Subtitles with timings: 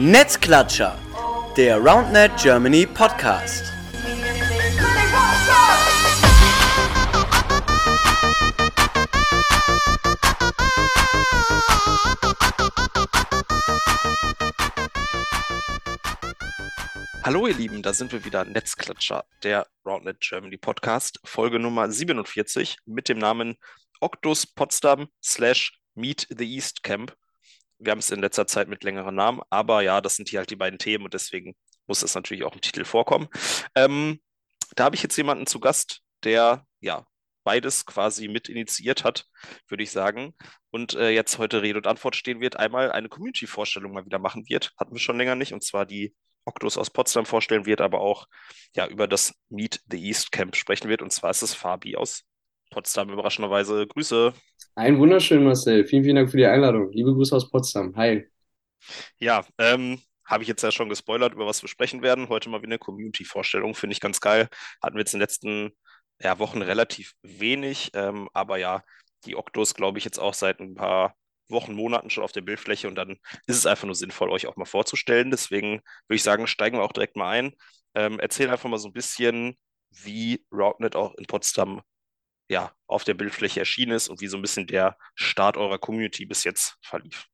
[0.00, 0.96] Netzklatscher,
[1.56, 3.64] der RoundNet Germany Podcast.
[17.24, 22.76] Hallo ihr Lieben, da sind wir wieder, Netzklatscher, der RoundNet Germany Podcast, Folge Nummer 47
[22.86, 23.56] mit dem Namen
[24.00, 27.16] Octus Potsdam slash Meet the East Camp.
[27.78, 30.50] Wir haben es in letzter Zeit mit längeren Namen, aber ja, das sind hier halt
[30.50, 31.54] die beiden Themen und deswegen
[31.86, 33.28] muss es natürlich auch im Titel vorkommen.
[33.74, 34.20] Ähm,
[34.74, 37.06] da habe ich jetzt jemanden zu Gast, der ja
[37.44, 39.26] beides quasi mit initiiert hat,
[39.68, 40.34] würde ich sagen.
[40.70, 44.48] Und äh, jetzt heute Rede und Antwort stehen wird, einmal eine Community-Vorstellung mal wieder machen
[44.48, 44.72] wird.
[44.78, 46.14] Hatten wir schon länger nicht, und zwar die
[46.44, 48.26] Octus aus Potsdam vorstellen wird, aber auch
[48.74, 51.00] ja über das Meet the East Camp sprechen wird.
[51.00, 52.24] Und zwar ist es Fabi aus
[52.70, 53.86] Potsdam, überraschenderweise.
[53.86, 54.32] Grüße.
[54.74, 55.84] Ein wunderschön, Marcel.
[55.84, 56.90] Vielen, vielen Dank für die Einladung.
[56.92, 57.96] Liebe Grüße aus Potsdam.
[57.96, 58.26] Hi.
[59.18, 62.28] Ja, ähm, habe ich jetzt ja schon gespoilert, über was wir sprechen werden.
[62.28, 64.48] Heute mal wieder eine Community-Vorstellung, finde ich ganz geil.
[64.82, 65.70] Hatten wir jetzt in den letzten
[66.20, 68.82] ja, Wochen relativ wenig, ähm, aber ja,
[69.24, 71.14] die Octos, glaube ich, jetzt auch seit ein paar
[71.48, 73.16] Wochen, Monaten schon auf der Bildfläche und dann
[73.46, 75.30] ist es einfach nur sinnvoll, euch auch mal vorzustellen.
[75.30, 77.52] Deswegen würde ich sagen, steigen wir auch direkt mal ein.
[77.94, 79.56] Ähm, erzähl einfach mal so ein bisschen,
[79.90, 81.80] wie RouteNet auch in Potsdam
[82.48, 86.26] ja, auf der Bildfläche erschienen ist und wie so ein bisschen der Start eurer Community
[86.26, 87.26] bis jetzt verlief.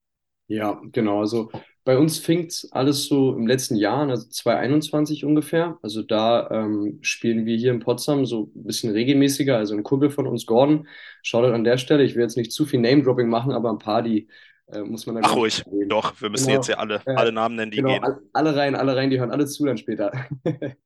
[0.46, 1.20] Ja, genau.
[1.20, 1.50] Also
[1.84, 5.78] bei uns fing alles so im letzten Jahr, also 2021 ungefähr.
[5.82, 9.56] Also da ähm, spielen wir hier in Potsdam so ein bisschen regelmäßiger.
[9.56, 10.86] Also ein Kumpel von uns, Gordon,
[11.22, 12.04] schaut an der Stelle.
[12.04, 14.28] Ich will jetzt nicht zu viel Name-Dropping machen, aber ein paar, die
[14.66, 15.24] äh, muss man dann.
[15.24, 16.58] Ach ruhig, doch, wir müssen genau.
[16.58, 18.16] jetzt ja alle, alle Namen nennen, die genau, gehen.
[18.32, 20.12] Alle rein, alle rein, die hören alle zu dann später.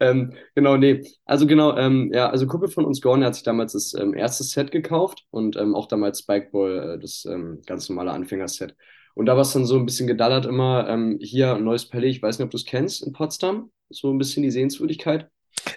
[0.00, 1.02] Ähm, genau, nee.
[1.24, 4.42] Also genau, ähm, ja, also Kumpel von uns, Gordon, hat sich damals das ähm, erste
[4.42, 8.74] Set gekauft und ähm, auch damals Spikeball, äh, das ähm, ganz normale Anfängerset.
[9.14, 12.10] Und da war es dann so ein bisschen gedallert immer, ähm, hier ein neues Palais,
[12.10, 15.28] ich weiß nicht, ob du es kennst, in Potsdam, so ein bisschen die Sehenswürdigkeit.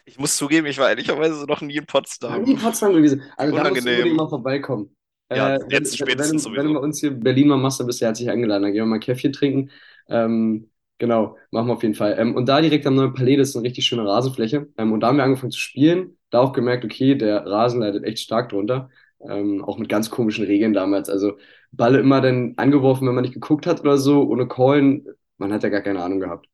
[0.06, 2.42] Ich muss zugeben, ich war ehrlicherweise noch nie in Potsdam.
[2.42, 3.22] Nie in Potsdam gewesen.
[3.38, 4.96] Also da musst du mal vorbeikommen.
[5.30, 7.80] Ja, äh, jetzt wenn, spätestens wenn, wenn du bei uns hier in Berlin mal machst,
[7.80, 8.64] dann bist du herzlich eingeladen.
[8.64, 9.72] Dann gehen wir mal Käffchen trinken.
[10.09, 12.16] Ähm, Genau, machen wir auf jeden Fall.
[12.18, 14.68] Ähm, und da direkt am neuen Palais, das ist eine richtig schöne Rasenfläche.
[14.78, 16.18] Ähm, und da haben wir angefangen zu spielen.
[16.31, 18.90] Da auch gemerkt, okay, der Rasen leidet echt stark drunter.
[19.22, 21.09] Ähm, auch mit ganz komischen Regeln damals.
[21.09, 21.38] Also
[21.72, 25.06] Balle immer dann angeworfen, wenn man nicht geguckt hat oder so, ohne Callen.
[25.38, 26.47] Man hat ja gar keine Ahnung gehabt.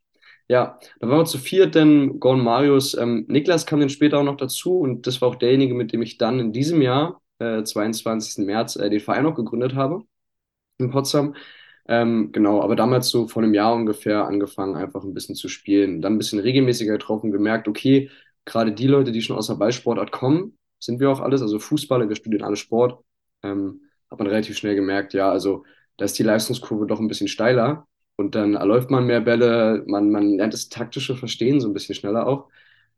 [0.49, 4.23] Ja, da waren wir zu viert, denn Gordon Marius, ähm, Niklas kam dann später auch
[4.23, 7.63] noch dazu und das war auch derjenige, mit dem ich dann in diesem Jahr, äh,
[7.63, 8.45] 22.
[8.45, 10.03] März, äh, den Verein auch gegründet habe
[10.79, 11.35] in Potsdam.
[11.87, 16.01] Ähm, genau, aber damals so vor einem Jahr ungefähr angefangen, einfach ein bisschen zu spielen.
[16.01, 18.09] Dann ein bisschen regelmäßiger getroffen, gemerkt, okay,
[18.45, 22.07] gerade die Leute, die schon aus der Ballsportart kommen, sind wir auch alles, also Fußballer,
[22.09, 23.03] wir studieren alle Sport,
[23.43, 25.65] ähm, hat man relativ schnell gemerkt, ja, also
[25.97, 30.09] da ist die Leistungskurve doch ein bisschen steiler und dann erläuft man mehr Bälle, man,
[30.09, 32.49] man lernt das taktische Verstehen so ein bisschen schneller auch.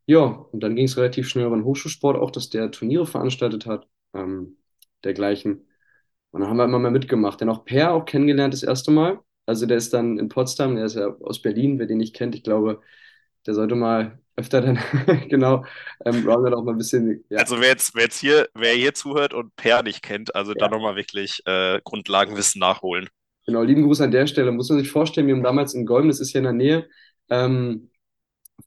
[0.07, 3.66] Ja, und dann ging es relativ schnell über den Hochschulsport auch, dass der Turniere veranstaltet
[3.66, 4.57] hat, ähm,
[5.03, 5.68] dergleichen.
[6.35, 7.40] Und dann haben wir immer mehr mitgemacht.
[7.40, 9.22] Dann auch Per auch kennengelernt das erste Mal.
[9.46, 12.35] Also der ist dann in Potsdam, der ist ja aus Berlin, wer den nicht kennt,
[12.35, 12.81] ich glaube,
[13.46, 14.78] der sollte mal öfter dann,
[15.29, 15.63] genau,
[16.03, 17.24] ähm, Round auch mal ein bisschen.
[17.29, 17.40] Ja.
[17.40, 20.57] Also wer jetzt, wer jetzt hier, wer hier zuhört und Per nicht kennt, also ja.
[20.57, 23.07] da nochmal wirklich äh, Grundlagenwissen nachholen.
[23.45, 24.51] Genau, lieben Gruß an der Stelle.
[24.51, 26.90] Muss man sich vorstellen, wir haben damals in Golm, das ist ja in der Nähe
[27.29, 27.91] ähm,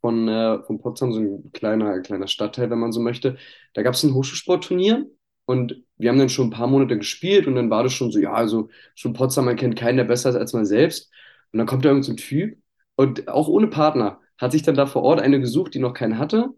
[0.01, 3.37] von, äh, von Potsdam, so ein kleiner, kleiner Stadtteil, wenn man so möchte.
[3.75, 5.07] Da gab es ein Hochschulsportturnier
[5.48, 8.19] und wir haben dann schon ein paar Monate gespielt und dann war das schon so,
[8.19, 11.10] ja, also schon Potsdam, man kennt keinen, der besser ist als man selbst.
[11.53, 12.59] Und dann kommt da irgendein so Typ
[12.97, 16.19] und auch ohne Partner hat sich dann da vor Ort eine gesucht, die noch keinen
[16.19, 16.50] hatte,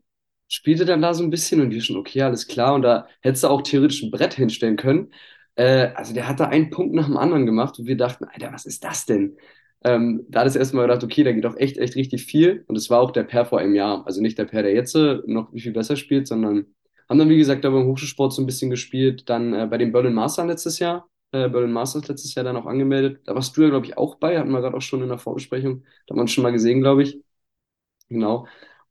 [0.48, 2.74] spielte dann da so ein bisschen und wir schon, okay, alles klar.
[2.74, 5.12] Und da hättest du auch theoretisch ein Brett hinstellen können.
[5.54, 8.52] Äh, also der hat da einen Punkt nach dem anderen gemacht und wir dachten, Alter,
[8.52, 9.36] was ist das denn?
[9.84, 12.64] Ähm, da hat es erstmal gedacht, okay, da geht doch echt, echt richtig viel.
[12.66, 14.04] Und es war auch der Per vor einem Jahr.
[14.06, 16.66] Also nicht der Per, der jetzt noch viel besser spielt, sondern
[17.10, 19.28] haben dann, wie gesagt, da beim Hochschulsport so ein bisschen gespielt.
[19.28, 21.08] Dann äh, bei den Berlin Masters letztes Jahr.
[21.32, 23.22] Äh, Berlin Masters letztes Jahr dann auch angemeldet.
[23.26, 24.38] Da warst du ja, glaube ich, auch bei.
[24.38, 25.84] Hatten wir gerade auch schon in der Vorbesprechung.
[26.06, 27.20] Da haben wir uns schon mal gesehen, glaube ich.
[28.08, 28.46] Genau.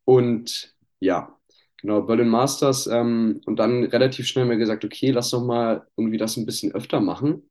[0.05, 1.37] Und ja,
[1.81, 2.87] genau, Berlin Masters.
[2.87, 6.45] Ähm, und dann relativ schnell haben wir gesagt, okay, lass doch mal irgendwie das ein
[6.45, 7.49] bisschen öfter machen.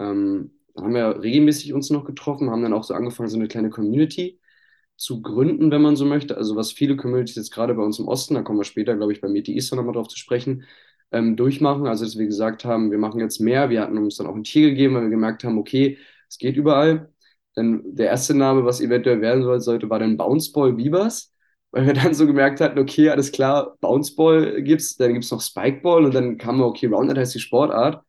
[0.00, 3.70] Ähm, haben wir regelmäßig uns noch getroffen, haben dann auch so angefangen, so eine kleine
[3.70, 4.40] Community
[4.96, 6.36] zu gründen, wenn man so möchte.
[6.36, 9.12] Also was viele Communities jetzt gerade bei uns im Osten, da kommen wir später, glaube
[9.12, 10.64] ich, bei Meti Easter nochmal drauf zu sprechen,
[11.10, 11.86] ähm, durchmachen.
[11.86, 13.70] Also dass wir gesagt haben, wir machen jetzt mehr.
[13.70, 15.98] Wir hatten uns dann auch ein Tier gegeben, weil wir gemerkt haben, okay,
[16.28, 17.10] es geht überall.
[17.56, 21.32] Denn der erste Name, was eventuell werden soll, sollte, war dann Bounceball Beavers.
[21.70, 26.04] Weil wir dann so gemerkt hatten, okay, alles klar, Bounceball gibt's, dann gibt's noch Spikeball
[26.04, 28.04] und dann kam okay, Roundnet heißt die Sportart.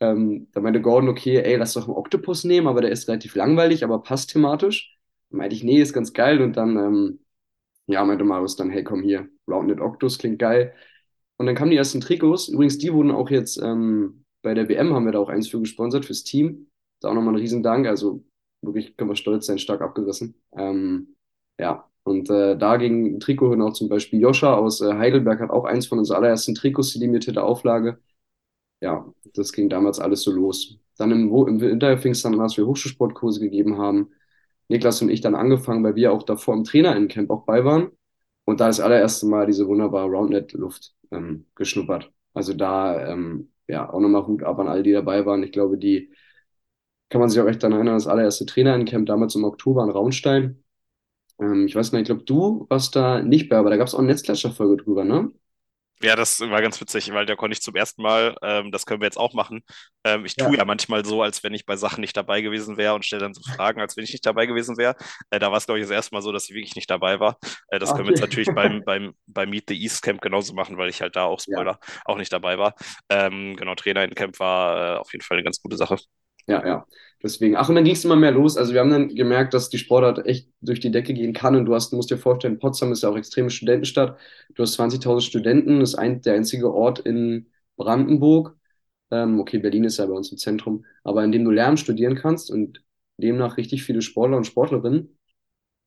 [0.00, 3.34] Ähm, da meinte Gordon, okay, ey, lass doch einen Octopus nehmen, aber der ist relativ
[3.36, 4.95] langweilig, aber passt thematisch.
[5.30, 6.40] Meinte ich, nee, ist ganz geil.
[6.42, 7.20] Und dann, ähm,
[7.86, 10.74] ja, meinte Marius dann, hey, komm hier, Roundnet Octus klingt geil.
[11.38, 12.48] Und dann kamen die ersten Trikots.
[12.48, 15.60] Übrigens, die wurden auch jetzt ähm, bei der WM, haben wir da auch eins für
[15.60, 16.70] gesponsert, fürs Team.
[17.00, 17.86] Da auch nochmal ein Riesendank.
[17.86, 18.24] Also
[18.62, 20.34] wirklich können wir stolz sein, stark abgerissen.
[20.56, 21.16] Ähm,
[21.58, 25.40] ja, und äh, da ging ein Trikot hin auch zum Beispiel Joscha aus äh, Heidelberg
[25.40, 27.98] hat auch eins von unseren allerersten Trikots, die limitierte Auflage.
[28.80, 30.78] Ja, das ging damals alles so los.
[30.98, 34.10] Dann im, im Winter fing es dann an, dass wir Hochschulsportkurse gegeben haben.
[34.68, 37.90] Niklas und ich dann angefangen, weil wir auch davor im Trainerinnencamp auch bei waren.
[38.44, 42.12] Und da das allererste Mal diese wunderbare Roundnet-Luft ähm, geschnuppert.
[42.34, 45.42] Also da, ähm, ja, auch nochmal Hut ab an all die dabei waren.
[45.42, 46.12] Ich glaube, die
[47.08, 50.62] kann man sich auch echt daran erinnern, das allererste Trainerinnencamp damals im Oktober in Raunstein.
[51.40, 53.94] Ähm, ich weiß nicht, ich glaube, du warst da nicht bei, aber da gab es
[53.94, 55.32] auch eine Netzklatscher-Folge drüber, ne?
[56.02, 59.00] Ja, das war ganz witzig, weil da konnte ich zum ersten Mal, ähm, das können
[59.00, 59.62] wir jetzt auch machen.
[60.04, 60.58] Ähm, ich tue ja.
[60.58, 60.64] ja.
[60.66, 63.40] manchmal so, als wenn ich bei Sachen nicht dabei gewesen wäre und stelle dann so
[63.40, 64.94] Fragen, als wenn ich nicht dabei gewesen wäre.
[65.30, 67.18] Äh, da war es, glaube ich, das erste Mal so, dass ich wirklich nicht dabei
[67.18, 67.38] war.
[67.68, 67.96] Äh, das okay.
[67.96, 71.00] können wir jetzt natürlich beim, beim, beim Meet the East Camp genauso machen, weil ich
[71.00, 72.00] halt da auch, Spoiler, ja.
[72.04, 72.74] auch nicht dabei war.
[73.08, 75.96] Ähm, genau, Trainer in Camp war äh, auf jeden Fall eine ganz gute Sache.
[76.46, 76.86] Ja, ja.
[77.22, 78.56] Deswegen, ach, und dann ging es immer mehr los.
[78.56, 81.56] Also wir haben dann gemerkt, dass die Sportart echt durch die Decke gehen kann.
[81.56, 84.18] Und du hast, musst dir vorstellen, Potsdam ist ja auch extreme Studentenstadt.
[84.54, 88.56] Du hast 20.000 Studenten, das ist ein, der einzige Ort in Brandenburg.
[89.10, 92.16] Ähm, okay, Berlin ist ja bei uns im Zentrum, aber in dem du Lärm studieren
[92.16, 92.82] kannst und
[93.18, 95.18] demnach richtig viele Sportler und Sportlerinnen.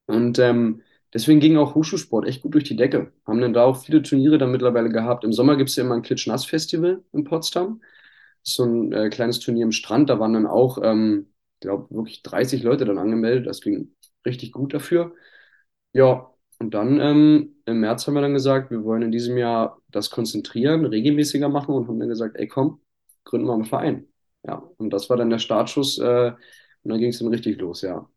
[0.07, 0.81] Und ähm,
[1.13, 3.11] deswegen ging auch Hochschulsport echt gut durch die Decke.
[3.27, 5.23] Haben dann da auch viele Turniere dann mittlerweile gehabt.
[5.23, 7.81] Im Sommer gibt es ja immer ein Klitsch-Nass-Festival in Potsdam
[8.43, 10.09] so ein äh, kleines Turnier im Strand.
[10.09, 13.47] Da waren dann auch, ähm, glaube wirklich 30 Leute dann angemeldet.
[13.47, 13.95] Das ging
[14.25, 15.15] richtig gut dafür.
[15.93, 19.81] Ja, und dann ähm, im März haben wir dann gesagt, wir wollen in diesem Jahr
[19.89, 22.81] das konzentrieren, regelmäßiger machen und haben dann gesagt, ey komm,
[23.25, 24.07] gründen wir einen Verein.
[24.45, 26.31] Ja, und das war dann der Startschuss äh,
[26.83, 28.09] und dann ging es dann richtig los, ja.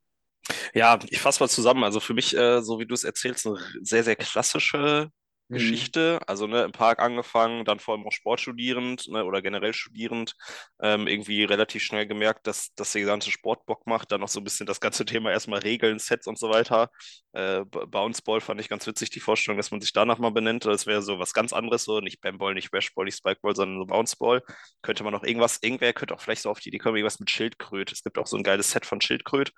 [0.75, 1.85] Ja, ich fasse mal zusammen.
[1.85, 5.11] Also für mich, äh, so wie du es erzählst, eine sehr, sehr klassische
[5.53, 5.59] Mhm.
[5.59, 6.21] Geschichte.
[6.27, 10.35] Also ne, im Park angefangen, dann vor allem auch Sportstudierend ne, oder generell studierend,
[10.81, 14.13] ähm, irgendwie relativ schnell gemerkt, dass, dass der gesamte Sport Bock macht.
[14.13, 16.91] Dann noch so ein bisschen das ganze Thema erstmal Regeln, Sets und so weiter.
[17.33, 20.65] Äh, Bounceball fand ich ganz witzig, die Vorstellung, dass man sich danach mal benennt.
[20.65, 23.87] Das wäre so was ganz anderes, so nicht Bamball, nicht Washball, nicht Spikeball, sondern so
[23.87, 24.43] Bounceball.
[24.83, 27.31] Könnte man noch irgendwas, irgendwer könnte auch vielleicht so auf die Idee kommen, irgendwas mit
[27.31, 27.93] Schildkröt.
[27.93, 29.53] Es gibt auch so ein geiles Set von Schildkröt.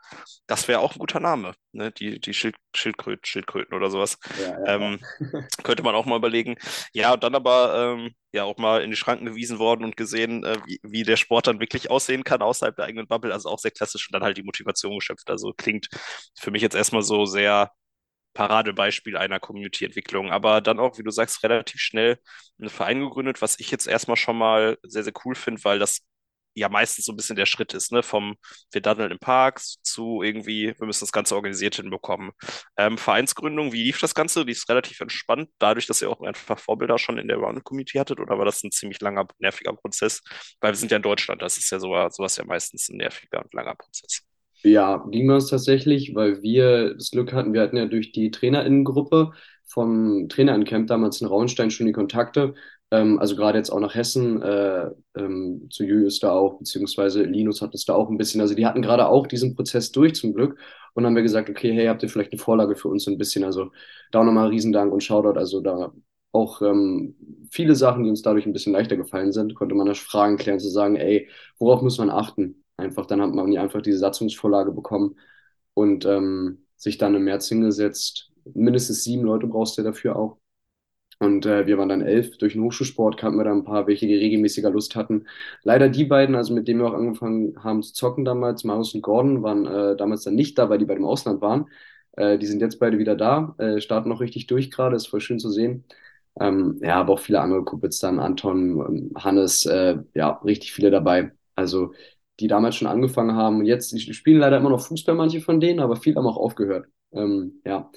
[0.46, 1.93] Das wäre auch ein guter Name, ne?
[1.93, 4.19] Die, die Schild, Schildkröt, Schildkröten oder sowas.
[4.41, 5.00] Ja, ja, ähm,
[5.62, 6.56] könnte man auch mal überlegen.
[6.92, 10.44] Ja, und dann aber ähm, ja auch mal in die Schranken gewiesen worden und gesehen,
[10.44, 13.32] äh, wie, wie der Sport dann wirklich aussehen kann außerhalb der eigenen Bubble.
[13.32, 15.31] Also auch sehr klassisch und dann halt die Motivation geschöpft.
[15.31, 15.88] Also klingt
[16.38, 17.70] für mich jetzt erstmal so sehr
[18.34, 20.31] Paradebeispiel einer Community-Entwicklung.
[20.31, 22.19] Aber dann auch, wie du sagst, relativ schnell
[22.58, 26.00] einen Verein gegründet, was ich jetzt erstmal schon mal sehr, sehr cool finde, weil das
[26.55, 28.03] ja meistens so ein bisschen der Schritt ist, ne?
[28.03, 28.37] Vom
[28.73, 32.33] wir daddeln im Park zu irgendwie, wir müssen das Ganze organisiert hinbekommen.
[32.77, 34.45] Ähm, Vereinsgründung, wie lief das Ganze?
[34.45, 38.21] Die ist relativ entspannt, dadurch, dass ihr auch einfach Vorbilder schon in der Round-Community hattet,
[38.21, 40.23] oder war das ein ziemlich langer, nerviger Prozess?
[40.61, 43.43] Weil wir sind ja in Deutschland, das ist ja sowas, sowas ja meistens ein nerviger
[43.43, 44.23] und langer Prozess.
[44.62, 48.31] Ja, ging wir uns tatsächlich, weil wir das Glück hatten, wir hatten ja durch die
[48.31, 49.33] Trainerinnengruppe
[49.67, 52.55] vom Trainerinnencamp damals in Rauenstein schon die Kontakte
[52.94, 57.61] ähm, also gerade jetzt auch nach Hessen, äh, ähm, zu Julius da auch, beziehungsweise Linus
[57.62, 60.35] hat es da auch ein bisschen, also die hatten gerade auch diesen Prozess durch zum
[60.35, 60.58] Glück
[60.94, 63.10] und dann haben wir gesagt, okay, hey, habt ihr vielleicht eine Vorlage für uns so
[63.10, 63.70] ein bisschen, also
[64.13, 65.93] da auch nochmal Riesendank und Shoutout, also da
[66.32, 67.17] auch ähm,
[67.51, 70.58] viele Sachen, die uns dadurch ein bisschen leichter gefallen sind, konnte man das Fragen klären,
[70.60, 72.65] zu sagen, ey, worauf muss man achten?
[72.77, 75.17] Einfach, dann hat man einfach diese Satzungsvorlage bekommen
[75.74, 78.32] und ähm, sich dann im März hingesetzt.
[78.53, 80.39] Mindestens sieben Leute brauchst du dafür auch
[81.19, 82.37] und äh, wir waren dann elf.
[82.39, 85.27] Durch den Hochschulsport kannten wir dann ein paar, welche die regelmäßiger Lust hatten.
[85.63, 89.03] Leider die beiden, also mit denen wir auch angefangen haben zu zocken damals, Marius und
[89.03, 91.69] Gordon, waren äh, damals dann nicht da, weil die bei dem Ausland waren.
[92.13, 95.21] Äh, die sind jetzt beide wieder da, äh, starten noch richtig durch gerade, ist voll
[95.21, 95.85] schön zu sehen.
[96.41, 100.91] Ähm, ja, aber auch viele andere Kumpels dann, Anton, ähm, Hannes, äh, ja, richtig viele
[100.91, 101.33] dabei.
[101.55, 101.93] Also
[102.41, 103.61] die damals schon angefangen haben.
[103.61, 106.37] Und jetzt, die spielen leider immer noch Fußball, manche von denen, aber viele haben auch
[106.37, 106.87] aufgehört.
[107.13, 107.91] Ähm, ja,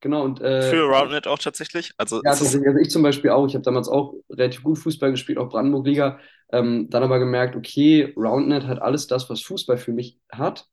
[0.00, 1.92] Genau, und äh, für Roundnet auch tatsächlich.
[1.98, 3.46] Also, ja, tatsächlich, also ich zum Beispiel auch.
[3.46, 6.18] Ich habe damals auch relativ gut Fußball gespielt, auch Brandenburg-Liga.
[6.52, 10.66] Ähm, dann aber gemerkt, okay, Roundnet hat alles das, was Fußball für mich hat,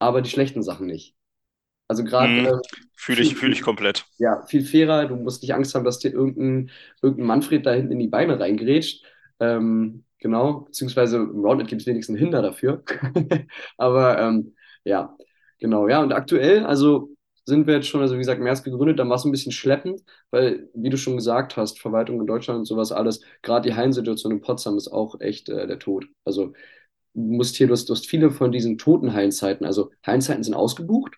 [0.00, 1.14] aber die schlechten Sachen nicht.
[1.86, 2.32] Also gerade.
[2.32, 2.58] Mm, äh,
[2.96, 4.06] Fühle ich, fühl ich komplett.
[4.18, 5.06] Ja, viel fairer.
[5.06, 8.38] Du musst nicht Angst haben, dass dir irgendein, irgendein Manfred da hinten in die Beine
[8.40, 9.04] reingrätscht.
[9.38, 12.82] Ähm, genau, beziehungsweise im Roundnet gibt es wenigstens einen Hinder dafür.
[13.78, 15.16] aber ähm, ja,
[15.60, 16.02] genau, ja.
[16.02, 17.10] Und aktuell, also
[17.48, 20.02] sind wir jetzt schon, also wie gesagt, März gegründet, dann war es ein bisschen schleppend,
[20.30, 24.32] weil, wie du schon gesagt hast, Verwaltung in Deutschland und sowas alles, gerade die Hallensituation
[24.32, 26.06] in Potsdam ist auch echt äh, der Tod.
[26.24, 26.52] Also
[27.14, 30.54] du musst hier, du hast, du hast viele von diesen toten Hallenzeiten, also Hallenzeiten sind
[30.54, 31.16] ausgebucht,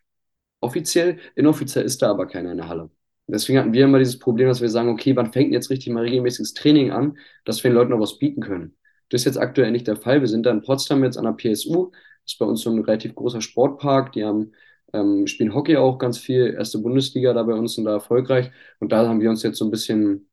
[0.60, 1.18] offiziell.
[1.34, 2.90] Inoffiziell ist da aber keiner in der Halle.
[3.26, 6.02] Deswegen hatten wir immer dieses Problem, dass wir sagen, okay, wann fängt jetzt richtig mal
[6.04, 8.76] regelmäßiges Training an, dass wir den Leuten noch was bieten können.
[9.08, 10.20] Das ist jetzt aktuell nicht der Fall.
[10.20, 11.90] Wir sind da in Potsdam jetzt an der PSU.
[12.24, 14.12] Das ist bei uns so ein relativ großer Sportpark.
[14.12, 14.52] Die haben,
[14.92, 18.50] ähm, spielen Hockey auch ganz viel, erste Bundesliga da bei uns und da erfolgreich.
[18.80, 20.28] Und da haben wir uns jetzt so ein bisschen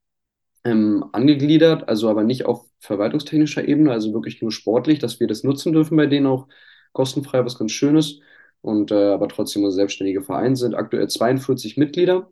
[0.63, 5.43] ähm, angegliedert, also aber nicht auf verwaltungstechnischer Ebene, also wirklich nur sportlich, dass wir das
[5.43, 6.47] nutzen dürfen bei denen auch
[6.93, 8.19] kostenfrei, was ganz Schönes.
[8.61, 12.31] Und äh, aber trotzdem ein selbstständige Verein sind aktuell 42 Mitglieder.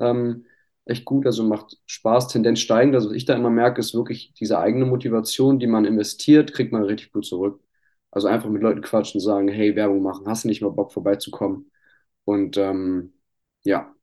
[0.00, 0.46] Ähm,
[0.84, 2.94] echt gut, also macht Spaß, Tendenz steigend.
[2.94, 6.72] Also was ich da immer merke, ist wirklich diese eigene Motivation, die man investiert, kriegt
[6.72, 7.60] man richtig gut zurück.
[8.10, 11.70] Also einfach mit Leuten quatschen, sagen, hey, Werbung machen, hast du nicht mal Bock vorbeizukommen?
[12.24, 13.14] Und ähm,
[13.62, 13.94] ja,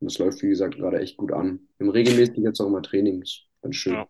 [0.00, 1.60] das läuft, wie gesagt, gerade echt gut an.
[1.78, 3.42] Im regelmäßig jetzt auch immer Trainings.
[3.62, 3.94] Ganz schön.
[3.94, 4.06] Ja.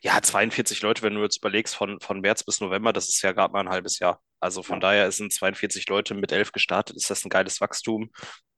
[0.00, 3.32] Ja, 42 Leute, wenn du jetzt überlegst, von, von März bis November, das ist ja
[3.32, 4.20] gerade mal ein halbes Jahr.
[4.38, 4.80] Also von ja.
[4.80, 8.10] daher sind 42 Leute mit elf gestartet, ist das ein geiles Wachstum.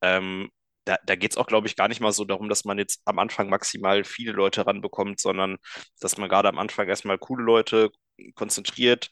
[0.02, 0.50] Ähm,
[0.84, 3.00] da, da geht es auch, glaube ich, gar nicht mal so darum, dass man jetzt
[3.06, 5.56] am Anfang maximal viele Leute ranbekommt, sondern
[6.00, 7.90] dass man gerade am Anfang erstmal coole Leute
[8.34, 9.10] konzentriert,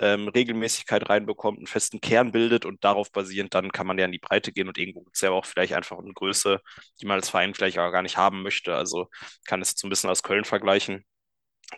[0.00, 4.12] ähm, Regelmäßigkeit reinbekommt, einen festen Kern bildet und darauf basierend dann kann man ja in
[4.12, 6.60] die Breite gehen und irgendwo gibt es ja auch vielleicht einfach eine Größe,
[7.00, 8.74] die man als Verein vielleicht auch gar nicht haben möchte.
[8.74, 9.08] Also
[9.46, 11.04] kann es so ein bisschen aus Köln vergleichen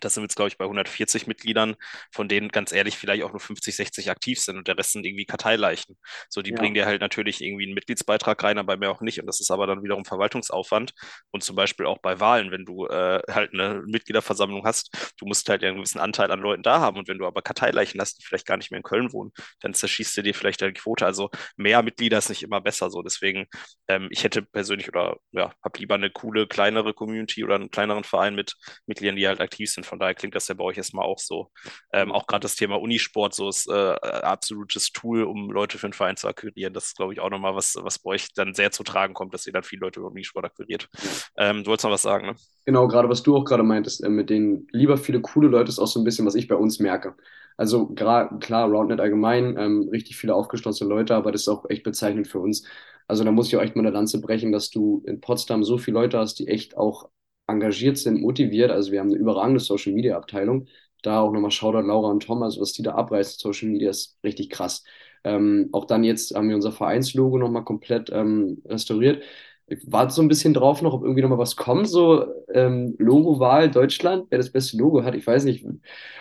[0.01, 1.77] das sind jetzt, glaube ich, bei 140 Mitgliedern,
[2.13, 5.07] von denen ganz ehrlich vielleicht auch nur 50, 60 aktiv sind und der Rest sind
[5.07, 5.97] irgendwie Karteileichen.
[6.29, 6.57] So, die ja.
[6.57, 9.21] bringen dir halt natürlich irgendwie einen Mitgliedsbeitrag rein, aber mehr auch nicht.
[9.21, 10.93] Und das ist aber dann wiederum Verwaltungsaufwand.
[11.31, 15.49] Und zum Beispiel auch bei Wahlen, wenn du äh, halt eine Mitgliederversammlung hast, du musst
[15.49, 16.99] halt ja einen gewissen Anteil an Leuten da haben.
[16.99, 19.75] Und wenn du aber Karteileichen hast, die vielleicht gar nicht mehr in Köln wohnen, dann
[19.75, 21.07] zerschießt du dir vielleicht deine Quote.
[21.07, 23.03] Also mehr Mitglieder ist nicht immer besser so.
[23.03, 23.47] Deswegen,
[23.89, 28.05] ähm, ich hätte persönlich oder ja, habe lieber eine coole, kleinere Community oder einen kleineren
[28.05, 28.55] Verein mit
[28.87, 31.51] Mitgliedern, die halt aktiv sind von daher klingt das ja bei euch erstmal auch so.
[31.93, 35.93] Ähm, auch gerade das Thema Unisport, so ist äh, absolutes Tool, um Leute für den
[35.93, 36.73] Verein zu akquirieren.
[36.73, 39.35] Das ist, glaube ich, auch nochmal was, was bei euch dann sehr zu tragen kommt,
[39.35, 40.89] dass ihr dann viele Leute über Unisport akquiriert.
[41.37, 42.35] Ähm, du wolltest noch was sagen, ne?
[42.65, 45.79] Genau, gerade was du auch gerade meintest, äh, mit denen lieber viele coole Leute ist
[45.79, 47.15] auch so ein bisschen, was ich bei uns merke.
[47.57, 48.31] Also klar,
[48.69, 52.67] Roundnet allgemein, ähm, richtig viele aufgeschlossene Leute, aber das ist auch echt bezeichnend für uns.
[53.09, 55.79] Also da muss ich auch echt mal eine Lanze brechen, dass du in Potsdam so
[55.79, 57.09] viele Leute hast, die echt auch
[57.47, 58.71] engagiert sind, motiviert.
[58.71, 60.67] Also wir haben eine überragende Social Media Abteilung.
[61.03, 64.51] Da auch nochmal Shoutout Laura und Thomas, was die da abreißen, Social Media ist richtig
[64.51, 64.85] krass.
[65.25, 69.23] Ähm, auch dann jetzt haben wir unser Vereinslogo nochmal komplett ähm, restauriert.
[69.69, 73.71] Ich warte so ein bisschen drauf noch, ob irgendwie nochmal was kommt, so ähm, Logo-Wahl
[73.71, 75.67] Deutschland, wer das beste Logo hat, ich weiß nicht.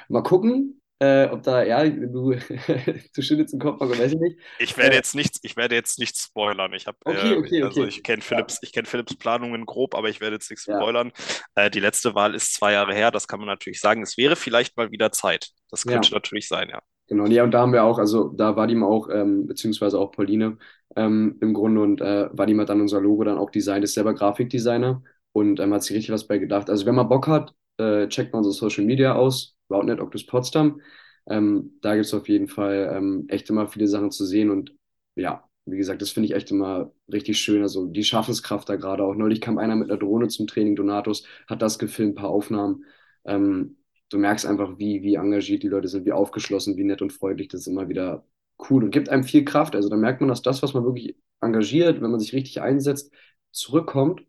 [0.09, 0.81] Mal gucken.
[0.99, 2.35] Äh, ob da, ja, du
[3.13, 4.39] zu schüttelst im Kopf, aber weiß ich nicht.
[4.59, 6.71] Ich werde äh, jetzt nichts, ich werde jetzt nichts spoilern.
[6.73, 7.89] Ich habe, okay, äh, okay, also okay.
[7.89, 8.59] ich kenne Philips, ja.
[8.63, 10.77] ich kenne Philips Planungen grob, aber ich werde jetzt nichts ja.
[10.77, 11.11] spoilern.
[11.55, 14.03] Äh, die letzte Wahl ist zwei Jahre her, das kann man natürlich sagen.
[14.03, 15.49] Es wäre vielleicht mal wieder Zeit.
[15.69, 16.15] Das könnte ja.
[16.15, 16.79] natürlich sein, ja.
[17.07, 19.99] Genau, ja, und da haben wir auch, also da war die mal auch, ähm, beziehungsweise
[19.99, 20.57] auch Pauline
[20.95, 24.13] ähm, im Grunde und äh, Vadim hat dann unser Logo dann auch designt, ist selber
[24.13, 26.69] Grafikdesigner und ähm, hat sich richtig was bei gedacht.
[26.69, 30.81] Also wenn man Bock hat, äh, checkt mal unsere Social Media aus Roundnet Octus Potsdam.
[31.27, 34.73] Ähm, da gibt es auf jeden Fall ähm, echt immer viele Sachen zu sehen und
[35.15, 37.63] ja, wie gesagt, das finde ich echt immer richtig schön.
[37.63, 39.15] Also die Schaffenskraft da gerade auch.
[39.15, 42.85] Neulich kam einer mit einer Drohne zum Training, Donatus, hat das gefilmt, ein paar Aufnahmen.
[43.25, 43.77] Ähm,
[44.09, 47.47] du merkst einfach, wie, wie engagiert die Leute sind, wie aufgeschlossen, wie nett und freundlich.
[47.47, 48.25] Das ist immer wieder
[48.69, 49.75] cool und gibt einem viel Kraft.
[49.75, 53.11] Also da merkt man, dass das, was man wirklich engagiert, wenn man sich richtig einsetzt,
[53.51, 54.21] zurückkommt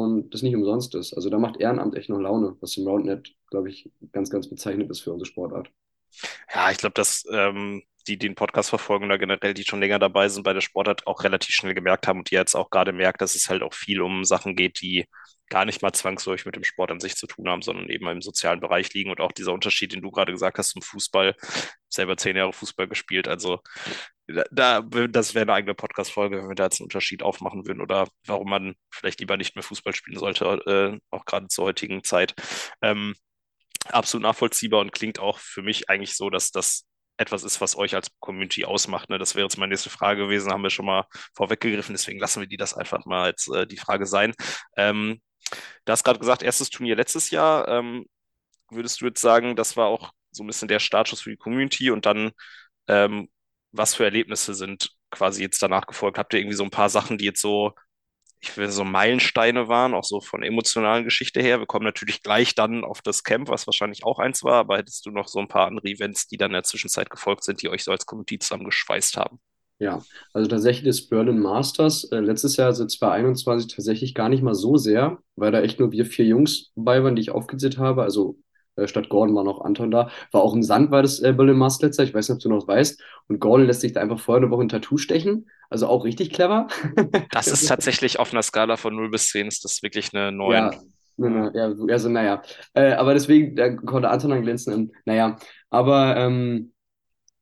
[0.00, 1.14] und das nicht umsonst ist.
[1.14, 4.90] Also da macht Ehrenamt echt noch Laune, was im Roundnet, glaube ich, ganz, ganz bezeichnet
[4.90, 5.70] ist für unsere Sportart.
[6.52, 9.98] Ja, ich glaube, dass ähm, die, die den Podcast verfolgen oder generell, die schon länger
[9.98, 12.92] dabei sind bei der Sportart, auch relativ schnell gemerkt haben und die jetzt auch gerade
[12.92, 15.06] merkt, dass es halt auch viel um Sachen geht, die
[15.50, 18.22] gar nicht mal zwangsläufig mit dem Sport an sich zu tun haben, sondern eben im
[18.22, 21.36] sozialen Bereich liegen und auch dieser Unterschied, den du gerade gesagt hast zum Fußball,
[21.88, 23.60] selber zehn Jahre Fußball gespielt, also
[24.52, 28.08] da, das wäre eine eigene Podcast-Folge, wenn wir da jetzt einen Unterschied aufmachen würden oder
[28.26, 32.34] warum man vielleicht lieber nicht mehr Fußball spielen sollte, äh, auch gerade zur heutigen Zeit.
[32.80, 33.14] Ähm,
[33.86, 37.94] absolut nachvollziehbar und klingt auch für mich eigentlich so, dass das etwas ist, was euch
[37.94, 39.10] als Community ausmacht.
[39.10, 39.18] Ne?
[39.18, 42.46] Das wäre jetzt meine nächste Frage gewesen, haben wir schon mal vorweggegriffen, deswegen lassen wir
[42.46, 44.32] die das einfach mal als äh, die Frage sein.
[44.76, 45.20] Ähm,
[45.84, 47.68] Du hast gerade gesagt, erstes Turnier letztes Jahr.
[47.68, 48.06] Ähm,
[48.70, 51.90] würdest du jetzt sagen, das war auch so ein bisschen der Startschuss für die Community
[51.90, 52.32] und dann,
[52.88, 53.30] ähm,
[53.72, 56.18] was für Erlebnisse sind quasi jetzt danach gefolgt?
[56.18, 57.74] Habt ihr irgendwie so ein paar Sachen, die jetzt so,
[58.40, 61.60] ich will so Meilensteine waren, auch so von emotionalen Geschichte her?
[61.60, 65.06] Wir kommen natürlich gleich dann auf das Camp, was wahrscheinlich auch eins war, aber hättest
[65.06, 67.70] du noch so ein paar andere Events, die dann in der Zwischenzeit gefolgt sind, die
[67.70, 69.40] euch so als Community zusammengeschweißt haben?
[69.80, 70.02] Ja,
[70.34, 74.76] also tatsächlich das Berlin Masters äh, letztes Jahr, also 2021, tatsächlich gar nicht mal so
[74.76, 78.02] sehr, weil da echt nur wir vier Jungs dabei waren, die ich aufgezählt habe.
[78.02, 78.36] Also
[78.76, 80.10] Äh, statt Gordon war noch Anton da.
[80.32, 82.04] War auch im Sand, war das äh, Berlin Mast letzter.
[82.04, 83.02] Ich weiß nicht, ob du noch weißt.
[83.28, 85.48] Und Gordon lässt sich da einfach vorher eine Woche ein Tattoo stechen.
[85.68, 86.66] Also auch richtig clever.
[87.32, 90.52] Das ist tatsächlich auf einer Skala von 0 bis 10 ist das wirklich eine 9.
[90.52, 90.70] Ja,
[91.16, 92.42] ja, ja also naja.
[92.74, 94.92] Äh, aber deswegen, da konnte Anton dann glänzen.
[95.04, 95.36] naja,
[95.70, 96.72] aber ähm,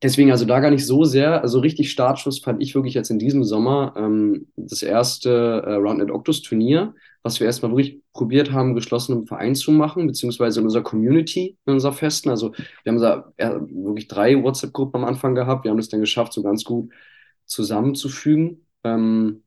[0.03, 1.43] deswegen, also da gar nicht so sehr.
[1.43, 6.11] Also richtig Startschuss fand ich wirklich jetzt in diesem Sommer ähm, das erste äh, Roundnet
[6.11, 10.67] Octus Turnier, was wir erstmal wirklich probiert haben, geschlossen im Verein zu machen, beziehungsweise in
[10.67, 12.31] unserer Community, in unserer Festen.
[12.31, 12.53] Also
[12.83, 15.65] wir haben da wirklich drei WhatsApp-Gruppen am Anfang gehabt.
[15.65, 16.93] Wir haben es dann geschafft, so ganz gut
[17.47, 18.67] zusammenzufügen.
[18.85, 19.43] Ähm,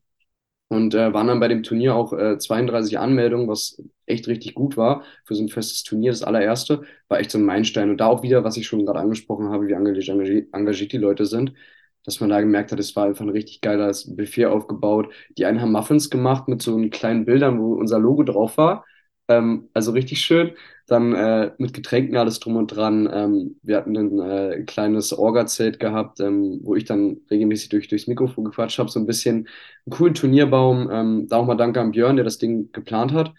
[0.71, 4.77] und äh, waren dann bei dem Turnier auch äh, 32 Anmeldungen, was echt richtig gut
[4.77, 6.11] war für so ein festes Turnier.
[6.11, 7.89] Das allererste war echt so ein Meilenstein.
[7.89, 11.25] Und da auch wieder, was ich schon gerade angesprochen habe, wie engagiert, engagiert die Leute
[11.25, 11.53] sind,
[12.05, 15.13] dass man da gemerkt hat, es war einfach ein richtig geiles Buffet aufgebaut.
[15.37, 18.85] Die einen haben Muffins gemacht mit so kleinen Bildern, wo unser Logo drauf war.
[19.31, 20.51] Ähm, also richtig schön.
[20.87, 23.09] Dann äh, mit Getränken alles drum und dran.
[23.11, 28.07] Ähm, wir hatten ein äh, kleines Orga-Zelt gehabt, ähm, wo ich dann regelmäßig durch, durchs
[28.07, 28.89] Mikrofon gequatscht habe.
[28.89, 29.47] So ein bisschen
[29.85, 30.89] einen coolen Turnierbaum.
[30.91, 33.33] Ähm, da auch mal danke an Björn, der das Ding geplant hat.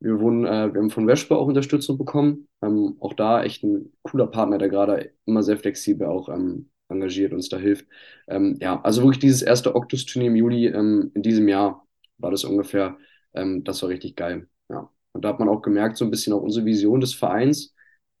[0.00, 2.46] Wir, wurden, äh, wir haben von Vespa auch Unterstützung bekommen.
[2.62, 7.32] Ähm, auch da echt ein cooler Partner, der gerade immer sehr flexibel auch ähm, engagiert
[7.32, 7.86] uns da hilft.
[8.28, 11.86] Ja, also wirklich dieses erste Octus-Turnier im Juli in diesem Jahr
[12.18, 12.98] war das ungefähr.
[13.32, 14.48] Das war richtig geil.
[14.68, 14.90] Ja.
[15.14, 17.74] Und da hat man auch gemerkt, so ein bisschen auch unsere Vision des Vereins,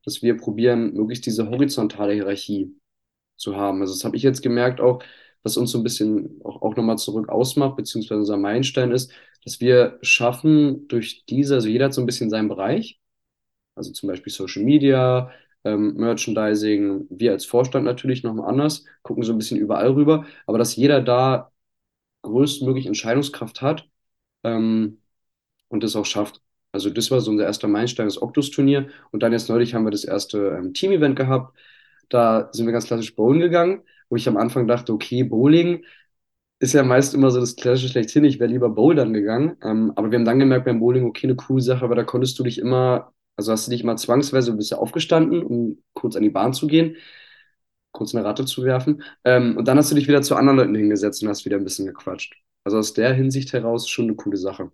[0.06, 2.76] dass wir probieren, möglichst diese horizontale Hierarchie
[3.36, 3.80] zu haben.
[3.80, 5.02] Also das habe ich jetzt gemerkt auch,
[5.42, 9.12] was uns so ein bisschen auch, auch nochmal zurück ausmacht, beziehungsweise unser Meilenstein ist,
[9.44, 13.00] dass wir schaffen durch diese, also jeder hat so ein bisschen seinen Bereich,
[13.74, 15.30] also zum Beispiel Social Media,
[15.64, 20.58] ähm, Merchandising, wir als Vorstand natürlich nochmal anders, gucken so ein bisschen überall rüber, aber
[20.58, 21.52] dass jeder da
[22.22, 23.88] größtmöglich Entscheidungskraft hat
[24.44, 25.02] ähm,
[25.70, 26.42] und das auch schafft.
[26.74, 28.88] Also das war so unser erster Meilenstein, das Octus-Turnier.
[29.12, 31.56] Und dann jetzt neulich haben wir das erste ähm, Team-Event gehabt.
[32.08, 35.84] Da sind wir ganz klassisch bowlen gegangen, wo ich am Anfang dachte, okay, Bowling
[36.58, 38.24] ist ja meist immer so das Klassische schlechthin.
[38.24, 39.56] Ich wäre lieber bouldern gegangen.
[39.62, 42.38] Ähm, aber wir haben dann gemerkt beim Bowling, okay, eine coole Sache, aber da konntest
[42.38, 46.22] du dich immer, also hast du dich immer zwangsweise, bist ja aufgestanden, um kurz an
[46.24, 46.96] die Bahn zu gehen,
[47.92, 49.02] kurz eine Ratte zu werfen.
[49.24, 51.64] Ähm, und dann hast du dich wieder zu anderen Leuten hingesetzt und hast wieder ein
[51.64, 52.34] bisschen gequatscht.
[52.64, 54.72] Also aus der Hinsicht heraus schon eine coole Sache.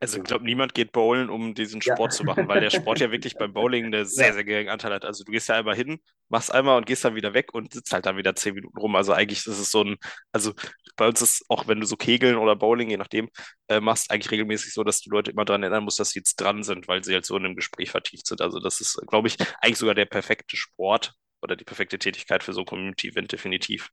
[0.00, 2.16] Also ich glaube, niemand geht bowlen, um diesen Sport ja.
[2.16, 5.04] zu machen, weil der Sport ja wirklich beim Bowling einen sehr, sehr geringen Anteil hat.
[5.04, 7.92] Also du gehst ja einmal hin, machst einmal und gehst dann wieder weg und sitzt
[7.92, 8.96] halt dann wieder zehn Minuten rum.
[8.96, 9.96] Also eigentlich ist es so ein,
[10.32, 10.52] also
[10.96, 13.28] bei uns ist auch, wenn du so Kegeln oder Bowling, je nachdem,
[13.68, 16.36] äh, machst, eigentlich regelmäßig so, dass du Leute immer daran erinnern musst, dass sie jetzt
[16.36, 18.40] dran sind, weil sie halt so in einem Gespräch vertieft sind.
[18.40, 22.52] Also das ist, glaube ich, eigentlich sogar der perfekte Sport oder die perfekte Tätigkeit für
[22.52, 23.90] so ein Community-Event definitiv.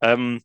[0.00, 0.42] Ähm,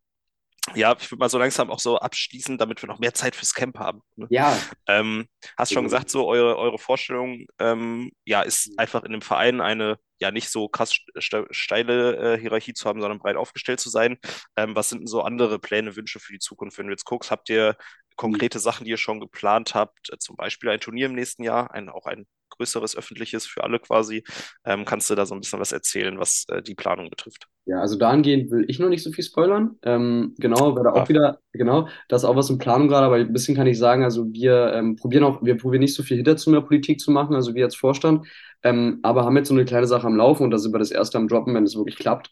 [0.75, 3.53] ja, ich würde mal so langsam auch so abschließen, damit wir noch mehr Zeit fürs
[3.53, 4.01] Camp haben.
[4.15, 4.27] Ne?
[4.29, 4.57] Ja.
[4.87, 8.75] Ähm, hast schon gesagt, so eure, eure Vorstellung, ähm, ja, ist mhm.
[8.77, 13.19] einfach in dem Verein eine ja nicht so krass steile äh, Hierarchie zu haben, sondern
[13.19, 14.17] breit aufgestellt zu sein.
[14.55, 17.31] Ähm, was sind denn so andere Pläne, Wünsche für die Zukunft, wenn du jetzt guckst?
[17.31, 17.75] Habt ihr
[18.15, 18.63] konkrete mhm.
[18.63, 20.11] Sachen, die ihr schon geplant habt?
[20.11, 23.79] Äh, zum Beispiel ein Turnier im nächsten Jahr, ein, auch ein größeres öffentliches für alle
[23.79, 24.23] quasi.
[24.65, 27.47] Ähm, kannst du da so ein bisschen was erzählen, was äh, die Planung betrifft?
[27.65, 29.77] Ja, also dahingehend will ich noch nicht so viel spoilern.
[29.83, 33.31] Ähm, genau, werde auch wieder, genau, das ist auch was in Planung gerade, aber ein
[33.31, 36.99] bisschen kann ich sagen, also wir ähm, probieren auch, wir probieren nicht so viel Hinterzimmerpolitik
[36.99, 38.25] zu machen, also wir als Vorstand,
[38.63, 40.91] ähm, aber haben jetzt so eine kleine Sache am Laufen und da sind wir das
[40.91, 42.31] erste am Droppen, wenn es wirklich klappt.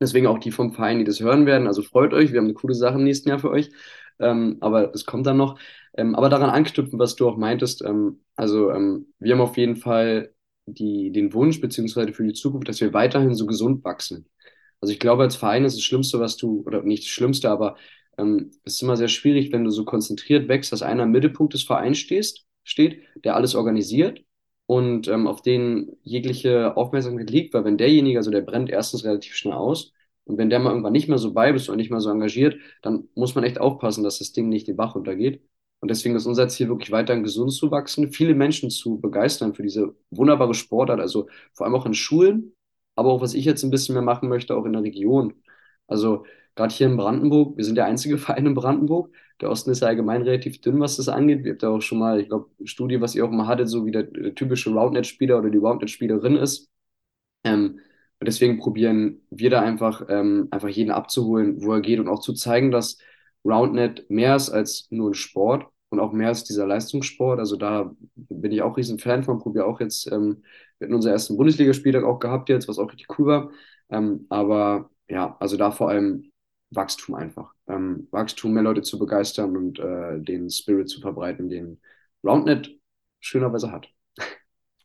[0.00, 1.66] Deswegen auch die vom Verein, die das hören werden.
[1.66, 3.70] Also freut euch, wir haben eine coole Sache im nächsten Jahr für euch.
[4.18, 5.58] Ähm, aber es kommt dann noch.
[5.96, 9.76] Ähm, aber daran anknüpfen, was du auch meintest, ähm, also ähm, wir haben auf jeden
[9.76, 10.32] Fall
[10.66, 14.28] die, den Wunsch, beziehungsweise für die Zukunft, dass wir weiterhin so gesund wachsen.
[14.80, 17.76] Also ich glaube, als Verein ist das Schlimmste, was du, oder nicht das Schlimmste, aber
[18.18, 21.54] ähm, es ist immer sehr schwierig, wenn du so konzentriert wächst, dass einer im Mittelpunkt
[21.54, 24.22] des Vereins stehst, steht, der alles organisiert
[24.66, 29.34] und ähm, auf den jegliche Aufmerksamkeit liegt, weil wenn derjenige, also der brennt erstens relativ
[29.34, 29.92] schnell aus
[30.26, 32.56] und wenn der mal irgendwann nicht mehr so bei bist und nicht mehr so engagiert,
[32.82, 35.42] dann muss man echt aufpassen, dass das Ding nicht den Bach runtergeht.
[35.80, 39.62] Und deswegen ist unser Ziel wirklich weiterhin gesund zu wachsen, viele Menschen zu begeistern für
[39.62, 42.54] diese wunderbare Sportart, also vor allem auch in Schulen,
[42.96, 45.34] aber auch was ich jetzt ein bisschen mehr machen möchte, auch in der Region.
[45.86, 49.14] Also gerade hier in Brandenburg, wir sind der einzige Verein in Brandenburg.
[49.40, 51.44] Der Osten ist ja allgemein relativ dünn, was das angeht.
[51.44, 53.84] Wir habt ja auch schon mal, ich glaube, Studie, was ihr auch mal hattet, so
[53.86, 56.70] wie der, der typische Roundnet-Spieler oder die Roundnet-Spielerin ist.
[57.44, 57.80] Ähm,
[58.20, 62.20] und deswegen probieren wir da einfach, ähm, einfach jeden abzuholen, wo er geht und auch
[62.20, 62.98] zu zeigen, dass
[63.44, 67.38] Roundnet mehr ist als nur ein Sport und auch mehr als dieser Leistungssport.
[67.38, 70.42] Also da bin ich auch riesen Fan von, probiere auch jetzt, ähm,
[70.78, 73.50] wir hatten unseren ersten Bundesligaspieltag auch gehabt jetzt, was auch richtig cool war.
[73.90, 76.30] Ähm, aber ja, also da vor allem
[76.70, 77.54] Wachstum einfach.
[77.68, 81.80] Ähm, Wachstum, mehr Leute zu begeistern und äh, den Spirit zu verbreiten, den
[82.24, 82.78] Roundnet
[83.20, 83.88] schönerweise hat.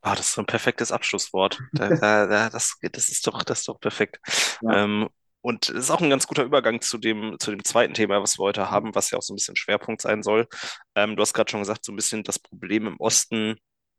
[0.01, 1.59] Ah, das ist so ein perfektes Abschlusswort.
[1.73, 4.19] Da, da, da, das, das ist doch, das ist doch perfekt.
[4.61, 4.83] Ja.
[4.83, 5.09] Ähm,
[5.41, 8.37] und es ist auch ein ganz guter Übergang zu dem, zu dem zweiten Thema, was
[8.37, 10.47] wir heute haben, was ja auch so ein bisschen Schwerpunkt sein soll.
[10.95, 13.55] Ähm, du hast gerade schon gesagt, so ein bisschen das Problem im Osten,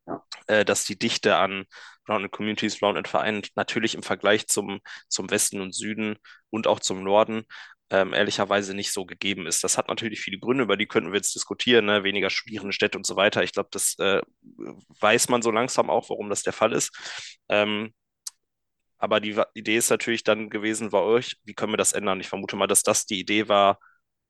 [0.07, 0.23] Ja.
[0.47, 1.65] äh, dass die Dichte an
[2.09, 6.17] Rounded Communities, Rounded Vereinen natürlich im Vergleich zum, zum Westen und Süden
[6.51, 7.45] und auch zum Norden
[7.93, 9.63] ähm, ehrlicherweise nicht so gegeben ist.
[9.63, 12.05] Das hat natürlich viele Gründe, über die könnten wir jetzt diskutieren, ne?
[12.05, 13.43] weniger studierende Städte und so weiter.
[13.43, 14.23] Ich glaube, das äh,
[15.01, 16.91] weiß man so langsam auch, warum das der Fall ist.
[17.51, 17.93] Ähm,
[18.97, 22.21] aber die Idee ist natürlich dann gewesen bei euch, wie können wir das ändern?
[22.21, 23.79] Ich vermute mal, dass das die Idee war,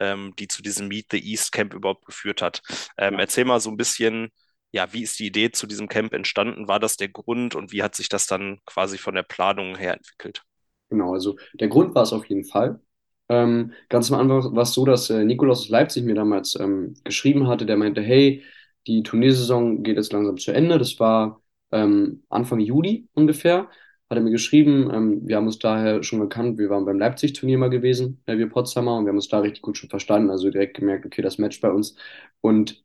[0.00, 2.62] ähm, die zu diesem Meet the East Camp überhaupt geführt hat.
[2.98, 4.30] Ähm, erzähl mal so ein bisschen,
[4.72, 6.66] ja, wie ist die Idee zu diesem Camp entstanden?
[6.66, 9.94] War das der Grund und wie hat sich das dann quasi von der Planung her
[9.94, 10.42] entwickelt?
[10.88, 12.80] Genau, also der Grund war es auf jeden Fall.
[13.28, 16.94] Ähm, ganz am Anfang war es so, dass äh, Nikolaus aus Leipzig mir damals ähm,
[17.04, 18.42] geschrieben hatte, der meinte, hey,
[18.86, 20.78] die Turniersaison geht jetzt langsam zu Ende.
[20.78, 23.68] Das war ähm, Anfang Juli ungefähr.
[24.10, 27.56] Hat er mir geschrieben, ähm, wir haben uns daher schon gekannt, wir waren beim Leipzig-Turnier
[27.58, 30.50] mal gewesen, äh, wir Potsdamer, und wir haben uns da richtig gut schon verstanden, also
[30.50, 31.96] direkt gemerkt, okay, das matcht bei uns.
[32.42, 32.84] Und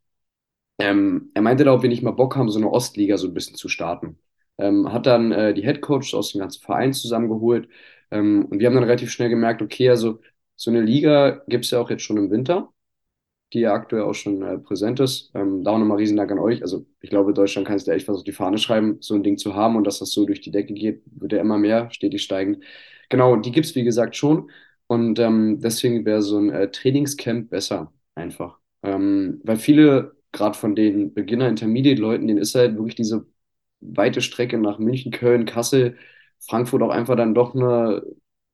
[0.80, 3.34] ähm, er meinte da, ob wir nicht mal Bock haben, so eine Ostliga so ein
[3.36, 4.20] bisschen zu starten.
[4.58, 7.70] Ähm, hat dann äh, die Headcoaches aus dem ganzen Verein zusammengeholt.
[8.12, 10.20] Ähm, und wir haben dann relativ schnell gemerkt, okay, also
[10.56, 12.74] so eine Liga gibt es ja auch jetzt schon im Winter,
[13.54, 15.32] die ja aktuell auch schon äh, präsent ist.
[15.34, 16.62] Ähm, da auch nochmal riesen Dank an euch.
[16.62, 19.24] Also ich glaube, Deutschland kann es da echt was auf die Fahne schreiben, so ein
[19.24, 21.90] Ding zu haben und dass das so durch die Decke geht, wird ja immer mehr,
[21.92, 22.64] stetig steigend.
[23.10, 24.52] Genau, die gibt es wie gesagt schon.
[24.88, 28.60] Und ähm, deswegen wäre so ein äh, Trainingscamp besser, einfach.
[28.84, 33.28] Ähm, weil viele, gerade von den Beginner-Intermediate-Leuten, denen ist halt wirklich diese
[33.80, 35.98] weite Strecke nach München, Köln, Kassel,
[36.40, 38.04] Frankfurt auch einfach dann doch eine,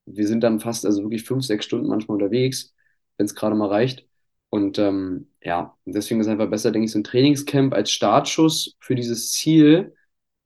[0.06, 2.74] wir sind dann fast, also wirklich fünf, sechs Stunden manchmal unterwegs,
[3.18, 4.08] wenn es gerade mal reicht.
[4.50, 8.96] Und ähm, ja, deswegen ist einfach besser, denke ich, so ein Trainingscamp als Startschuss für
[8.96, 9.96] dieses Ziel,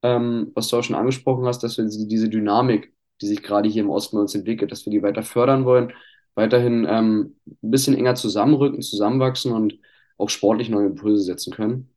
[0.04, 3.84] ähm, was du auch schon angesprochen hast, dass wir diese, Dynamik, die sich gerade hier
[3.84, 5.94] im Osten bei uns entwickelt, dass wir die weiter fördern wollen,
[6.36, 9.80] weiterhin ähm, ein bisschen enger zusammenrücken, zusammenwachsen und
[10.18, 11.90] auch sportlich neue Impulse setzen können.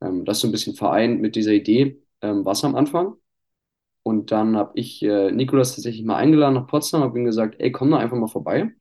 [0.00, 3.14] Ähm, das so ein bisschen vereint mit dieser Idee, ähm, was am Anfang.
[4.02, 7.70] Und dann habe ich äh, Nikolas tatsächlich mal eingeladen nach Potsdam, habe ihm gesagt, ey,
[7.72, 8.72] komm doch einfach mal vorbei.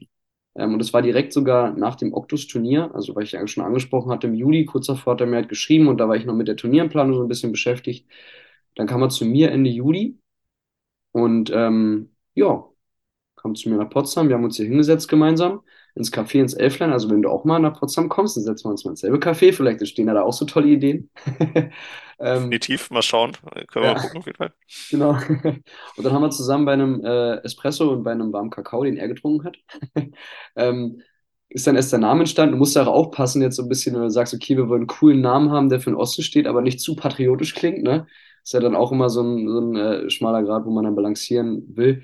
[0.55, 4.11] Ähm, und es war direkt sogar nach dem Octus-Turnier, also weil ich ja schon angesprochen
[4.11, 6.35] hatte, im Juli, kurz davor hat er mir halt geschrieben und da war ich noch
[6.35, 8.09] mit der Turnierplanung so ein bisschen beschäftigt.
[8.75, 10.19] Dann kam er zu mir Ende Juli
[11.11, 12.65] und ähm, ja,
[13.35, 14.29] kam zu mir nach Potsdam.
[14.29, 15.61] Wir haben uns hier hingesetzt gemeinsam
[15.95, 16.91] ins Café ins Elflein.
[16.91, 19.17] Also wenn du auch mal nach Potsdam kommst, dann setzen wir uns mal ins selbe
[19.17, 19.53] Café.
[19.53, 21.09] Vielleicht entstehen da auch so tolle Ideen.
[22.19, 23.33] ähm, Definitiv, mal schauen.
[23.67, 23.93] Können wir ja.
[23.93, 24.53] mal gucken auf jeden Fall.
[24.89, 25.11] Genau.
[25.97, 28.97] Und dann haben wir zusammen bei einem äh, Espresso und bei einem warmen Kakao, den
[28.97, 29.57] er getrunken hat,
[30.55, 31.01] ähm,
[31.49, 32.53] ist dann erst der Name entstanden.
[32.53, 34.81] Du musst da auch aufpassen, jetzt so ein bisschen, wenn du sagst, okay, wir wollen
[34.81, 38.07] einen coolen Namen haben, der für den Osten steht, aber nicht zu patriotisch klingt, ne?
[38.43, 40.95] Ist ja dann auch immer so ein, so ein äh, schmaler Grad, wo man dann
[40.95, 42.03] balancieren will.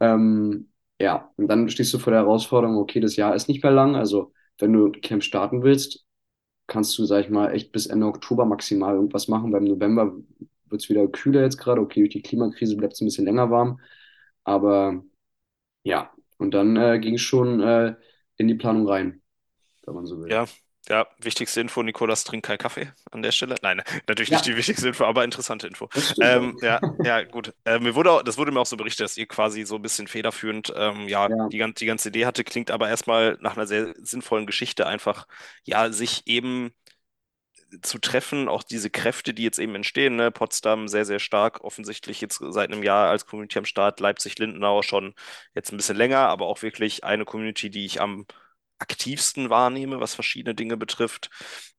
[0.00, 0.68] Ähm,
[1.00, 3.96] ja, und dann stehst du vor der Herausforderung, okay, das Jahr ist nicht mehr lang.
[3.96, 6.04] Also, wenn du Camp starten willst,
[6.66, 9.52] kannst du, sag ich mal, echt bis Ende Oktober maximal irgendwas machen.
[9.52, 10.12] Beim November
[10.66, 11.80] wird es wieder kühler jetzt gerade.
[11.80, 13.80] Okay, durch die Klimakrise bleibt es ein bisschen länger warm.
[14.44, 15.02] Aber
[15.84, 17.96] ja, und dann äh, ging es schon äh,
[18.36, 19.22] in die Planung rein,
[19.84, 20.30] wenn man so will.
[20.30, 20.46] Ja,
[20.88, 23.56] ja, wichtigste Info, Nikolas trinkt keinen Kaffee an der Stelle.
[23.62, 24.36] Nein, natürlich Ja.
[24.38, 25.88] nicht die wichtigste Info, aber interessante Info.
[26.20, 27.52] Ähm, ja, ja, gut.
[27.64, 29.82] Äh, mir wurde auch, das wurde mir auch so berichtet, dass ihr quasi so ein
[29.82, 31.48] bisschen federführend ähm, ja, Ja.
[31.48, 35.26] die, die ganze Idee hatte, klingt aber erstmal nach einer sehr sinnvollen Geschichte, einfach
[35.64, 36.72] ja, sich eben
[37.82, 40.30] zu treffen, auch diese Kräfte, die jetzt eben entstehen, ne?
[40.30, 45.14] Potsdam sehr, sehr stark, offensichtlich jetzt seit einem Jahr als Community am Start, Leipzig-Lindenau schon
[45.54, 48.26] jetzt ein bisschen länger, aber auch wirklich eine Community, die ich am
[48.78, 51.30] aktivsten wahrnehme, was verschiedene Dinge betrifft.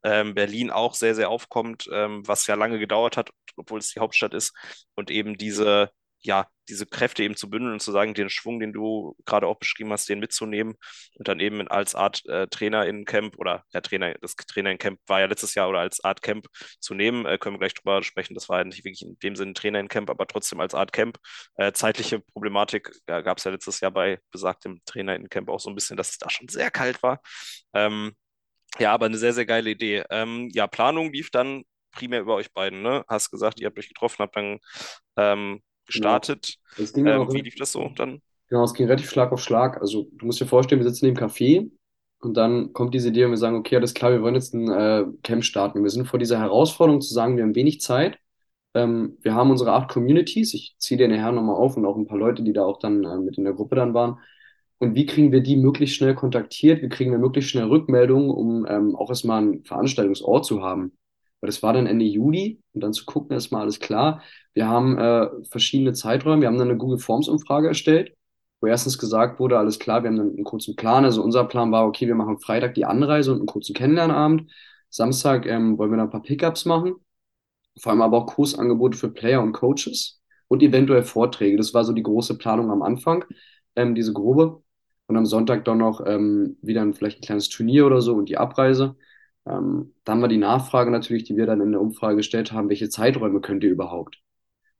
[0.03, 3.99] Ähm, Berlin auch sehr, sehr aufkommt, ähm, was ja lange gedauert hat, obwohl es die
[3.99, 4.53] Hauptstadt ist.
[4.95, 8.73] Und eben diese, ja, diese Kräfte eben zu bündeln und zu sagen, den Schwung, den
[8.73, 10.75] du gerade auch beschrieben hast, den mitzunehmen
[11.15, 14.77] und dann eben als Art äh, Trainer in Camp oder ja, Trainer, das Trainer in
[14.77, 16.47] Camp war ja letztes Jahr oder als Art Camp
[16.79, 18.35] zu nehmen, äh, können wir gleich drüber sprechen.
[18.35, 20.93] Das war ja nicht wirklich in dem Sinne Trainer in Camp, aber trotzdem als Art
[20.93, 21.17] Camp.
[21.55, 25.59] Äh, zeitliche Problematik äh, gab es ja letztes Jahr bei besagtem Trainer in Camp auch
[25.59, 27.21] so ein bisschen, dass es da schon sehr kalt war.
[27.73, 28.13] Ähm,
[28.77, 30.03] ja, aber eine sehr, sehr geile Idee.
[30.11, 33.03] Ähm, ja, Planung lief dann primär über euch beiden, ne?
[33.07, 34.59] Hast gesagt, ihr habt euch getroffen, habt dann
[35.17, 36.55] ähm, gestartet.
[36.77, 38.21] Das ging Ähm, auch wie lief das so dann?
[38.49, 39.79] Genau, es ging relativ Schlag auf Schlag.
[39.81, 41.69] Also du musst dir vorstellen, wir sitzen im Café
[42.19, 44.69] und dann kommt diese Idee und wir sagen, okay, alles klar, wir wollen jetzt ein
[44.69, 45.83] äh, Camp starten.
[45.83, 48.17] Wir sind vor dieser Herausforderung zu sagen, wir haben wenig Zeit.
[48.73, 50.53] Ähm, wir haben unsere acht Communities.
[50.53, 53.03] Ich ziehe dir nachher nochmal auf und auch ein paar Leute, die da auch dann
[53.03, 54.19] äh, mit in der Gruppe dann waren.
[54.79, 56.81] Und wie kriegen wir die möglichst schnell kontaktiert?
[56.81, 60.93] Wie kriegen wir möglichst schnell Rückmeldungen, um ähm, auch erstmal einen Veranstaltungsort zu haben?
[61.41, 64.21] Weil das war dann Ende Juli und dann zu gucken, ist mal alles klar.
[64.53, 68.13] Wir haben äh, verschiedene Zeiträume, wir haben dann eine Google Forms Umfrage erstellt,
[68.61, 71.05] wo erstens gesagt wurde, alles klar, wir haben dann einen kurzen Plan.
[71.05, 74.51] Also unser Plan war, okay, wir machen Freitag die Anreise und einen kurzen Kennenlernabend.
[74.89, 76.95] Samstag ähm, wollen wir dann ein paar Pickups machen,
[77.79, 81.57] vor allem aber auch Kursangebote für Player und Coaches und eventuell Vorträge.
[81.57, 83.25] Das war so die große Planung am Anfang,
[83.75, 84.63] ähm, diese grobe.
[85.07, 88.29] Und am Sonntag dann noch ähm, wieder ein, vielleicht ein kleines Turnier oder so und
[88.29, 88.95] die Abreise.
[89.49, 92.69] Ähm, dann haben wir die Nachfrage natürlich, die wir dann in der Umfrage gestellt haben,
[92.69, 94.19] welche Zeiträume könnt ihr überhaupt?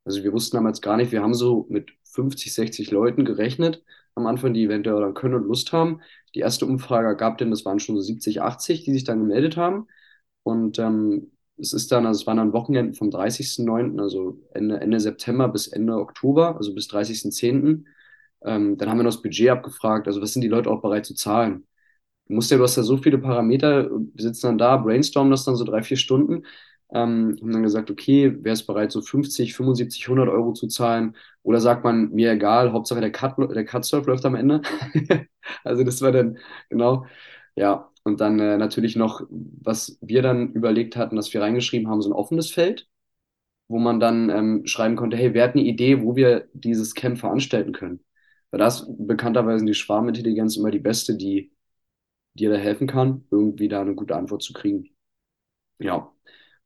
[0.05, 3.84] Also wir wussten damals gar nicht, wir haben so mit 50, 60 Leuten gerechnet
[4.15, 6.01] am Anfang, die eventuell dann können und Lust haben.
[6.36, 9.58] Die erste Umfrage gab denn, das waren schon so 70, 80, die sich dann gemeldet
[9.58, 9.88] haben.
[10.43, 14.99] Und ähm, es ist dann, also es waren dann Wochenenden vom 30.09., also Ende, Ende
[14.99, 17.86] September bis Ende Oktober, also bis 30.10.
[18.43, 21.05] Ähm, dann haben wir noch das Budget abgefragt, also was sind die Leute auch bereit
[21.05, 21.65] zu zahlen?
[22.29, 25.45] Du musst ja, du hast ja so viele Parameter, wir sitzen dann da, brainstormen das
[25.45, 26.45] dann so drei, vier Stunden,
[26.93, 31.15] ähm, haben dann gesagt, okay, wer ist bereit, so 50, 75, 100 Euro zu zahlen?
[31.43, 34.61] Oder sagt man, mir egal, Hauptsache der Cut, der Cut-Surf läuft am Ende.
[35.63, 36.37] also das war dann,
[36.69, 37.05] genau,
[37.55, 37.85] ja.
[38.03, 42.09] Und dann äh, natürlich noch, was wir dann überlegt hatten, dass wir reingeschrieben haben, so
[42.09, 42.87] ein offenes Feld,
[43.67, 47.19] wo man dann ähm, schreiben konnte, hey, wer hat eine Idee, wo wir dieses Camp
[47.19, 48.01] veranstalten können?
[48.51, 51.51] Weil das bekannterweise die Schwarmintelligenz immer die beste, die
[52.33, 54.89] dir da helfen kann, irgendwie da eine gute Antwort zu kriegen.
[55.79, 56.11] Ja.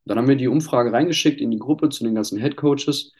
[0.04, 3.12] Dann haben wir die Umfrage reingeschickt in die Gruppe zu den ganzen Head Coaches,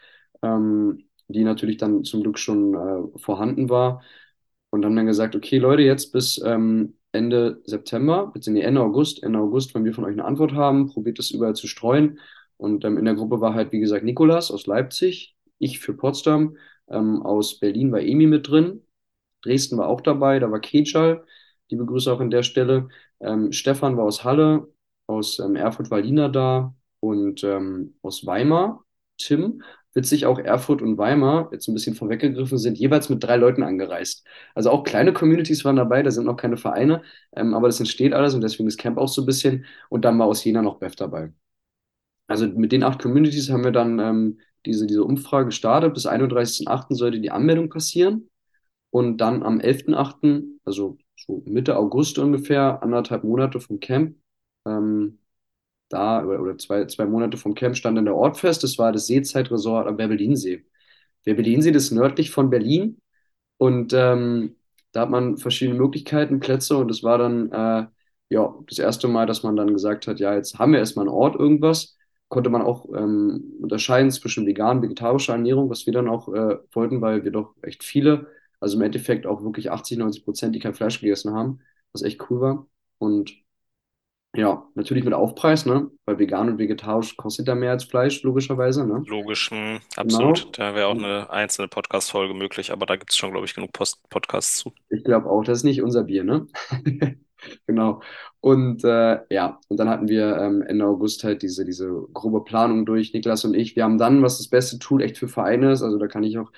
[0.43, 4.03] ähm, die natürlich dann zum Glück schon äh, vorhanden war.
[4.71, 9.39] Und haben dann gesagt, okay, Leute, jetzt bis ähm, Ende September, beziehungsweise Ende August, Ende
[9.39, 12.19] August, wenn wir von euch eine Antwort haben, probiert es überall zu streuen.
[12.57, 16.57] Und ähm, in der Gruppe war halt, wie gesagt, Nikolas aus Leipzig, ich für Potsdam,
[16.89, 18.83] ähm, aus Berlin war Emi mit drin,
[19.43, 21.25] Dresden war auch dabei, da war Kejal,
[21.71, 22.89] die begrüße auch an der Stelle.
[23.21, 24.69] Ähm, Stefan war aus Halle,
[25.07, 28.85] aus ähm, Erfurt war Lina da und ähm, aus Weimar,
[29.19, 29.63] Tim.
[29.95, 34.27] Witzig auch Erfurt und Weimar, jetzt ein bisschen vorweggegriffen, sind jeweils mit drei Leuten angereist.
[34.55, 37.03] Also auch kleine Communities waren dabei, da sind noch keine Vereine,
[37.37, 39.65] ähm, aber das entsteht alles und deswegen ist Camp auch so ein bisschen.
[39.91, 41.33] Und dann war aus Jena noch Beth dabei.
[42.27, 45.95] Also mit den acht Communities haben wir dann ähm, diese, diese Umfrage gestartet.
[45.95, 46.95] Bis 31.08.
[46.95, 48.31] sollte die Anmeldung passieren.
[48.91, 54.17] Und dann am 11.08., also so Mitte August ungefähr, anderthalb Monate vom Camp,
[54.67, 55.19] ähm,
[55.89, 58.63] da, oder zwei, zwei Monate vom Camp stand dann der Ort fest.
[58.65, 60.65] Das war das Seezeitresort am Werbelinsee.
[61.25, 62.99] Werbelinsee ist nördlich von Berlin
[63.59, 64.57] und ähm,
[64.93, 67.87] da hat man verschiedene Möglichkeiten, Plätze und es war dann äh,
[68.31, 71.15] ja das erste Mal, dass man dann gesagt hat, ja, jetzt haben wir erstmal einen
[71.15, 71.97] Ort irgendwas.
[72.29, 76.59] Konnte man auch ähm, unterscheiden zwischen vegan und vegetarischer Ernährung, was wir dann auch äh,
[76.73, 78.29] wollten, weil wir doch echt viele,
[78.65, 81.61] also im Endeffekt auch wirklich 80, 90 Prozent, die kein Fleisch gegessen haben,
[81.93, 82.67] was echt cool war.
[82.99, 83.35] Und
[84.35, 85.91] ja, natürlich mit Aufpreis, ne?
[86.07, 89.05] Weil vegan und vegetarisch kostet ja mehr als Fleisch, logischerweise, ne?
[89.07, 90.39] Logisch, mh, absolut.
[90.39, 90.51] Genau.
[90.53, 93.73] Da wäre auch eine einzelne Podcast-Folge möglich, aber da gibt es schon, glaube ich, genug
[93.73, 94.73] Post Podcasts zu.
[94.89, 96.47] Ich glaube auch, das ist nicht unser Bier, ne?
[97.67, 98.01] Genau.
[98.41, 102.87] Und äh, ja, und dann hatten wir ähm, Ende August halt diese, diese grobe Planung
[102.87, 103.77] durch, Niklas und ich.
[103.77, 106.39] Wir haben dann, was das beste Tool echt für Vereine ist, also da kann ich
[106.39, 106.51] auch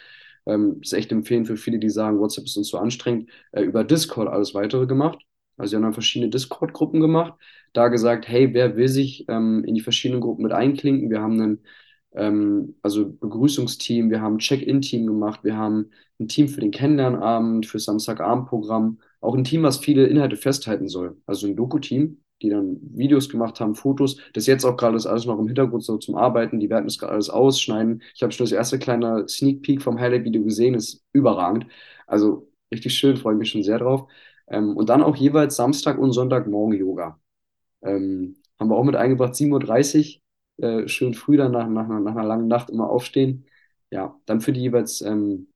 [0.47, 3.85] ähm, das echt empfehlen für viele, die sagen, WhatsApp ist uns zu anstrengend, äh, über
[3.85, 5.19] Discord alles weitere gemacht.
[5.57, 7.35] Also wir haben dann verschiedene Discord-Gruppen gemacht,
[7.73, 11.11] da gesagt, hey, wer will sich ähm, in die verschiedenen Gruppen mit einklinken?
[11.11, 11.65] Wir haben einen
[12.15, 17.79] ähm, also Begrüßungsteam, wir haben Check-in-Team gemacht, wir haben ein Team für den Kennenlernabend, für
[17.79, 21.17] Samstagabendprogramm, auch ein Team, was viele Inhalte festhalten soll.
[21.27, 24.19] Also ein Doku-Team, die dann Videos gemacht haben, Fotos.
[24.35, 26.61] Das jetzt auch gerade ist alles noch im Hintergrund so zum Arbeiten.
[26.61, 28.03] Die werden das gerade alles ausschneiden.
[28.15, 31.67] Ich habe schon das erste kleine Sneak Peek vom Highlight-Video gesehen, ist überragend.
[32.07, 34.09] Also richtig schön, freue mich schon sehr drauf.
[34.49, 37.21] Ähm, und dann auch jeweils Samstag und Sonntagmorgen Yoga.
[37.83, 40.21] Ähm, haben wir auch mit eingebracht, 7.30
[40.59, 43.47] Uhr, äh, schön früh dann nach, nach, nach einer langen Nacht immer aufstehen.
[43.91, 45.49] Ja, dann für die jeweils ähm,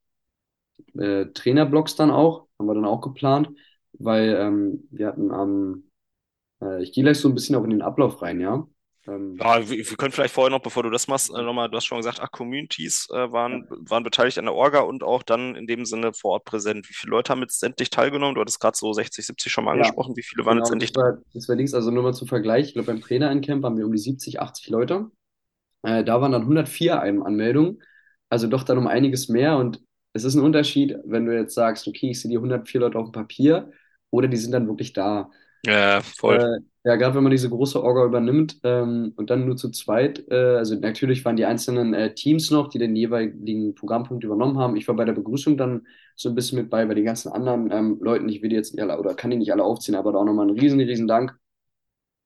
[0.98, 3.50] äh, Trainerblocks dann auch, haben wir dann auch geplant,
[3.92, 5.84] weil ähm, wir hatten am,
[6.62, 8.66] äh, ich gehe gleich so ein bisschen auch in den Ablauf rein, ja.
[9.06, 11.76] Ähm, Ja, wir, wir können vielleicht vorher noch, bevor du das machst, äh, nochmal, du
[11.76, 15.54] hast schon gesagt, ach, Communities äh, waren, waren beteiligt an der Orga und auch dann
[15.56, 16.88] in dem Sinne vor Ort präsent.
[16.90, 18.34] Wie viele Leute haben letztendlich teilgenommen?
[18.34, 20.14] Du hattest gerade so 60, 70 schon mal ja, angesprochen.
[20.16, 22.68] Wie viele waren genau, letztendlich das war, das war links, also nur mal zum Vergleich,
[22.68, 25.10] ich glaube beim Trainer-Camp waren wir um die 70, 80 Leute.
[25.84, 27.82] Äh, da waren dann 104 An- Anmeldungen,
[28.30, 29.82] also doch dann um einiges mehr und
[30.14, 33.08] es ist ein Unterschied, wenn du jetzt sagst, okay, ich sehe die 104 Leute auf
[33.08, 33.72] dem Papier
[34.10, 35.30] oder die sind dann wirklich da.
[35.64, 36.38] Ja, voll.
[36.38, 40.24] Äh, ja, gerade wenn man diese große Orga übernimmt ähm, und dann nur zu zweit,
[40.30, 44.76] äh, also natürlich waren die einzelnen äh, Teams noch, die den jeweiligen Programmpunkt übernommen haben.
[44.76, 47.70] Ich war bei der Begrüßung dann so ein bisschen mit bei, bei den ganzen anderen
[47.72, 50.12] ähm, Leuten, ich will die jetzt nicht alle, oder kann die nicht alle aufziehen, aber
[50.12, 51.38] da auch nochmal einen riesen, riesen Dank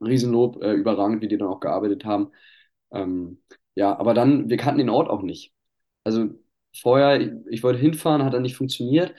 [0.00, 2.30] Riesenlob, äh, überragend, wie die dann auch gearbeitet haben.
[2.92, 3.42] Ähm,
[3.74, 5.52] ja, aber dann, wir kannten den Ort auch nicht.
[6.04, 6.30] Also
[6.76, 9.14] vorher, ich, ich wollte hinfahren, hat dann nicht funktioniert.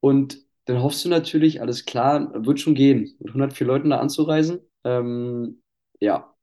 [0.00, 4.60] Und dann hoffst du natürlich, alles klar, wird schon gehen, mit 104 Leuten da anzureisen.
[4.84, 5.62] Ähm,
[6.00, 6.34] ja,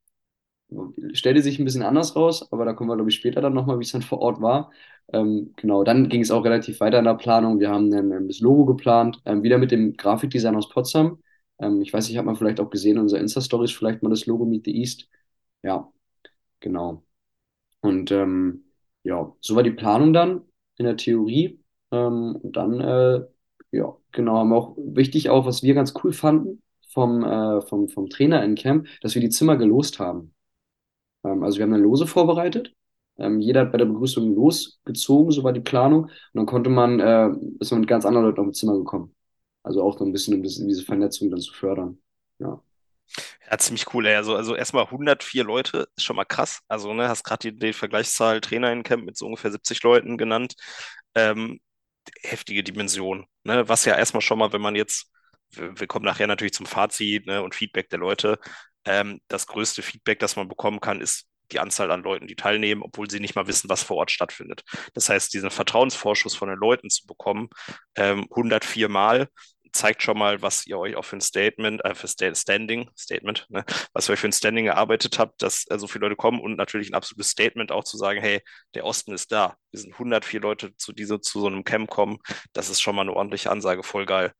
[1.12, 3.78] stellte sich ein bisschen anders raus, aber da kommen wir, glaube ich, später dann nochmal,
[3.78, 4.70] wie es dann vor Ort war.
[5.12, 7.60] Ähm, genau, dann ging es auch relativ weiter in der Planung.
[7.60, 11.22] Wir haben dann das Logo geplant, ähm, wieder mit dem Grafikdesign aus Potsdam.
[11.60, 14.44] Ähm, ich weiß nicht, hat man vielleicht auch gesehen in Insta-Stories, vielleicht mal das Logo
[14.44, 15.08] Meet the East.
[15.62, 15.92] Ja,
[16.60, 17.04] genau.
[17.80, 18.64] Und ähm,
[19.04, 20.42] ja, so war die Planung dann
[20.78, 21.60] in der Theorie.
[21.90, 23.22] Ähm, und dann, äh,
[23.72, 27.88] ja, genau, haben wir auch wichtig auch, was wir ganz cool fanden vom, äh, vom,
[27.88, 30.34] vom Trainer in Camp, dass wir die Zimmer gelost haben.
[31.24, 32.74] Ähm, also wir haben dann Lose vorbereitet.
[33.18, 36.04] Ähm, jeder hat bei der Begrüßung losgezogen, so war die Planung.
[36.04, 37.30] Und dann konnte man, äh,
[37.60, 39.14] ist man mit ganz anderen Leuten auf dem Zimmer gekommen.
[39.62, 41.98] Also auch so ein bisschen, um das, diese Vernetzung dann zu fördern.
[42.38, 42.60] Ja.
[43.50, 44.06] Ja, ziemlich cool.
[44.06, 46.60] Also, also erstmal 104 Leute ist schon mal krass.
[46.68, 50.16] Also, ne, hast gerade die, die Vergleichszahl Trainer in Camp mit so ungefähr 70 Leuten
[50.16, 50.54] genannt.
[51.14, 51.60] Ähm,
[52.22, 53.26] heftige Dimension.
[53.44, 53.68] Ne?
[53.68, 55.10] Was ja erstmal schon mal, wenn man jetzt,
[55.50, 58.38] wir, kommen nachher natürlich zum Fazit ne, und Feedback der Leute,
[58.84, 62.82] ähm, das größte Feedback, das man bekommen kann, ist die Anzahl an Leuten, die teilnehmen,
[62.82, 64.62] obwohl sie nicht mal wissen, was vor Ort stattfindet.
[64.94, 67.48] Das heißt, diesen Vertrauensvorschuss von den Leuten zu bekommen,
[67.94, 69.28] ähm, 104 Mal,
[69.72, 73.64] zeigt schon mal, was ihr euch auch für ein Statement, äh, für Standing, Statement, ne,
[73.92, 76.56] was ihr euch für ein Standing erarbeitet habt, dass äh, so viele Leute kommen und
[76.56, 78.40] natürlich ein absolutes Statement auch zu sagen, hey,
[78.74, 79.56] der Osten ist da.
[79.70, 82.18] Wir sind 104 Leute zu diese, zu so einem Camp kommen.
[82.52, 84.32] Das ist schon mal eine ordentliche Ansage, voll geil.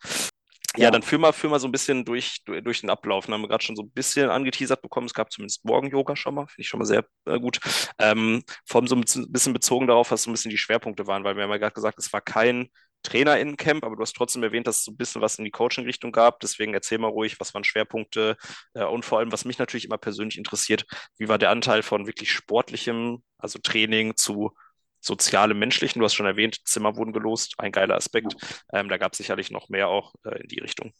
[0.77, 3.29] Ja, dann führ mal, führ mal so ein bisschen durch, durch den Ablauf.
[3.29, 5.07] Wir haben gerade schon so ein bisschen angeteasert bekommen.
[5.07, 7.61] Es gab zumindest Morgen-Yoga schon mal, finde ich schon mal sehr äh, gut.
[7.99, 11.25] Ähm, vor allem so ein bisschen bezogen darauf, was so ein bisschen die Schwerpunkte waren,
[11.25, 12.69] weil wir haben ja gerade gesagt, es war kein
[13.03, 16.13] TrainerInnen-Camp, aber du hast trotzdem erwähnt, dass es so ein bisschen was in die Coaching-Richtung
[16.13, 16.41] gab.
[16.41, 18.37] Deswegen erzähl mal ruhig, was waren Schwerpunkte
[18.75, 20.85] äh, und vor allem, was mich natürlich immer persönlich interessiert,
[21.19, 24.53] wie war der Anteil von wirklich sportlichem, also Training zu
[25.01, 26.01] soziale, menschlichen.
[26.01, 28.37] Du hast schon erwähnt, Zimmer wurden gelost, ein geiler Aspekt.
[28.73, 30.93] Ähm, da gab es sicherlich noch mehr auch äh, in die Richtung.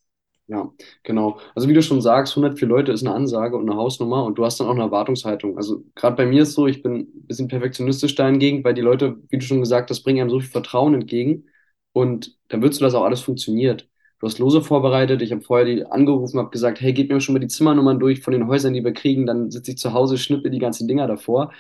[0.49, 0.71] Ja,
[1.05, 1.39] genau.
[1.55, 4.45] Also wie du schon sagst, 104 Leute ist eine Ansage und eine Hausnummer und du
[4.45, 5.57] hast dann auch eine Erwartungshaltung.
[5.57, 9.19] Also gerade bei mir ist so, ich bin ein bisschen perfektionistisch dahingegen, weil die Leute,
[9.29, 11.47] wie du schon gesagt hast, bringen einem so viel Vertrauen entgegen
[11.93, 13.89] und dann würdest du, dass auch alles funktioniert.
[14.21, 17.33] Du hast Lose vorbereitet, ich habe vorher die angerufen, habe gesagt, hey, gib mir schon
[17.35, 20.17] mal die Zimmernummern durch von den Häusern, die wir kriegen, dann sitze ich zu Hause,
[20.19, 21.53] schnippe die ganzen Dinger davor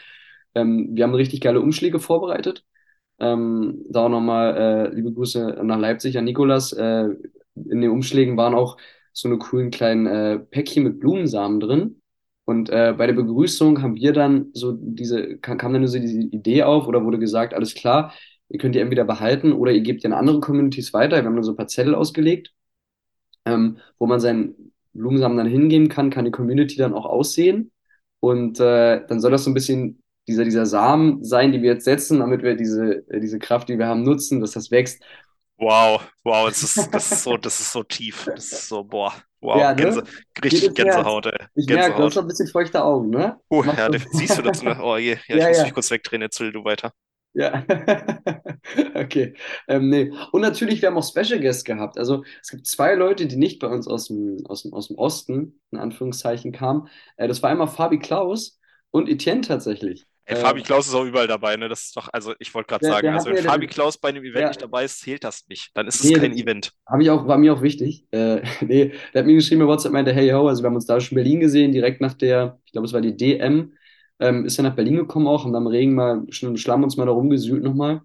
[0.54, 2.64] ähm, wir haben richtig geile Umschläge vorbereitet.
[3.18, 6.72] Ähm, da auch nochmal äh, liebe Grüße nach Leipzig an Nikolas.
[6.72, 7.08] Äh,
[7.54, 8.78] in den Umschlägen waren auch
[9.12, 12.00] so eine coolen kleinen äh, Päckchen mit Blumensamen drin.
[12.44, 16.20] Und äh, bei der Begrüßung haben wir dann so diese, kam, kam dann so diese
[16.20, 18.12] Idee auf oder wurde gesagt, alles klar,
[18.52, 21.16] ihr könnt die entweder behalten oder ihr gebt die an andere Communities weiter.
[21.16, 22.52] Wir haben dann so ein paar Zettel ausgelegt,
[23.46, 27.72] ähm, wo man seinen Blumensamen dann hingeben kann, kann die Community dann auch aussehen.
[28.20, 31.86] Und äh, dann soll das so ein bisschen dieser, dieser Samen sein, die wir jetzt
[31.86, 35.02] setzen, damit wir diese, äh, diese Kraft, die wir haben, nutzen, dass das wächst.
[35.56, 38.24] Wow, wow, das ist, das ist so, das ist so tief.
[38.26, 39.76] Das ist so, boah, wow, ja, ne?
[39.76, 40.02] Gänse,
[40.44, 41.46] richtig Gänsehaut, ey.
[41.54, 43.38] Ich merke, du hast ein bisschen feuchte Augen, ne?
[43.48, 44.78] Oh, ja, siehst du das, ne?
[44.82, 45.64] Oh je, ja, ich ja, muss ja.
[45.64, 46.92] mich kurz wegdrehen, erzähl du weiter.
[47.34, 47.64] Ja,
[48.94, 49.34] okay.
[49.66, 50.12] Ähm, nee.
[50.32, 51.98] Und natürlich, wir haben auch Special Guests gehabt.
[51.98, 54.98] Also es gibt zwei Leute, die nicht bei uns aus dem, aus dem, aus dem
[54.98, 56.88] Osten, in Anführungszeichen, kamen.
[57.16, 60.06] Äh, das war einmal Fabi Klaus und Etienne tatsächlich.
[60.24, 61.68] Ey, Fabi äh, Klaus ist auch überall dabei, ne?
[61.68, 64.42] Das ist doch, also ich wollte gerade sagen, also wenn Fabi Klaus bei einem Event
[64.42, 64.48] ja.
[64.48, 65.70] nicht dabei ist, zählt das nicht.
[65.74, 66.72] Dann ist nee, es kein Event.
[66.86, 68.06] Hab ich auch, war mir auch wichtig.
[68.12, 71.00] Äh, nee, der hat mir geschrieben, WhatsApp meinte, hey yo, also wir haben uns da
[71.00, 73.72] schon in Berlin gesehen, direkt nach der, ich glaube, es war die DM,
[74.22, 76.96] ähm, ist er nach Berlin gekommen auch, haben am Regen mal schon im Schlamm uns
[76.96, 78.02] mal da rumgesühlt nochmal.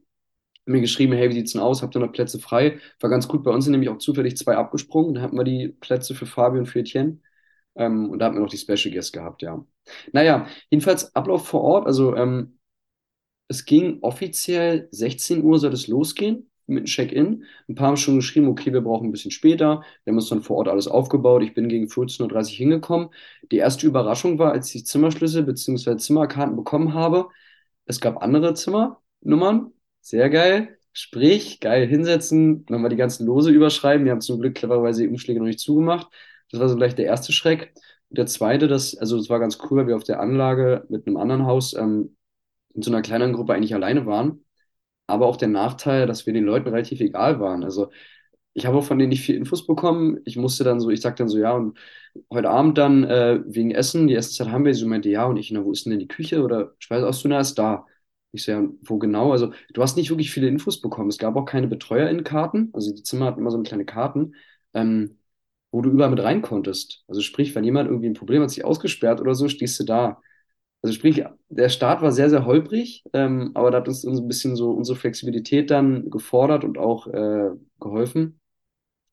[0.65, 1.81] Mir geschrieben, hey, wie sieht's denn aus?
[1.81, 2.79] Habt ihr noch Plätze frei?
[2.99, 5.13] War ganz gut, bei uns sind nämlich auch zufällig zwei abgesprungen.
[5.15, 7.19] Da hatten wir die Plätze für Fabi und für Etienne.
[7.75, 9.63] Ähm, und da hatten wir noch die Special Guests gehabt, ja.
[10.11, 12.59] Naja, jedenfalls Ablauf vor Ort, also ähm,
[13.47, 17.45] es ging offiziell 16 Uhr soll es losgehen mit dem Check-in.
[17.67, 19.83] Ein paar haben schon geschrieben, okay, wir brauchen ein bisschen später.
[20.03, 21.43] Wir haben uns dann vor Ort alles aufgebaut.
[21.43, 23.09] Ich bin gegen 14.30 Uhr hingekommen.
[23.51, 25.97] Die erste Überraschung war, als ich Zimmerschlüssel bzw.
[25.97, 27.29] Zimmerkarten bekommen habe,
[27.85, 29.71] es gab andere Zimmernummern.
[30.01, 30.77] Sehr geil.
[30.93, 34.05] Sprich, geil hinsetzen, nochmal die ganzen Lose überschreiben.
[34.05, 36.07] Wir haben zum Glück clevererweise die Umschläge noch nicht zugemacht.
[36.51, 37.73] Das war so gleich der erste Schreck.
[38.09, 41.17] Der zweite, das, also das war ganz cool, weil wir auf der Anlage mit einem
[41.17, 42.15] anderen Haus ähm,
[42.73, 44.45] in so einer kleineren Gruppe eigentlich alleine waren.
[45.07, 47.63] Aber auch der Nachteil, dass wir den Leuten relativ egal waren.
[47.63, 47.89] Also
[48.53, 50.19] ich habe auch von denen nicht viel Infos bekommen.
[50.25, 51.77] Ich musste dann so, ich sagte dann so, ja, und
[52.31, 55.51] heute Abend dann äh, wegen Essen, die Essenszeit haben wir, sie meinte, ja, und ich,
[55.51, 57.85] na, wo ist denn denn die Küche oder Speiseauszünder ist da.
[58.31, 59.31] Ich so, ja, wo genau?
[59.31, 61.09] Also du hast nicht wirklich viele Infos bekommen.
[61.09, 62.71] Es gab auch keine BetreuerInnen-Karten.
[62.73, 64.33] Also die Zimmer hatten immer so eine kleine Karten.
[64.73, 65.17] Ähm,
[65.71, 67.03] wo du überall mit rein konntest.
[67.07, 70.21] Also sprich, wenn jemand irgendwie ein Problem hat, sich ausgesperrt oder so, stehst du da.
[70.81, 74.55] Also sprich, der Start war sehr, sehr holprig, ähm, aber da hat uns ein bisschen
[74.55, 77.49] so unsere Flexibilität dann gefordert und auch äh,
[77.79, 78.39] geholfen.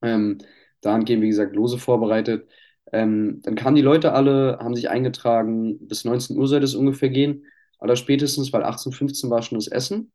[0.03, 0.39] Ähm,
[0.83, 2.49] dahingehend, wie gesagt, Lose vorbereitet.
[2.93, 7.11] Ähm, dann kamen die Leute alle, haben sich eingetragen, bis 19 Uhr sollte es ungefähr
[7.11, 7.47] gehen.
[7.81, 10.13] Oder spätestens, weil 18.15 war schon das Essen.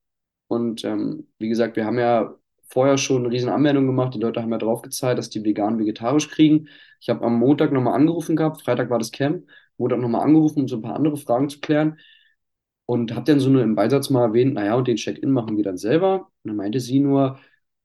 [0.47, 2.35] Und ähm, wie gesagt, wir haben ja
[2.69, 4.13] vorher schon eine riesen Anmeldung gemacht.
[4.15, 6.67] Die Leute haben ja drauf gezahlt, dass die vegan vegetarisch kriegen.
[7.01, 9.45] Ich habe am Montag nochmal angerufen gehabt, Freitag war das Camp,
[9.79, 11.99] Montag nochmal angerufen, um so ein paar andere Fragen zu klären.
[12.85, 15.63] Und habe dann so nur im Beisatz mal erwähnt, naja, und den Check-in machen wir
[15.63, 16.31] dann selber.
[16.43, 17.39] Und dann meinte sie nur,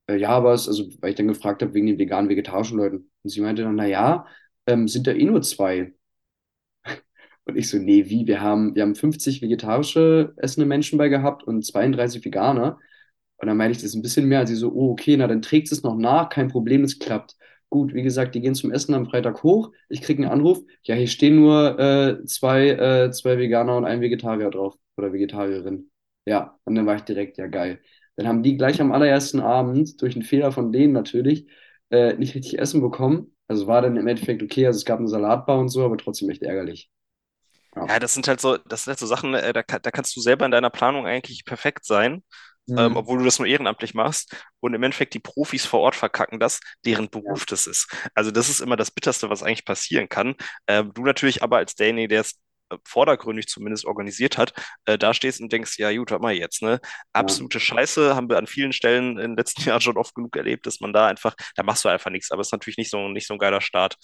[0.08, 3.10] äh, ja, aber es, also, weil ich dann gefragt habe, wegen den veganen, vegetarischen Leuten.
[3.22, 4.26] Und sie meinte dann, naja,
[4.66, 5.94] ähm, sind da eh nur zwei.
[7.44, 8.26] Und ich so, nee, wie?
[8.26, 12.78] Wir haben, wir haben 50 vegetarische essende Menschen bei gehabt und 32 Veganer.
[13.38, 14.40] Und dann meinte ich, das ist ein bisschen mehr.
[14.40, 17.36] Und sie so, oh, okay, na, dann trägt es noch nach, kein Problem, es klappt.
[17.74, 19.72] Gut, wie gesagt, die gehen zum Essen am Freitag hoch.
[19.88, 20.60] Ich kriege einen Anruf.
[20.84, 25.90] Ja, hier stehen nur äh, zwei, äh, zwei Veganer und ein Vegetarier drauf oder Vegetarierin.
[26.24, 27.80] Ja, und dann war ich direkt, ja, geil.
[28.16, 31.48] Dann haben die gleich am allerersten Abend, durch einen Fehler von denen natürlich,
[31.90, 33.34] äh, nicht richtig Essen bekommen.
[33.48, 36.30] Also war dann im Endeffekt okay, also es gab einen Salatbar und so, aber trotzdem
[36.30, 36.90] echt ärgerlich.
[37.76, 37.88] Ja.
[37.88, 40.20] Ja, das sind halt so, das sind halt so Sachen, äh, da, da kannst du
[40.20, 42.22] selber in deiner Planung eigentlich perfekt sein,
[42.68, 42.96] ähm, Mhm.
[42.96, 44.34] obwohl du das nur ehrenamtlich machst.
[44.60, 47.10] Und im Endeffekt die Profis vor Ort verkacken das, deren Ja.
[47.10, 47.88] Beruf das ist.
[48.14, 50.34] Also das ist immer das Bitterste, was eigentlich passieren kann.
[50.66, 52.38] Ähm, du natürlich aber als derjenige, der es
[52.70, 54.54] äh, vordergründig zumindest organisiert hat,
[54.86, 56.80] äh, da stehst und denkst, ja gut, was mal jetzt, ne?
[56.82, 56.90] Ja.
[57.12, 60.64] Absolute Scheiße haben wir an vielen Stellen in den letzten Jahren schon oft genug erlebt,
[60.66, 63.08] dass man da einfach, da machst du einfach nichts, aber es ist natürlich nicht so,
[63.08, 63.96] nicht so ein geiler Start.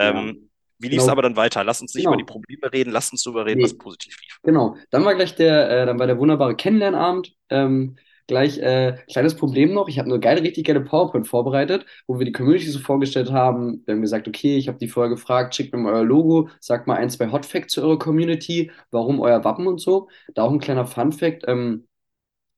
[0.00, 0.10] Ja.
[0.10, 0.50] Ähm,
[0.80, 1.12] wie lief es Genau.
[1.12, 1.64] aber dann weiter?
[1.64, 2.32] Lass uns nicht über die Genau.
[2.34, 3.78] Probleme reden, lass uns darüber reden, was Nee.
[3.78, 4.38] positiv lief.
[4.44, 7.32] Genau, dann war gleich der, äh, dann war der wunderbare Kennenlernabend.
[7.50, 7.96] Ähm,
[8.28, 9.88] gleich äh, kleines Problem noch.
[9.88, 13.82] Ich habe eine geile, richtig geile PowerPoint vorbereitet, wo wir die Community so vorgestellt haben.
[13.86, 16.86] Wir haben gesagt, okay, ich habe die vorher gefragt, schickt mir mal euer Logo, sagt
[16.86, 20.08] mal ein, zwei Hot Facts zu eurer Community, warum euer Wappen und so.
[20.34, 21.88] Da auch ein kleiner Fun Fact ähm,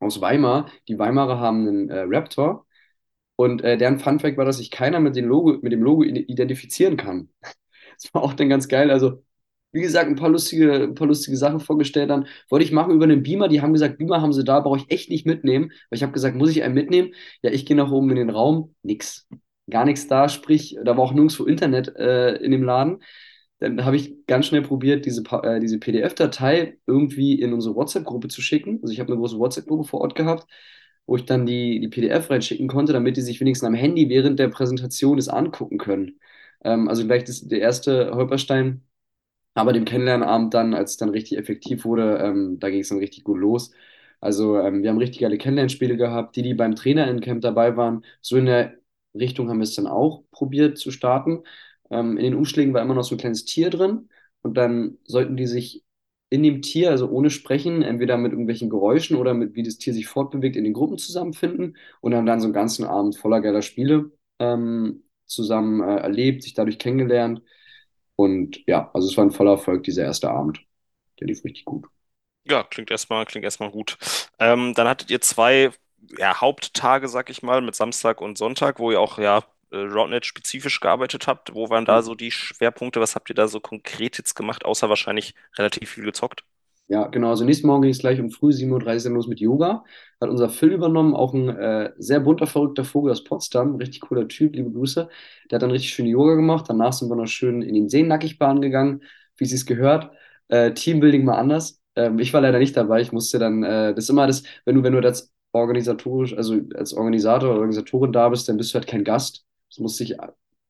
[0.01, 0.71] aus Weimar.
[0.89, 2.67] Die Weimarer haben einen äh, Raptor
[3.37, 6.03] und äh, deren Fun Fact war, dass sich keiner mit dem Logo, mit dem Logo
[6.05, 7.31] identifizieren kann.
[8.03, 8.91] Das war auch dann ganz geil.
[8.91, 9.23] Also,
[9.73, 12.27] wie gesagt, ein paar lustige, ein paar lustige Sachen vorgestellt dann.
[12.49, 13.49] Wollte ich machen über einen Beamer.
[13.49, 15.71] Die haben gesagt, Beamer haben sie da, brauche ich echt nicht mitnehmen.
[15.89, 17.15] Weil ich habe gesagt, muss ich einen mitnehmen?
[17.43, 18.75] Ja, ich gehe nach oben in den Raum.
[18.83, 19.29] Nix.
[19.71, 20.29] Gar nichts da.
[20.29, 22.99] Sprich, da war auch nirgendwo Internet äh, in dem Laden.
[23.61, 28.41] Dann habe ich ganz schnell probiert, diese, äh, diese PDF-Datei irgendwie in unsere WhatsApp-Gruppe zu
[28.41, 28.79] schicken.
[28.83, 30.47] Also ich habe eine große WhatsApp-Gruppe vor Ort gehabt,
[31.07, 34.39] wo ich dann die, die PDF reinschicken konnte, damit die sich wenigstens am Handy während
[34.39, 36.19] der Präsentation das angucken können.
[36.65, 38.83] Ähm, also gleich das, der erste Holperstein.
[39.55, 42.99] Aber dem Kennenlernabend dann, als es dann richtig effektiv wurde, ähm, da ging es dann
[42.99, 43.73] richtig gut los.
[44.21, 46.37] Also ähm, wir haben richtig geile Kennenlernspiele gehabt.
[46.37, 48.75] Die, die beim Trainerinnencamp dabei waren, so in der
[49.15, 51.43] Richtung haben wir es dann auch probiert zu starten.
[51.91, 54.09] Ähm, in den Umschlägen war immer noch so ein kleines Tier drin.
[54.43, 55.85] Und dann sollten die sich
[56.29, 59.93] in dem Tier, also ohne Sprechen, entweder mit irgendwelchen Geräuschen oder mit wie das Tier
[59.93, 63.63] sich fortbewegt, in den Gruppen zusammenfinden und haben dann so einen ganzen Abend voller geiler
[63.63, 67.43] Spiele ähm, zusammen äh, erlebt, sich dadurch kennengelernt.
[68.21, 70.61] Und ja, also es war ein voller Erfolg, dieser erste Abend.
[71.21, 71.87] Der lief richtig gut.
[72.45, 73.97] Ja, klingt erstmal, klingt erstmal gut.
[74.39, 75.71] Ähm, dann hattet ihr zwei
[76.19, 80.27] ja, Haupttage, sag ich mal, mit Samstag und Sonntag, wo ihr auch ja äh, Roundnet
[80.27, 81.55] spezifisch gearbeitet habt.
[81.55, 83.01] Wo waren da so die Schwerpunkte?
[83.01, 86.45] Was habt ihr da so konkret jetzt gemacht, außer wahrscheinlich relativ viel gezockt?
[86.91, 87.29] Ja, genau.
[87.31, 89.85] Also nächsten Morgen ging es gleich um früh 7.30 Uhr los mit Yoga.
[90.21, 93.77] Hat unser Phil übernommen, auch ein äh, sehr bunter, verrückter Vogel aus Potsdam.
[93.77, 95.09] Richtig cooler Typ, liebe Grüße.
[95.51, 96.65] Der hat dann richtig schön Yoga gemacht.
[96.69, 99.03] Danach sind wir noch schön in den Seennackig-Bahn gegangen,
[99.37, 100.11] wie es sich gehört.
[100.49, 101.81] Äh, Teambuilding mal anders.
[101.95, 103.01] Ähm, ich war leider nicht dabei.
[103.03, 106.59] Ich musste dann, äh, das ist immer das, wenn du, wenn du als organisatorisch, also
[106.75, 109.45] als Organisator oder Organisatorin da bist, dann bist du halt kein Gast.
[109.69, 110.17] Das musste ich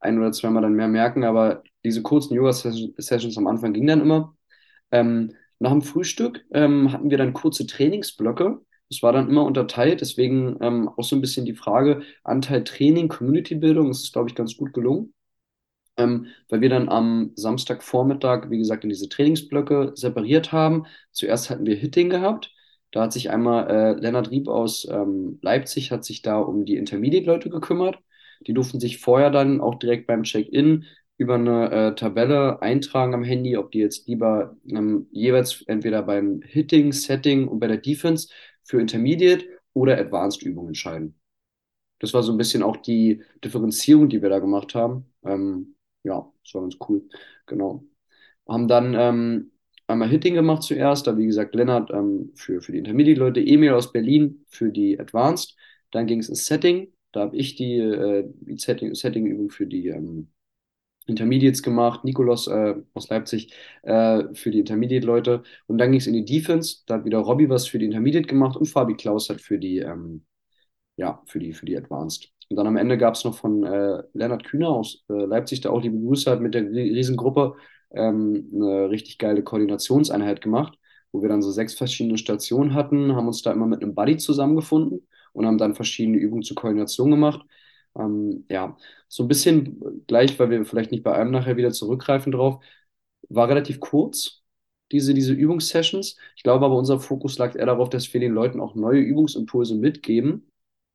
[0.01, 4.35] ein oder zweimal dann mehr merken, aber diese kurzen Yoga-Sessions am Anfang gingen dann immer.
[4.93, 8.61] Ähm, nach dem Frühstück ähm, hatten wir dann kurze Trainingsblöcke.
[8.91, 13.09] Das war dann immer unterteilt, deswegen ähm, auch so ein bisschen die Frage, Anteil Training,
[13.09, 15.15] Community-Bildung, das ist, glaube ich, ganz gut gelungen.
[15.97, 20.87] Ähm, weil wir dann am Samstagvormittag, wie gesagt, in diese Trainingsblöcke separiert haben.
[21.13, 22.53] Zuerst hatten wir Hitting gehabt.
[22.93, 26.77] Da hat sich einmal äh, Lennart Rieb aus ähm, Leipzig hat sich da um die
[26.77, 27.99] Intermediate-Leute gekümmert.
[28.47, 30.87] Die durften sich vorher dann auch direkt beim Check-in
[31.21, 36.41] über eine äh, Tabelle eintragen am Handy, ob die jetzt lieber ähm, jeweils entweder beim
[36.41, 38.29] Hitting, Setting und bei der Defense
[38.65, 39.45] für Intermediate
[39.75, 41.15] oder Advanced Übungen entscheiden.
[41.99, 45.13] Das war so ein bisschen auch die Differenzierung, die wir da gemacht haben.
[45.23, 47.07] Ähm, ja, das war ganz cool.
[47.45, 47.85] Genau.
[48.49, 49.53] Haben dann ähm,
[49.89, 53.93] einmal Hitting gemacht zuerst, da wie gesagt Lennart ähm, für, für die Intermediate-Leute, Emil aus
[53.93, 55.55] Berlin für die Advanced.
[55.91, 59.89] Dann ging es ins Setting, da habe ich die, äh, die Setting, Setting-Übung für die,
[59.89, 60.31] ähm,
[61.11, 63.53] Intermediates gemacht, Nikolos äh, aus Leipzig
[63.83, 65.43] äh, für die Intermediate-Leute.
[65.67, 66.79] Und dann ging es in die Defense.
[66.87, 69.79] Da hat wieder Robby was für die Intermediate gemacht und Fabi Klaus hat für die,
[69.79, 70.25] ähm,
[70.97, 72.31] ja, für die, für die Advanced.
[72.51, 75.73] Und dann am Ende gab es noch von äh, Lennart Kühner aus äh, Leipzig, der
[75.73, 77.55] auch liebe Grüße hat mit der Riesengruppe,
[77.93, 80.79] ähm, eine richtig geile Koordinationseinheit gemacht,
[81.13, 84.17] wo wir dann so sechs verschiedene Stationen hatten, haben uns da immer mit einem Buddy
[84.17, 87.41] zusammengefunden und haben dann verschiedene Übungen zur Koordination gemacht.
[87.97, 88.77] Ähm, ja,
[89.09, 92.63] so ein bisschen gleich, weil wir vielleicht nicht bei einem nachher wieder zurückgreifen drauf,
[93.29, 94.43] war relativ kurz,
[94.93, 96.17] diese, diese Übungssessions.
[96.37, 99.75] Ich glaube aber, unser Fokus lag eher darauf, dass wir den Leuten auch neue Übungsimpulse
[99.77, 100.51] mitgeben,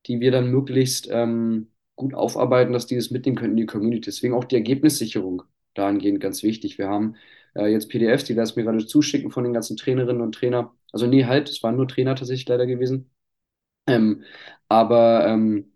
[0.05, 4.01] die wir dann möglichst ähm, gut aufarbeiten, dass die das mitnehmen können in die Community.
[4.01, 5.43] Deswegen auch die Ergebnissicherung
[5.73, 6.77] dahingehend ganz wichtig.
[6.77, 7.15] Wir haben
[7.55, 10.73] äh, jetzt PDFs, die lassen mir gerade zuschicken von den ganzen Trainerinnen und Trainer.
[10.91, 13.09] Also nee, halt, es waren nur Trainer tatsächlich leider gewesen.
[13.87, 14.23] Ähm,
[14.69, 15.73] aber ähm,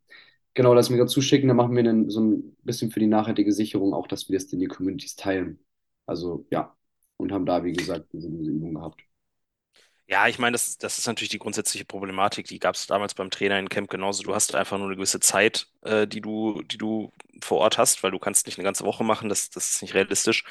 [0.54, 3.52] genau, lassen wir gerade zuschicken, dann machen wir dann so ein bisschen für die nachhaltige
[3.54, 5.60] Sicherung auch, dass wir das in die Communities teilen.
[6.06, 6.76] Also ja,
[7.18, 9.02] und haben da, wie gesagt, diese, diese Übung gehabt.
[10.08, 12.48] Ja, ich meine, das, das ist natürlich die grundsätzliche Problematik.
[12.48, 14.24] Die gab es damals beim Trainer in Camp genauso.
[14.24, 17.12] Du hast einfach nur eine gewisse Zeit, äh, die du, die du
[17.42, 19.30] vor Ort hast, weil du kannst nicht eine ganze Woche machen.
[19.30, 20.44] Das, das ist nicht realistisch.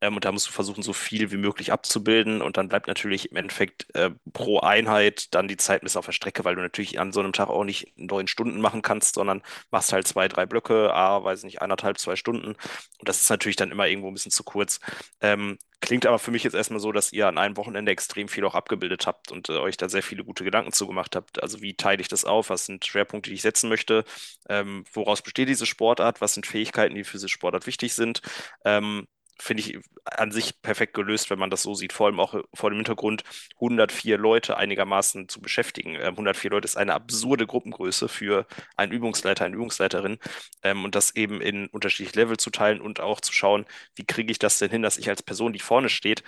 [0.00, 2.42] Ähm, und da musst du versuchen, so viel wie möglich abzubilden.
[2.42, 6.12] Und dann bleibt natürlich im Endeffekt äh, pro Einheit dann die Zeit bis auf der
[6.12, 9.42] Strecke, weil du natürlich an so einem Tag auch nicht neun Stunden machen kannst, sondern
[9.70, 12.48] machst halt zwei, drei Blöcke, ah, weiß nicht, eineinhalb, zwei Stunden.
[12.48, 14.80] Und das ist natürlich dann immer irgendwo ein bisschen zu kurz.
[15.20, 18.44] Ähm, Klingt aber für mich jetzt erstmal so, dass ihr an einem Wochenende extrem viel
[18.44, 21.42] auch abgebildet habt und äh, euch da sehr viele gute Gedanken zugemacht habt.
[21.42, 22.50] Also wie teile ich das auf?
[22.50, 24.04] Was sind Schwerpunkte, die ich setzen möchte?
[24.48, 26.20] Ähm, woraus besteht diese Sportart?
[26.20, 28.22] Was sind Fähigkeiten, die für diese Sportart wichtig sind?
[28.64, 29.06] Ähm,
[29.42, 31.92] finde ich an sich perfekt gelöst, wenn man das so sieht.
[31.92, 33.24] Vor allem auch vor dem Hintergrund,
[33.56, 35.96] 104 Leute einigermaßen zu beschäftigen.
[35.96, 38.46] 104 ähm, Leute ist eine absurde Gruppengröße für
[38.76, 40.18] einen Übungsleiter, eine Übungsleiterin.
[40.62, 43.66] Ähm, und das eben in unterschiedliche Level zu teilen und auch zu schauen,
[43.96, 46.22] wie kriege ich das denn hin, dass ich als Person, die vorne steht,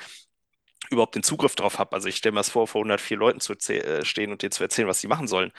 [0.91, 1.93] überhaupt den Zugriff drauf habe.
[1.95, 4.63] Also ich stelle mir das vor, vor 104 Leuten zu äh, stehen und denen zu
[4.63, 5.53] erzählen, was sie machen sollen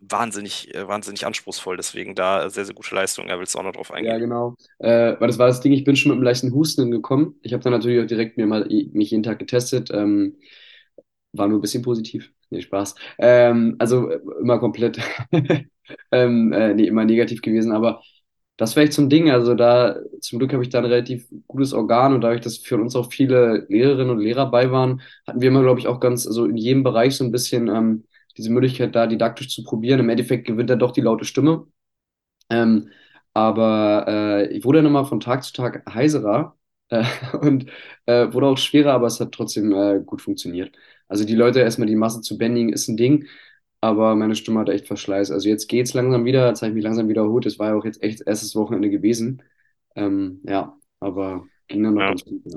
[0.00, 1.76] wahnsinnig, äh, wahnsinnig anspruchsvoll.
[1.76, 3.28] Deswegen da sehr, sehr gute Leistung.
[3.28, 4.12] Er will es auch noch drauf eingehen.
[4.12, 4.56] Ja, genau.
[4.78, 7.36] Äh, weil das war das Ding, ich bin schon mit einem leichten Husten gekommen.
[7.42, 9.90] Ich habe dann natürlich auch direkt mir mal mich jeden Tag getestet.
[9.92, 10.36] Ähm,
[11.32, 12.32] war nur ein bisschen positiv.
[12.50, 12.94] Nee, Spaß.
[13.18, 14.98] Ähm, also äh, immer komplett,
[16.12, 18.02] ähm, äh, nee, immer negativ gewesen, aber
[18.56, 19.30] das wäre echt so ein Ding.
[19.30, 22.76] Also da, zum Glück habe ich da ein relativ gutes Organ und dadurch, dass für
[22.76, 26.26] uns auch viele Lehrerinnen und Lehrer bei waren, hatten wir immer, glaube ich, auch ganz,
[26.26, 28.04] also in jedem Bereich so ein bisschen ähm,
[28.40, 30.00] diese Möglichkeit da didaktisch zu probieren.
[30.00, 31.66] Im Endeffekt gewinnt er doch die laute Stimme.
[32.50, 32.90] Ähm,
[33.34, 36.56] aber äh, ich wurde dann immer von Tag zu Tag heiserer
[36.88, 37.04] äh,
[37.40, 37.66] und
[38.06, 40.74] äh, wurde auch schwerer, aber es hat trotzdem äh, gut funktioniert.
[41.08, 43.26] Also die Leute erstmal die Masse zu bändigen ist ein Ding,
[43.80, 45.30] aber meine Stimme hat echt Verschleiß.
[45.30, 47.46] Also jetzt geht es langsam wieder, jetzt habe ich mich langsam wiederholt.
[47.46, 49.42] Es war ja auch jetzt echt erstes Wochenende gewesen.
[49.96, 52.14] Ähm, ja, aber ja.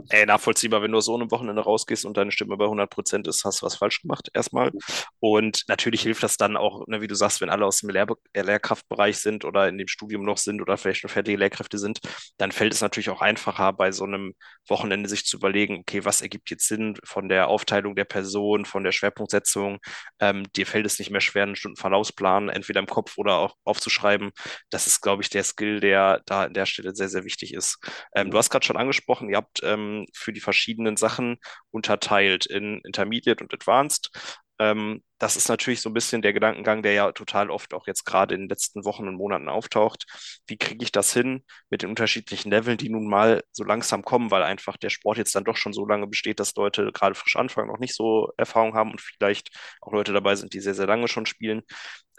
[0.10, 3.46] Ey, nachvollziehbar, wenn du so einem Wochenende rausgehst und deine Stimme bei 100 Prozent ist,
[3.46, 4.72] hast du was falsch gemacht erstmal.
[5.20, 8.08] Und natürlich hilft das dann auch, ne, wie du sagst, wenn alle aus dem Lehr
[8.36, 12.00] Lehrkraftbereich sind oder in dem Studium noch sind oder vielleicht schon fertige Lehrkräfte sind,
[12.38, 14.34] dann fällt es natürlich auch einfacher, bei so einem
[14.68, 18.84] Wochenende sich zu überlegen, okay, was ergibt jetzt Sinn von der Aufteilung der Person, von
[18.84, 19.80] der Schwerpunktsetzung.
[20.20, 24.32] Ähm, dir fällt es nicht mehr schwer, einen Stundenverlaufsplan entweder im Kopf oder auch aufzuschreiben.
[24.70, 27.78] Das ist, glaube ich, der Skill, der da an der Stelle sehr, sehr wichtig ist.
[28.16, 31.38] Ähm, du hast gerade schon angesprochen, angesprochen, ihr habt ähm, für die verschiedenen Sachen
[31.72, 34.12] unterteilt in Intermediate und Advanced.
[34.60, 38.06] Ähm, das ist natürlich so ein bisschen der Gedankengang, der ja total oft auch jetzt
[38.06, 40.06] gerade in den letzten Wochen und Monaten auftaucht.
[40.48, 44.32] Wie kriege ich das hin mit den unterschiedlichen Leveln, die nun mal so langsam kommen,
[44.32, 47.36] weil einfach der Sport jetzt dann doch schon so lange besteht, dass Leute gerade frisch
[47.36, 49.50] anfangen, noch nicht so Erfahrung haben und vielleicht
[49.82, 51.64] auch Leute dabei sind, die sehr, sehr lange schon spielen,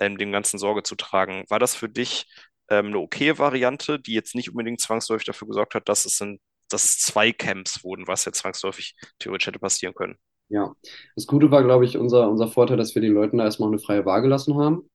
[0.00, 1.44] ähm, dem Ganzen Sorge zu tragen.
[1.48, 2.26] War das für dich
[2.68, 6.40] ähm, eine okaye Variante, die jetzt nicht unbedingt zwangsläufig dafür gesorgt hat, dass es in
[6.74, 10.16] dass es zwei Camps wurden, was ja zwangsläufig theoretisch hätte passieren können.
[10.48, 10.74] Ja,
[11.16, 13.78] das Gute war, glaube ich, unser, unser Vorteil, dass wir den Leuten da erstmal eine
[13.78, 14.88] freie Wahl gelassen haben.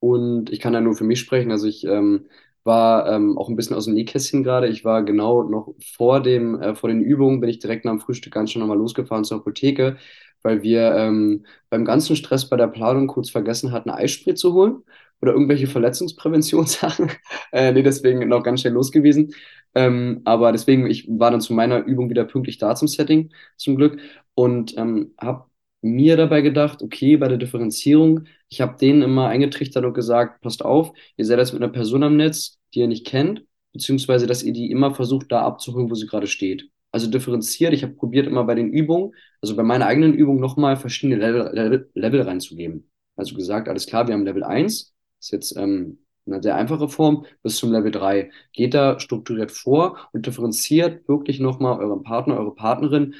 [0.00, 1.50] Und ich kann da nur für mich sprechen.
[1.50, 2.28] Also ich ähm,
[2.64, 4.68] war ähm, auch ein bisschen aus dem Nähkästchen gerade.
[4.68, 8.00] Ich war genau noch vor dem, äh, vor den Übungen, bin ich direkt nach dem
[8.00, 9.98] Frühstück ganz schon nochmal losgefahren zur Apotheke,
[10.44, 14.84] weil wir ähm, beim ganzen Stress bei der Planung kurz vergessen hatten, Eisspray zu holen
[15.20, 17.10] oder irgendwelche Verletzungspräventionssachen.
[17.52, 19.34] äh, nee, deswegen noch ganz schnell los gewesen.
[19.74, 23.76] Ähm, aber deswegen, ich war dann zu meiner Übung wieder pünktlich da zum Setting, zum
[23.76, 23.98] Glück,
[24.34, 25.46] und ähm, habe
[25.82, 30.64] mir dabei gedacht, okay, bei der Differenzierung, ich habe denen immer eingetrichtert und gesagt, passt
[30.64, 34.42] auf, ihr seid jetzt mit einer Person am Netz, die ihr nicht kennt, beziehungsweise, dass
[34.42, 36.70] ihr die immer versucht, da abzuholen, wo sie gerade steht.
[36.94, 40.76] Also differenziert, ich habe probiert immer bei den Übungen, also bei meiner eigenen Übung nochmal
[40.76, 42.88] verschiedene Level, Level, Level reinzugeben.
[43.16, 47.26] Also gesagt, alles klar, wir haben Level 1, ist jetzt ähm, eine sehr einfache Form,
[47.42, 48.30] bis zum Level 3.
[48.52, 53.16] Geht da strukturiert vor und differenziert wirklich nochmal euren Partner, eure Partnerin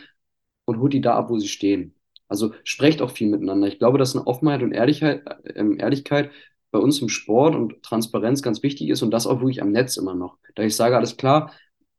[0.66, 1.96] und holt die da ab, wo sie stehen.
[2.28, 3.66] Also sprecht auch viel miteinander.
[3.66, 6.30] Ich glaube, dass eine Offenheit und Ehrlichkeit, äh, Ehrlichkeit
[6.70, 9.96] bei uns im Sport und Transparenz ganz wichtig ist und das auch wirklich am Netz
[9.96, 10.38] immer noch.
[10.54, 11.50] Da ich sage, alles klar,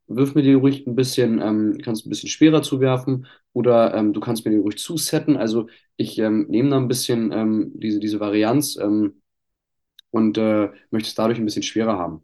[0.07, 4.19] wirf mir die ruhig ein bisschen, ähm, kannst ein bisschen schwerer zuwerfen oder ähm, du
[4.19, 5.37] kannst mir die ruhig zusetten.
[5.37, 9.21] Also ich ähm, nehme da ein bisschen ähm, diese, diese Varianz ähm,
[10.11, 12.23] und äh, möchte es dadurch ein bisschen schwerer haben.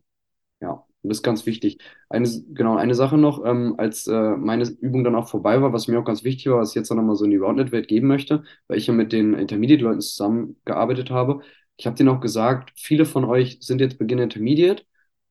[0.61, 1.79] Ja, das ist ganz wichtig.
[2.09, 5.87] Eine, genau, eine Sache noch, ähm, als äh, meine Übung dann auch vorbei war, was
[5.87, 8.07] mir auch ganz wichtig war, was ich jetzt auch nochmal so in die Roundnet-Welt geben
[8.07, 11.41] möchte, weil ich ja mit den Intermediate-Leuten zusammengearbeitet habe.
[11.77, 14.83] Ich habe denen auch gesagt, viele von euch sind jetzt Beginn Intermediate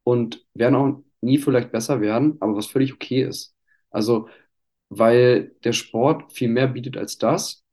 [0.04, 3.54] und werden auch nie vielleicht besser werden, aber was völlig okay ist.
[3.90, 4.28] Also,
[4.88, 7.64] weil der Sport viel mehr bietet als das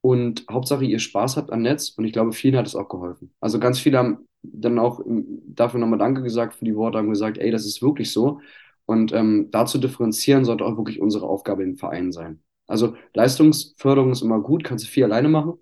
[0.00, 3.34] und Hauptsache ihr Spaß habt am Netz und ich glaube, vielen hat es auch geholfen.
[3.40, 7.38] Also ganz viele haben dann auch dafür nochmal Danke gesagt für die Worte, haben gesagt,
[7.38, 8.40] ey, das ist wirklich so.
[8.84, 12.40] Und ähm, dazu differenzieren sollte auch wirklich unsere Aufgabe im Verein sein.
[12.68, 15.54] Also Leistungsförderung ist immer gut, kannst du viel alleine machen,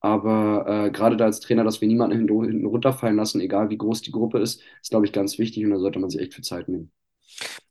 [0.00, 4.02] aber äh, gerade da als Trainer, dass wir niemanden hinten, runterfallen lassen, egal wie groß
[4.02, 6.44] die Gruppe ist, ist, glaube ich, ganz wichtig und da sollte man sich echt viel
[6.44, 6.92] Zeit nehmen.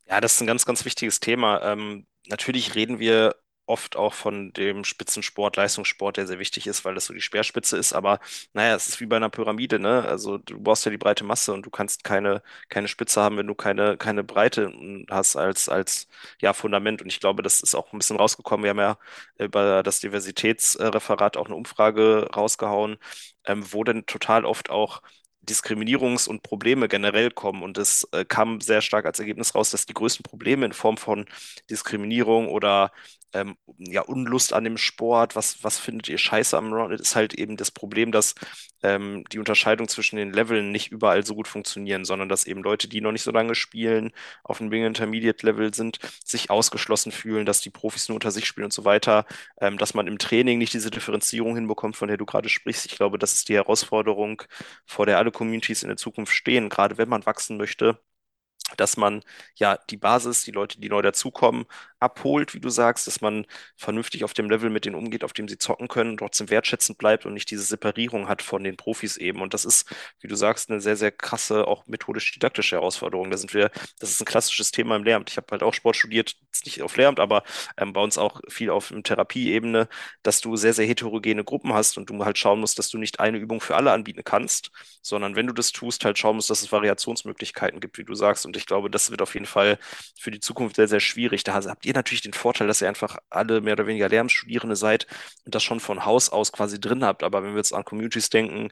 [0.06, 1.62] Ja, das ist ein ganz, ganz wichtiges Thema.
[1.62, 3.34] Ähm, natürlich reden wir
[3.70, 7.76] oft auch von dem Spitzensport, Leistungssport, der sehr wichtig ist, weil das so die Speerspitze
[7.78, 7.92] ist.
[7.92, 8.20] Aber
[8.52, 10.04] naja, es ist wie bei einer Pyramide, ne?
[10.04, 13.46] Also du brauchst ja die breite Masse und du kannst keine, keine Spitze haben, wenn
[13.46, 14.72] du keine, keine Breite
[15.10, 16.08] hast als, als
[16.40, 17.02] ja, Fundament.
[17.02, 18.64] Und ich glaube, das ist auch ein bisschen rausgekommen.
[18.64, 18.98] Wir haben ja
[19.38, 22.98] über das Diversitätsreferat auch eine Umfrage rausgehauen,
[23.44, 25.02] ähm, wo denn total oft auch
[25.42, 27.62] Diskriminierungs- und Probleme generell kommen.
[27.62, 30.96] Und es äh, kam sehr stark als Ergebnis raus, dass die größten Probleme in Form
[30.96, 31.26] von
[31.70, 32.92] Diskriminierung oder
[33.32, 37.34] ähm, ja, Unlust an dem Sport, was, was findet ihr scheiße am Rounded, ist halt
[37.34, 38.34] eben das Problem, dass
[38.82, 42.88] ähm, die Unterscheidung zwischen den Leveln nicht überall so gut funktionieren, sondern dass eben Leute,
[42.88, 44.12] die noch nicht so lange spielen,
[44.44, 48.46] auf dem Wing Intermediate Level sind, sich ausgeschlossen fühlen, dass die Profis nur unter sich
[48.46, 49.26] spielen und so weiter,
[49.60, 52.86] ähm, dass man im Training nicht diese Differenzierung hinbekommt, von der du gerade sprichst.
[52.86, 54.42] Ich glaube, das ist die Herausforderung,
[54.86, 58.00] vor der alle Communities in der Zukunft stehen, gerade wenn man wachsen möchte
[58.76, 59.22] dass man
[59.54, 61.66] ja die Basis, die Leute, die neu dazukommen,
[62.00, 63.46] abholt, wie du sagst, dass man
[63.76, 67.26] vernünftig auf dem Level mit denen umgeht, auf dem sie zocken können, trotzdem wertschätzend bleibt
[67.26, 69.42] und nicht diese Separierung hat von den Profis eben.
[69.42, 69.88] Und das ist,
[70.20, 73.30] wie du sagst, eine sehr, sehr krasse, auch methodisch-didaktische Herausforderung.
[73.30, 75.30] Da sind wir, das ist ein klassisches Thema im Lehramt.
[75.30, 77.42] Ich habe halt auch Sport studiert, nicht auf Lehramt, aber
[77.76, 79.88] ähm, bei uns auch viel auf Therapieebene,
[80.22, 83.20] dass du sehr, sehr heterogene Gruppen hast und du halt schauen musst, dass du nicht
[83.20, 84.70] eine Übung für alle anbieten kannst,
[85.02, 88.46] sondern wenn du das tust, halt schauen musst, dass es Variationsmöglichkeiten gibt, wie du sagst.
[88.46, 89.78] Und ich glaube, das wird auf jeden Fall
[90.18, 91.44] für die Zukunft sehr, sehr schwierig.
[91.44, 95.06] Da habt ihr natürlich den Vorteil, dass ihr einfach alle mehr oder weniger Lehramtsstudierende seid
[95.44, 97.22] und das schon von Haus aus quasi drin habt.
[97.22, 98.68] Aber wenn wir jetzt an Communities denken,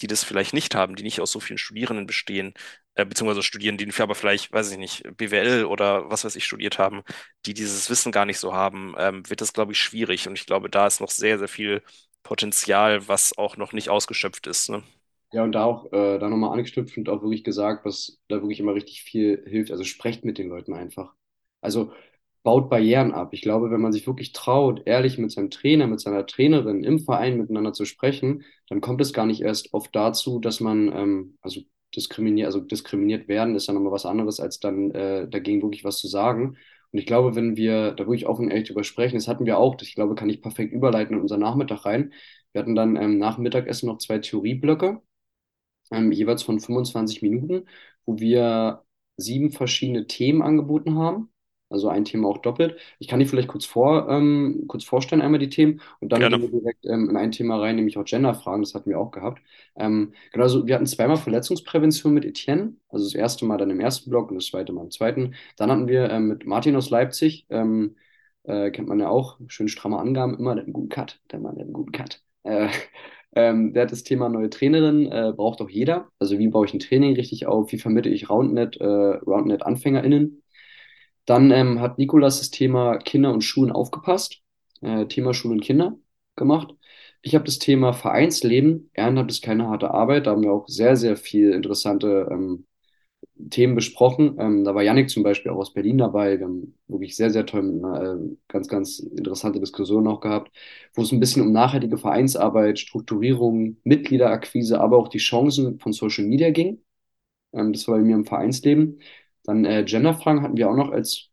[0.00, 2.54] die das vielleicht nicht haben, die nicht aus so vielen Studierenden bestehen,
[2.94, 6.78] äh, beziehungsweise studieren, die aber vielleicht, weiß ich nicht, BWL oder was weiß ich studiert
[6.78, 7.02] haben,
[7.46, 10.26] die dieses Wissen gar nicht so haben, ähm, wird das, glaube ich, schwierig.
[10.28, 11.82] Und ich glaube, da ist noch sehr, sehr viel
[12.22, 14.70] Potenzial, was auch noch nicht ausgeschöpft ist.
[14.70, 14.82] Ne?
[15.32, 18.58] Ja, und da auch, äh, da nochmal angeknüpft und auch wirklich gesagt, was da wirklich
[18.60, 19.70] immer richtig viel hilft.
[19.70, 21.14] Also sprecht mit den Leuten einfach.
[21.60, 21.92] Also
[22.42, 23.28] baut Barrieren ab.
[23.32, 26.98] Ich glaube, wenn man sich wirklich traut, ehrlich mit seinem Trainer, mit seiner Trainerin im
[26.98, 31.38] Verein miteinander zu sprechen, dann kommt es gar nicht erst oft dazu, dass man, ähm,
[31.42, 31.60] also
[31.94, 35.98] diskriminiert, also diskriminiert werden ist ja nochmal was anderes, als dann äh, dagegen wirklich was
[35.98, 36.56] zu sagen.
[36.92, 39.58] Und ich glaube, wenn wir da wirklich offen und ehrlich drüber sprechen, das hatten wir
[39.58, 42.12] auch, das, ich glaube, kann ich perfekt überleiten in unser Nachmittag rein.
[42.52, 45.00] Wir hatten dann ähm, nach Mittagessen noch zwei Theorieblöcke
[45.90, 47.66] ähm, jeweils von 25 Minuten,
[48.06, 48.84] wo wir
[49.16, 51.30] sieben verschiedene Themen angeboten haben.
[51.68, 52.80] Also ein Thema auch doppelt.
[52.98, 56.28] Ich kann die vielleicht kurz, vor, ähm, kurz vorstellen, einmal die Themen, und dann Gerne.
[56.28, 59.12] gehen wir direkt ähm, in ein Thema rein, nämlich auch Genderfragen, das hatten wir auch
[59.12, 59.40] gehabt.
[59.76, 63.78] Ähm, genau, also wir hatten zweimal Verletzungsprävention mit Etienne, also das erste Mal dann im
[63.78, 65.34] ersten Block und das zweite Mal im zweiten.
[65.56, 67.96] Dann hatten wir ähm, mit Martin aus Leipzig, ähm,
[68.44, 71.38] äh, kennt man ja auch, schön stramme Angaben, immer der hat einen guten Cut, der
[71.40, 72.22] Mann der hat einen guten Cut.
[72.42, 72.68] Äh,
[73.34, 76.08] ähm, der hat das Thema neue Trainerin, äh, braucht auch jeder.
[76.18, 80.42] Also wie baue ich ein Training richtig auf, wie vermittle ich Roundnet, äh, Roundnet-AnfängerInnen.
[81.26, 84.40] Dann ähm, hat Nikolas das Thema Kinder und Schulen aufgepasst,
[84.82, 85.96] äh, Thema Schulen und Kinder
[86.36, 86.74] gemacht.
[87.22, 90.96] Ich habe das Thema Vereinsleben, Ehrenamt ist keine harte Arbeit, da haben wir auch sehr,
[90.96, 92.66] sehr viel interessante ähm,
[93.48, 94.36] Themen besprochen.
[94.38, 96.38] Ähm, da war Yannick zum Beispiel auch aus Berlin dabei.
[96.38, 100.52] Wir haben wirklich sehr, sehr toll, äh, ganz, ganz interessante Diskussionen auch gehabt,
[100.94, 106.24] wo es ein bisschen um nachhaltige Vereinsarbeit, Strukturierung, Mitgliederakquise, aber auch die Chancen von Social
[106.26, 106.82] Media ging.
[107.52, 109.00] Ähm, das war bei mir im Vereinsleben.
[109.44, 111.30] Dann äh, Genderfragen hatten wir auch noch als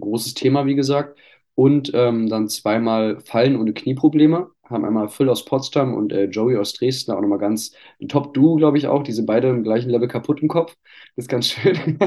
[0.00, 1.18] großes Thema, wie gesagt.
[1.54, 4.50] Und ähm, dann zweimal Fallen ohne Knieprobleme.
[4.70, 8.56] Haben einmal Phil aus Potsdam und äh, Joey aus Dresden, auch nochmal ganz ein Top-Duo,
[8.56, 9.02] glaube ich auch.
[9.02, 10.76] Diese beide im gleichen Level kaputt im Kopf.
[11.16, 11.98] Das ist ganz schön.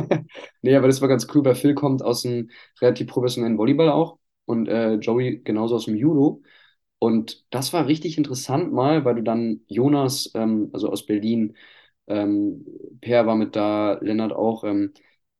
[0.61, 2.49] nee, aber das war ganz cool, weil Phil kommt aus einem
[2.81, 6.41] relativ professionellen Volleyball auch und äh, Joey genauso aus dem Judo.
[6.99, 11.55] Und das war richtig interessant mal, weil du dann Jonas, ähm, also aus Berlin,
[12.07, 12.65] ähm,
[13.01, 14.93] Per war mit da, Lennart auch, ähm,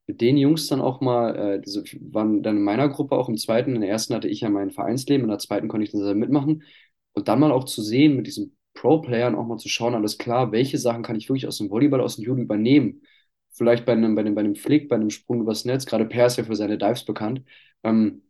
[0.07, 3.38] mit den Jungs dann auch mal, äh, diese waren dann in meiner Gruppe auch im
[3.38, 6.17] zweiten, in der ersten hatte ich ja mein Vereinsleben, in der zweiten konnte ich dann
[6.17, 6.63] mitmachen.
[7.14, 10.51] Und dann mal auch zu sehen, mit diesen Pro-Playern auch mal zu schauen, alles klar,
[10.51, 13.01] welche Sachen kann ich wirklich aus dem Volleyball, aus dem Judo übernehmen?
[13.51, 16.26] Vielleicht bei einem, bei einem, bei einem Flick, bei einem Sprung übers Netz, gerade Per
[16.28, 17.43] ist ja für seine Dives bekannt.
[17.84, 18.24] Ähm,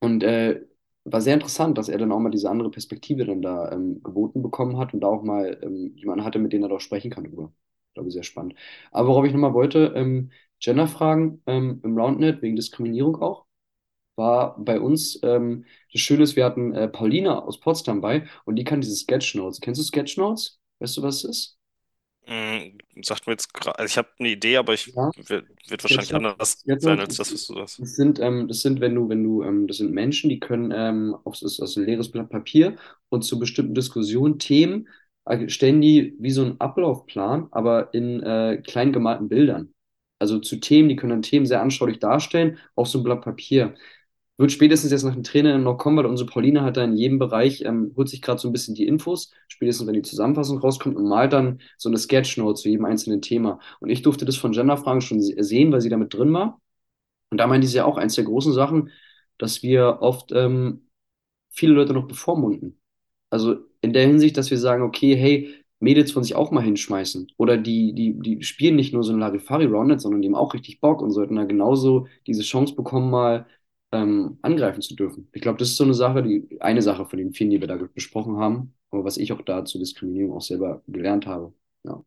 [0.00, 0.62] und äh,
[1.04, 4.42] war sehr interessant, dass er dann auch mal diese andere Perspektive dann da ähm, geboten
[4.42, 7.24] bekommen hat und da auch mal ähm, jemanden hatte, mit dem er doch sprechen kann
[7.24, 7.52] darüber.
[7.88, 8.54] Ich glaube, sehr spannend.
[8.90, 13.46] Aber worauf ich nochmal wollte, ähm, Gender-Fragen ähm, im Roundnet, wegen Diskriminierung auch,
[14.16, 18.56] war bei uns, ähm, das Schöne ist, wir hatten äh, Paulina aus Potsdam bei und
[18.56, 19.60] die kann diese Sketchnotes.
[19.60, 20.60] Kennst du Sketchnotes?
[20.80, 21.58] Weißt du, was es ist?
[22.26, 25.12] Mm, sagt mir jetzt gerade, also ich habe eine Idee, aber ich Ja.
[25.16, 27.82] wird, wird wahrscheinlich anders sein als das, was du sagst.
[27.82, 30.72] Das sind, ähm, das sind, wenn du, wenn du, ähm, das sind Menschen, die können
[30.74, 32.76] ähm, ist also ein leeres Blatt Papier
[33.08, 34.88] und zu bestimmten Diskussionen, Themen,
[35.24, 39.72] äh, stellen die wie so einen Ablaufplan, aber in äh, klein gemalten Bildern.
[40.20, 43.74] Also zu Themen, die können dann Themen sehr anschaulich darstellen, auf so einem Blatt Papier.
[44.42, 47.18] Wird spätestens jetzt nach dem Trainer noch kommen, weil unsere Pauline hat da in jedem
[47.18, 50.96] Bereich, ähm, holt sich gerade so ein bisschen die Infos, spätestens wenn die Zusammenfassung rauskommt
[50.96, 53.60] und malt dann so eine Sketchnote zu jedem einzelnen Thema.
[53.80, 56.60] Und ich durfte das von Genderfragen schon se- sehen, weil sie damit drin war.
[57.30, 58.90] Und da meinte sie ja auch, eins der großen Sachen,
[59.38, 60.88] dass wir oft ähm,
[61.50, 62.80] viele Leute noch bevormunden.
[63.30, 67.28] Also in der Hinsicht, dass wir sagen, okay, hey, Mädels wollen sich auch mal hinschmeißen.
[67.38, 70.80] Oder die, die, die spielen nicht nur so ein Larifari-Roundnet, sondern die haben auch richtig
[70.80, 73.46] Bock und sollten da genauso diese Chance bekommen, mal
[73.92, 75.28] ähm, angreifen zu dürfen.
[75.32, 77.68] Ich glaube, das ist so eine Sache, die, eine Sache von den vielen, die wir
[77.68, 81.52] da besprochen haben, aber was ich auch da zur Diskriminierung auch selber gelernt habe.
[81.84, 82.02] Ja.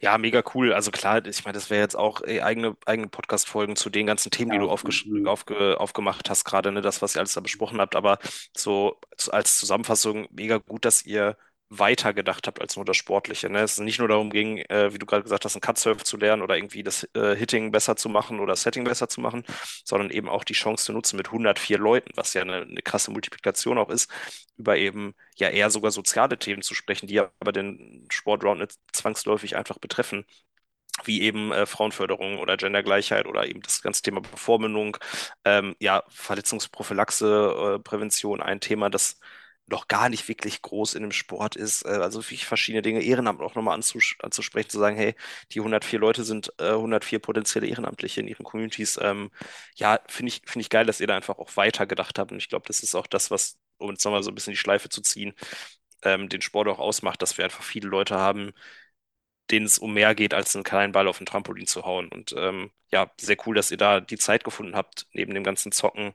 [0.00, 0.72] Ja, mega cool.
[0.72, 4.30] Also klar, ich meine, das wäre jetzt auch ey, eigene, eigene Podcast-Folgen zu den ganzen
[4.30, 7.94] Themen, die du aufge aufgemacht hast, gerade, ne, das, was ihr alles da besprochen habt.
[7.94, 8.18] Aber
[8.56, 8.98] so
[9.30, 11.36] als Zusammenfassung, mega gut, dass ihr
[11.70, 13.50] weiter gedacht habt als nur das Sportliche.
[13.50, 13.60] Ne?
[13.60, 16.42] Es nicht nur darum ging, äh, wie du gerade gesagt hast, einen Cutsurf zu lernen
[16.42, 19.44] oder irgendwie das äh, Hitting besser zu machen oder Setting besser zu machen,
[19.84, 23.10] sondern eben auch die Chance zu nutzen mit 104 Leuten, was ja eine, eine krasse
[23.10, 24.10] Multiplikation auch ist,
[24.56, 29.56] über eben ja eher sogar soziale Themen zu sprechen, die aber den Sportround nicht zwangsläufig
[29.56, 30.24] einfach betreffen
[31.04, 34.96] wie eben äh, Frauenförderung oder Gendergleichheit oder eben das ganze Thema Bevormundung,
[35.44, 39.18] ähm, ja, Verletzungsprophylaxe, äh, Prävention, ein Thema, das
[39.68, 41.84] noch gar nicht wirklich groß in dem Sport ist.
[41.84, 45.14] Äh, also wirklich verschiedene Dinge, Ehrenamt auch nochmal anzus anzusprechen, zu sagen, hey,
[45.52, 48.98] die 104 Leute sind äh, 104 potenzielle Ehrenamtliche in ihren Communities.
[49.02, 49.30] Ähm,
[49.76, 52.32] ja, finde ich, finde ich geil, dass ihr da einfach auch weiter gedacht habt.
[52.32, 54.56] Und ich glaube, das ist auch das, was, um jetzt nochmal so ein bisschen die
[54.58, 55.34] Schleife zu ziehen,
[56.02, 58.52] ähm, den Sport auch ausmacht, dass wir einfach viele Leute haben,
[59.50, 62.08] denen es um mehr geht, als einen kleinen Ball auf ein Trampolin zu hauen.
[62.08, 65.72] Und ähm, ja, sehr cool, dass ihr da die Zeit gefunden habt, neben dem ganzen
[65.72, 66.12] Zocken,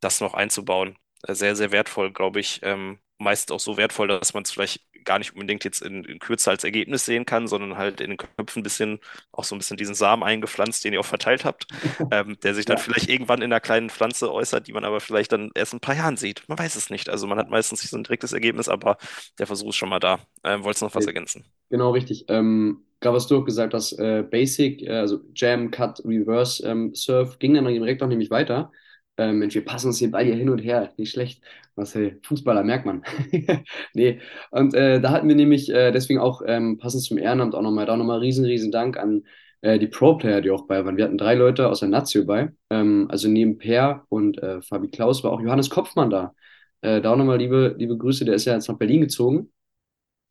[0.00, 0.98] das noch einzubauen.
[1.28, 2.60] Sehr, sehr wertvoll, glaube ich.
[2.62, 6.18] Ähm, meist auch so wertvoll, dass man es vielleicht gar nicht unbedingt jetzt in, in
[6.18, 8.98] Kürze als Ergebnis sehen kann, sondern halt in den Köpfen ein bisschen,
[9.32, 11.66] auch so ein bisschen diesen Samen eingepflanzt, den ihr auch verteilt habt,
[12.10, 12.78] ähm, der sich dann Ja.
[12.78, 15.80] vielleicht irgendwann in einer kleinen Pflanze äußert, die man aber vielleicht dann erst in ein
[15.80, 16.42] paar Jahren sieht.
[16.48, 17.08] Man weiß es nicht.
[17.08, 18.98] Also man hat meistens nicht so ein direktes Ergebnis, aber
[19.38, 20.18] der Versuch ist schon mal da.
[20.44, 21.44] Ähm, wolltest du noch was ergänzen?
[21.70, 22.26] Genau, richtig.
[22.28, 26.94] Ähm, gerade was du auch gesagt hast, äh, Basic, äh, also Jam, Cut, Reverse, ähm,
[26.94, 28.70] Surf, ging dann direkt auch nämlich weiter.
[29.18, 31.42] Ähm, Mensch, wir passen uns hier beide hin und her, nicht schlecht.
[31.74, 33.02] Marcel, Fußballer merkt man.
[33.94, 37.62] Nee, und äh, da hatten wir nämlich äh, deswegen auch ähm, passend zum Ehrenamt auch
[37.62, 39.24] nochmal, da nochmal riesen, riesen Dank an
[39.62, 40.96] äh, die Pro-Player, die auch bei waren.
[40.96, 44.88] Wir hatten drei Leute aus der Nazio bei, ähm, also neben Per und äh, Fabi
[44.88, 46.34] Klaus war auch Johannes Kopfmann da.
[46.82, 49.50] Äh, da auch nochmal liebe, liebe Grüße, der ist ja jetzt nach Berlin gezogen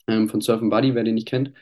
[0.07, 1.53] ähm, von Surf and Buddy, wer den nicht kennt.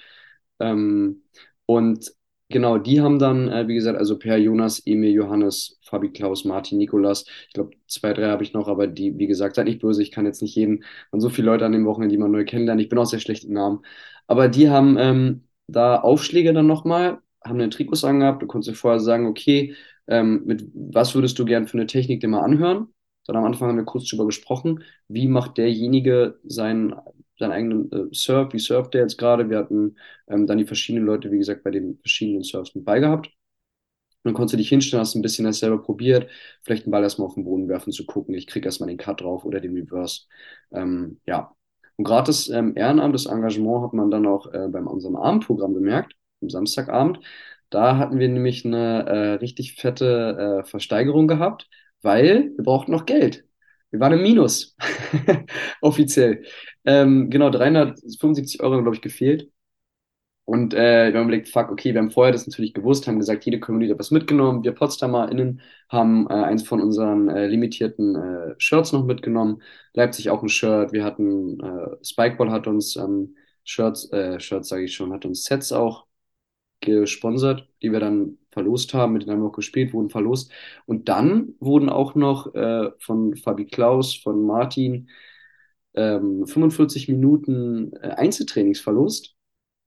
[0.59, 1.23] Ähm,
[1.65, 2.11] und
[2.53, 6.77] genau, die haben dann, äh, wie gesagt, also Per, Jonas, Emil, Johannes, Fabi, Klaus, Martin,
[6.77, 7.25] Nikolas.
[7.47, 10.11] Ich glaube, zwei, drei habe ich noch, aber die, wie gesagt, seid nicht böse, ich
[10.11, 12.81] kann jetzt nicht jeden, und so viele Leute an dem Wochenende, die man neu kennenlernt.
[12.81, 13.81] Ich bin auch sehr schlecht im Namen.
[14.27, 18.41] Aber die haben ähm, da Aufschläge dann nochmal, haben den Trikots angehabt.
[18.41, 19.75] Du konntest dir vorher sagen, okay,
[20.07, 22.87] ähm, mit was würdest du gern für eine Technik dir mal anhören?
[23.25, 26.93] Dann am Anfang haben wir kurz drüber gesprochen, wie macht derjenige seinen,
[27.43, 29.49] seinen eigenen äh, Surf, wie surft der jetzt gerade?
[29.49, 33.29] Wir hatten ähm, dann die verschiedenen Leute, wie gesagt, bei den verschiedenen Surfs mit beigehabt.
[34.23, 36.29] Dann konntest du dich hinstellen, hast ein bisschen das selber probiert,
[36.63, 39.21] vielleicht einen Ball erstmal auf den Boden werfen, zu gucken, ich kriege erstmal den Cut
[39.21, 40.21] drauf oder den Reverse.
[40.71, 41.53] Ähm, ja.
[41.97, 45.73] Und gerade das ähm, Ehrenamt, das Engagement hat man dann auch äh, bei unserem Abendprogramm
[45.73, 47.19] bemerkt, am Samstagabend.
[47.69, 51.69] Da hatten wir nämlich eine äh, richtig fette äh, Versteigerung gehabt,
[52.01, 53.45] weil wir brauchten noch Geld.
[53.93, 54.75] Wir waren im Minus,
[55.81, 56.43] offiziell.
[56.83, 59.51] Ähm, genau, 375 Euro, glaube ich, gefehlt.
[60.45, 63.45] Und äh, wir haben überlegt, fuck, okay, wir haben vorher das natürlich gewusst, haben gesagt,
[63.45, 64.63] jede Community hat was mitgenommen.
[64.63, 69.61] Wir PotsdamerInnen haben äh, eins von unseren äh, limitierten äh, Shirts noch mitgenommen.
[69.93, 70.91] Leipzig auch ein Shirt.
[70.91, 75.43] Wir hatten, äh, Spikeball hat uns ähm, Shirts, äh, Shirts sage ich schon, hat uns
[75.43, 76.07] Sets auch
[76.83, 80.51] gesponsert, die wir dann verlost haben, mit denen haben wir auch gespielt, wurden verlost.
[80.85, 85.09] Und dann wurden auch noch äh, von Fabi Klaus, von Martin
[85.95, 89.35] ähm, 45 Minuten äh, Einzeltrainings verlost,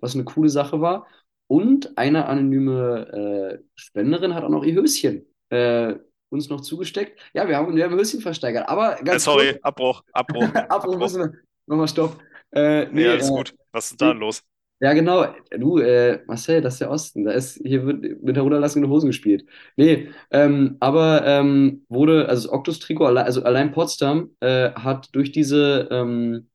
[0.01, 1.07] was eine coole Sache war.
[1.49, 5.95] Und eine anonyme äh, Spenderin hat auch noch ihr Höschen äh,
[6.31, 7.21] uns noch zugesteckt.
[7.35, 8.69] Ja, wir haben, wir haben Höschen versteigert.
[8.69, 10.53] Aber ganz Äh, sorry, kurz, Abbruch, Abbruch.
[10.69, 11.33] Abbruch müssen wir.
[11.67, 12.21] Nochmal Stopp.
[12.53, 13.55] Äh, Nee, alles äh, gut.
[13.73, 14.43] Was ist da los?
[14.81, 15.27] Ja, genau.
[15.59, 17.25] Du, äh, Marcel, das ist der Osten.
[17.25, 19.47] Da ist, hier wird mit herunterlassenden Hosen gespielt.
[19.77, 25.89] Nee, ähm, aber ähm, wurde, also das Octus-Trikot, also allein Potsdam äh, hat durch diese,
[25.91, 26.51] ähm,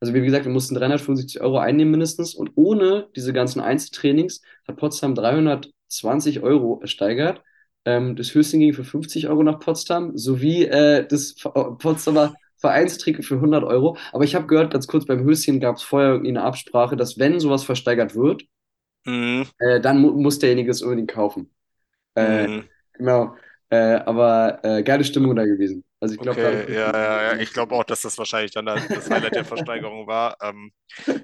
[0.00, 4.76] also wie gesagt, wir mussten 375 Euro einnehmen mindestens und ohne diese ganzen Einzeltrainings hat
[4.76, 7.42] Potsdam 320 Euro ersteigert.
[7.84, 13.40] Ähm, das Höchstding ging für 50 Euro nach Potsdam, sowie äh, das Potsdamer Vereinstrikot für
[13.40, 13.96] 100 Euro.
[14.12, 17.18] Aber ich habe gehört, ganz kurz, beim Höschen gab es vorher irgendwie eine Absprache, dass
[17.18, 18.42] wenn sowas versteigert wird,
[19.06, 19.50] Mhm.
[19.58, 21.50] äh, dann mu muss derjenige es unbedingt kaufen.
[22.14, 22.70] Äh, Mhm.
[22.94, 23.36] genau.
[23.70, 25.84] Äh, aber äh, geile Stimmung da gewesen.
[26.02, 27.40] Also ich glaube, Okay, ja, ja, ja.
[27.40, 30.34] Ich glaube auch, dass das wahrscheinlich dann das Highlight der Versteigerung war.
[30.42, 30.72] Ähm,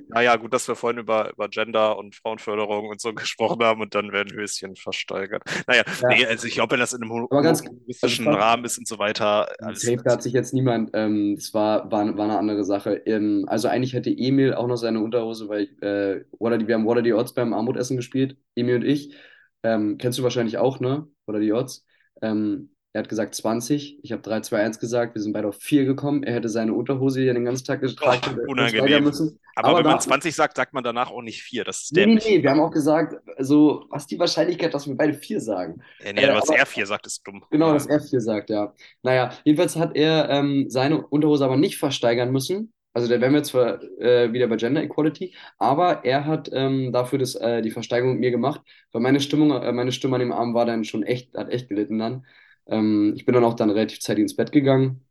[0.09, 3.95] naja, gut, dass wir vorhin über, über Gender und Frauenförderung und so gesprochen haben und
[3.95, 5.43] dann werden Höschen versteigert.
[5.67, 6.09] Naja, Ja.
[6.09, 9.49] nee, also ich glaube, wenn das in einem humoristischen also- Rahmen ist und so weiter,
[9.73, 12.95] Safe, da hat sich jetzt niemand, ähm, das war, war, war eine andere Sache.
[13.07, 16.25] Ähm, also eigentlich hätte Emil auch noch seine Unterhose, weil ich, äh,
[16.59, 19.15] die, wir haben What are the Odds beim Armutessen gespielt, Emil und ich.
[19.63, 21.09] Ähm, kennst du wahrscheinlich auch, ne?
[21.25, 21.85] What are the Odds?
[22.23, 25.57] Ähm, er hat gesagt 20, ich habe 3, 2, 1 gesagt, wir sind beide auf
[25.61, 26.23] 4 gekommen.
[26.23, 28.39] Er hätte seine Unterhose hier den ganzen Tag getragen.
[28.49, 29.05] Oh, unangenehm.
[29.05, 29.39] Müssen.
[29.55, 31.65] Aber, Aber wenn man da- 20 sagt, sagt man danach auch nicht 4.
[31.65, 32.25] Das ist Nee, nee, dämlich.
[32.29, 35.83] nee, wir haben auch gesagt, also, was ist die Wahrscheinlichkeit, dass wir beide 4 sagen?
[36.01, 37.45] Äh, nee, äh, was aber- R4 sagt, ist dumm.
[37.51, 38.73] Genau, das F4 sagt, ja.
[39.03, 42.73] Naja, jedenfalls hat er ähm, seine Unterhose aber nicht versteigern müssen.
[42.95, 47.19] Also da wären wir zwar äh, wieder bei Gender Equality, aber er hat ähm, dafür
[47.19, 50.33] das, äh, die Versteigerung mit mir gemacht, weil meine Stimmung, äh, meine Stimme an dem
[50.33, 52.25] Abend war dann schon echt, hat echt gelitten dann.
[52.69, 55.07] Ähm, ich bin dann auch dann relativ zeitig ins Bett gegangen.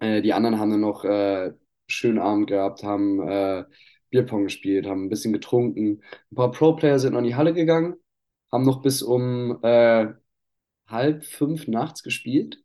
[0.00, 1.52] Äh, die anderen haben dann noch äh,
[1.86, 3.64] schönen Abend gehabt, haben äh,
[4.10, 6.02] Bierpong gespielt, haben ein bisschen getrunken.
[6.32, 7.96] Ein paar Pro-Player sind noch in die Halle gegangen,
[8.52, 10.08] haben noch bis um äh,
[10.88, 12.58] halb fünf nachts gespielt.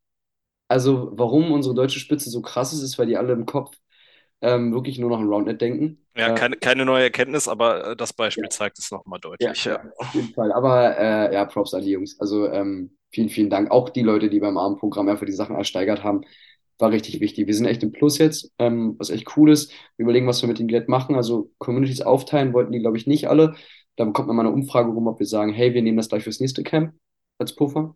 [0.68, 3.78] Also, warum unsere deutsche Spitze so krass ist, ist, weil die alle im Kopf
[4.42, 6.06] ähm, wirklich nur noch an Roundnet denken.
[6.16, 8.50] Ja, Äh, keine, keine neue Erkenntnis, aber äh, das Beispiel Ja.
[8.50, 9.66] zeigt es nochmal ja, deutlich.
[9.66, 10.52] ja, auf jeden Fall.
[10.52, 12.20] Aber äh, ja, Props an die Jungs.
[12.20, 13.72] Also ähm, vielen, vielen Dank.
[13.72, 16.22] Auch die Leute, die beim Abendprogramm einfach die Sachen ersteigert haben,
[16.80, 17.48] war richtig wichtig.
[17.48, 19.72] Wir sind echt im Plus jetzt, ähm, was echt cool ist.
[19.98, 21.16] Wir überlegen, was wir mit dem Geld machen.
[21.16, 23.56] Also Communities aufteilen wollten die, glaube ich, nicht alle.
[23.96, 26.24] Da bekommt man mal eine Umfrage rum, ob wir sagen, hey, wir nehmen das gleich
[26.24, 26.94] fürs nächste Camp
[27.40, 27.96] als Puffer.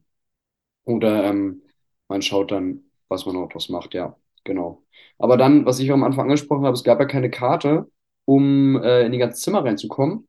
[0.85, 1.63] Oder ähm,
[2.07, 4.83] man schaut dann, was man auch draus macht, ja, genau.
[5.17, 7.87] Aber dann, was ich auch am Anfang angesprochen habe, es gab ja keine Karte,
[8.25, 10.27] um äh, in die ganze Zimmer reinzukommen.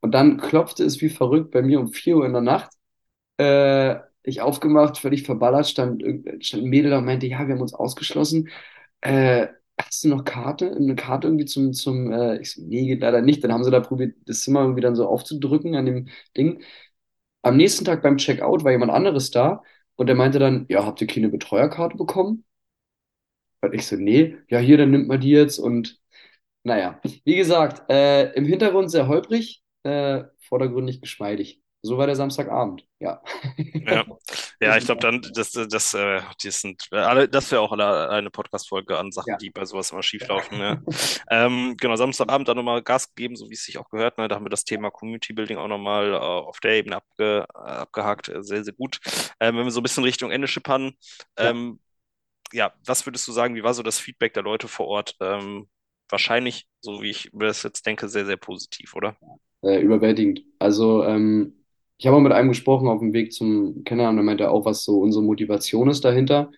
[0.00, 2.70] Und dann klopfte es wie verrückt bei mir um 4 Uhr in der Nacht.
[3.38, 6.02] Äh, ich aufgemacht, völlig verballert, stand,
[6.44, 8.48] stand ein Mädel da und meinte, ja, wir haben uns ausgeschlossen.
[9.00, 9.48] Äh,
[9.80, 10.72] hast du noch Karte?
[10.74, 13.44] Eine Karte irgendwie zum, zum äh, ich so, nee, geht leider nicht.
[13.44, 16.62] Dann haben sie da probiert, das Zimmer irgendwie dann so aufzudrücken an dem Ding.
[17.42, 19.62] Am nächsten Tag beim Checkout war jemand anderes da
[19.96, 22.44] und der meinte dann, ja, habt ihr keine Betreuerkarte bekommen?
[23.64, 25.98] Und ich so, nee, ja, hier, dann nimmt man die jetzt und
[26.64, 31.60] naja, wie gesagt, äh, im Hintergrund sehr holprig, äh, vordergründig geschmeidig.
[31.82, 33.20] So war der Samstagabend, ja.
[33.86, 34.06] Ja,
[34.58, 38.08] ja ich glaube dann, das, das, äh, die sind äh, alle, das wäre auch alle
[38.08, 39.36] eine Podcast-Folge an Sachen, Ja.
[39.36, 40.58] die bei sowas immer schieflaufen.
[40.58, 40.82] Ja.
[41.30, 44.16] ähm, genau, Samstagabend dann nochmal Gas gegeben, so wie es sich auch gehört.
[44.16, 44.28] Ne?
[44.28, 47.58] Da haben wir das Thema Community Building auch nochmal äh, auf der Ebene abge, äh,
[47.58, 48.30] abgehakt.
[48.30, 49.00] Äh, Sehr, sehr gut.
[49.38, 50.94] Ähm, wenn wir so ein bisschen Richtung Ende schippern,
[51.36, 51.80] ähm,
[52.54, 55.16] ja, was würdest du sagen, wie war so das Feedback der Leute vor Ort?
[55.20, 55.68] Ähm,
[56.08, 59.16] wahrscheinlich, so wie ich das jetzt denke, sehr, sehr positiv, oder?
[59.62, 60.42] äh, überwältigend.
[60.58, 61.54] Also, ähm,
[61.98, 64.84] ich habe auch mit einem gesprochen auf dem Weg zum Kennenlernen, der meinte auch, was
[64.84, 66.50] so unsere Motivation ist dahinter,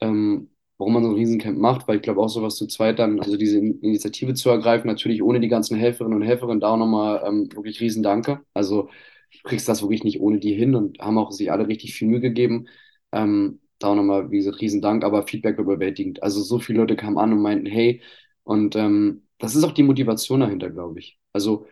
[0.00, 3.20] ähm, warum man so ein Riesencamp macht, weil ich glaube auch sowas zu zweit dann,
[3.20, 6.76] also diese In- Initiative zu ergreifen, natürlich ohne die ganzen Helferinnen und Helfer, da auch
[6.76, 8.40] nochmal ähm, wirklich Riesendanke.
[8.54, 8.88] Also,
[9.32, 12.08] du kriegst das wirklich nicht ohne die hin und haben auch sich alle richtig viel
[12.08, 12.66] Mühe gegeben.
[13.12, 16.22] Ähm, da auch nochmal, wie gesagt, Riesendank, aber Feedback überwältigend.
[16.22, 18.02] Also, so viele Leute kamen an und meinten, hey,
[18.44, 21.18] und ähm, das ist auch die Motivation dahinter, glaube ich.
[21.32, 21.66] Also,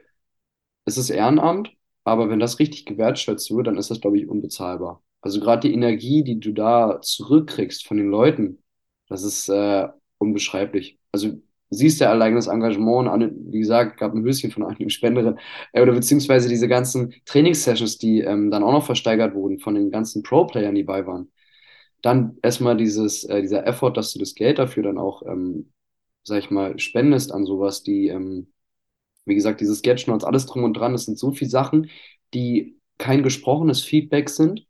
[0.84, 1.72] es ist Ehrenamt,
[2.04, 5.02] aber wenn das richtig gewertschätzt wird, dann ist das, glaube ich, unbezahlbar.
[5.20, 8.62] Also gerade die Energie, die du da zurückkriegst von den Leuten,
[9.08, 9.88] Das ist äh,
[10.18, 10.98] unbeschreiblich.
[11.12, 11.40] Also
[11.70, 15.38] siehst ja allein das Engagement, Anne, wie gesagt, gab ein Höschen von einer Spenderin,
[15.72, 19.90] äh, oder beziehungsweise diese ganzen Trainingssessions, die ähm, dann auch noch versteigert wurden von den
[19.90, 21.30] ganzen Pro-Playern, die bei waren.
[22.02, 25.72] Dann erstmal dieses, äh, dieser Effort, dass du das Geld dafür dann auch, ähm,
[26.24, 28.52] sag ich mal, spendest an sowas, die, ähm,
[29.26, 31.90] wie gesagt, dieses Sketchnotes, alles drum und dran, das sind so viele Sachen,
[32.34, 34.66] die kein gesprochenes Feedback sind,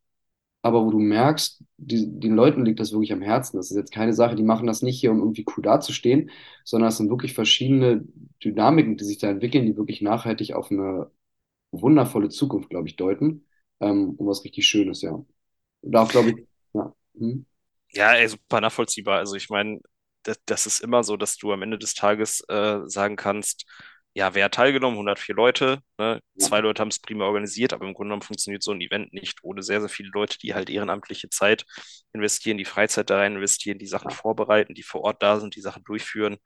[0.62, 3.56] aber wo du merkst, die, den Leuten liegt das wirklich am Herzen.
[3.58, 6.30] Das ist jetzt keine Sache, die machen das nicht hier, um irgendwie cool dazustehen,
[6.64, 8.04] sondern es sind wirklich verschiedene
[8.44, 11.10] Dynamiken, die sich da entwickeln, die wirklich nachhaltig auf eine
[11.72, 13.46] wundervolle Zukunft, glaube ich, deuten.
[13.80, 15.24] Ähm, und was richtig Schönes, ja.
[15.82, 16.47] Da glaube ich,
[17.20, 17.26] ja.
[17.26, 17.46] Hm.
[17.90, 19.18] Ja, ey, super nachvollziehbar.
[19.18, 19.80] Also ich meine,
[20.24, 23.64] das, das ist immer so, dass du am Ende des Tages äh, sagen kannst,
[24.14, 24.98] ja, wer hat teilgenommen?
[24.98, 25.80] 104 Leute.
[25.98, 26.20] Ne?
[26.38, 29.38] Zwei Leute haben es prima organisiert, aber im Grunde genommen funktioniert so ein Event nicht
[29.44, 31.64] ohne sehr, sehr viele Leute, die halt ehrenamtliche Zeit
[32.12, 35.60] investieren, die Freizeit da rein investieren, die Sachen vorbereiten, die vor Ort da sind, die
[35.60, 36.38] Sachen durchführen.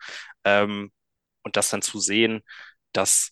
[0.44, 0.92] Ähm,
[1.42, 2.42] und das dann zu sehen,
[2.92, 3.31] dass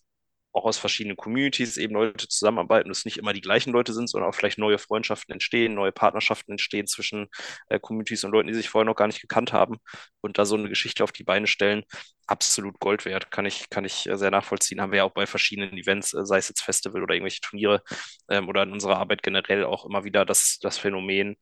[0.53, 4.29] auch aus verschiedenen Communities eben Leute zusammenarbeiten, dass nicht immer die gleichen Leute sind, sondern
[4.29, 7.27] auch vielleicht neue Freundschaften entstehen, neue Partnerschaften entstehen zwischen
[7.69, 9.77] äh, Communities und Leuten, die sich vorher noch gar nicht gekannt haben
[10.21, 11.83] und da so eine Geschichte auf die Beine stellen,
[12.27, 14.81] absolut Gold wert, kann ich, kann ich äh, sehr nachvollziehen.
[14.81, 17.81] Haben wir ja auch bei verschiedenen Events, äh, sei es jetzt Festival oder irgendwelche Turniere
[18.29, 21.35] ähm, oder in unserer Arbeit generell auch immer wieder das, das Phänomen,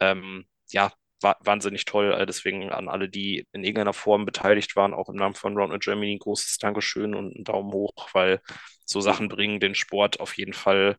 [0.00, 0.92] ähm, ja,
[1.22, 2.12] wahnsinnig toll.
[2.12, 5.82] Äh, deswegen an alle, die in irgendeiner Form beteiligt waren, auch im Namen von Round
[5.82, 8.40] Germany, ein großes Dankeschön und einen Daumen hoch, weil
[8.84, 10.96] so Sachen bringen den Sport auf jeden Fall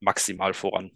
[0.00, 0.92] maximal voran.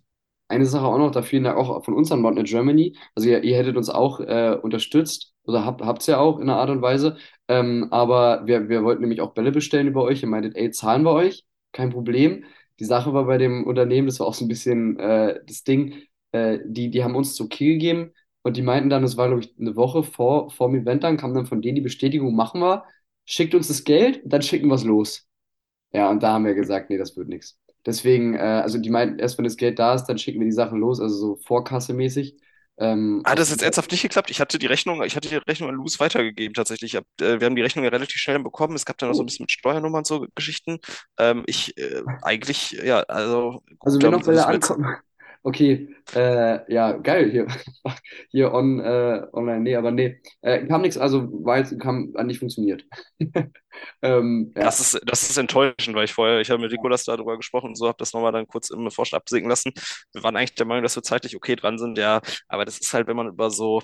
[0.48, 2.96] Eine Sache auch noch, da vielen Dank auch von uns an Round Germany.
[3.14, 6.58] Also ihr, ihr hättet uns auch äh, unterstützt oder habt es ja auch in einer
[6.58, 7.16] Art und Weise.
[7.48, 10.22] Ähm, aber wir, wir wollten nämlich auch Bälle bestellen über euch.
[10.22, 11.44] Ihr meintet, ey, zahlen wir euch?
[11.72, 12.44] Kein Problem.
[12.78, 16.02] Die Sache war bei dem Unternehmen, das war auch so ein bisschen äh, das Ding,
[16.32, 18.12] äh, die, die haben uns zu Kiel gegeben
[18.42, 21.16] und die meinten dann, das war, glaube ich, eine Woche vor, vor dem Event, dann
[21.16, 22.84] kam dann von denen die Bestätigung, machen wir,
[23.24, 25.28] schickt uns das Geld, dann schicken wir es los.
[25.92, 27.58] Ja, und da haben wir gesagt, nee, das wird nichts.
[27.84, 30.52] Deswegen, äh, also die meinten, erst wenn das Geld da ist, dann schicken wir die
[30.52, 32.36] Sachen los, also so vorkassemäßig.
[32.78, 34.30] Ähm, Hat das jetzt ernsthaft nicht geklappt?
[34.30, 36.96] Ich hatte die Rechnung, ich hatte die Rechnung an Luz weitergegeben tatsächlich.
[36.96, 38.74] Hab, äh, wir haben die Rechnung ja relativ schnell bekommen.
[38.74, 40.78] Es gab dann noch so ein bisschen mit Steuernummern und so Geschichten.
[41.18, 43.62] Ähm, ich äh, eigentlich, ja, also.
[43.80, 44.96] Also wenn noch Bälle ankommen,
[45.44, 47.46] Okay, äh, ja, geil hier.
[48.30, 49.60] Hier on, äh, online.
[49.60, 50.20] Nee, aber nee.
[50.40, 52.84] Äh, kam nichts, also weil es kam nicht funktioniert.
[54.02, 54.64] ähm, ja.
[54.64, 57.76] das, ist, das ist enttäuschend, weil ich vorher, ich habe mit Nikolas darüber gesprochen und
[57.76, 59.72] so, habe das nochmal dann kurz im Forsch absinken lassen.
[60.12, 62.92] Wir waren eigentlich der Meinung, dass wir zeitlich okay dran sind, ja, aber das ist
[62.94, 63.82] halt, wenn man über so,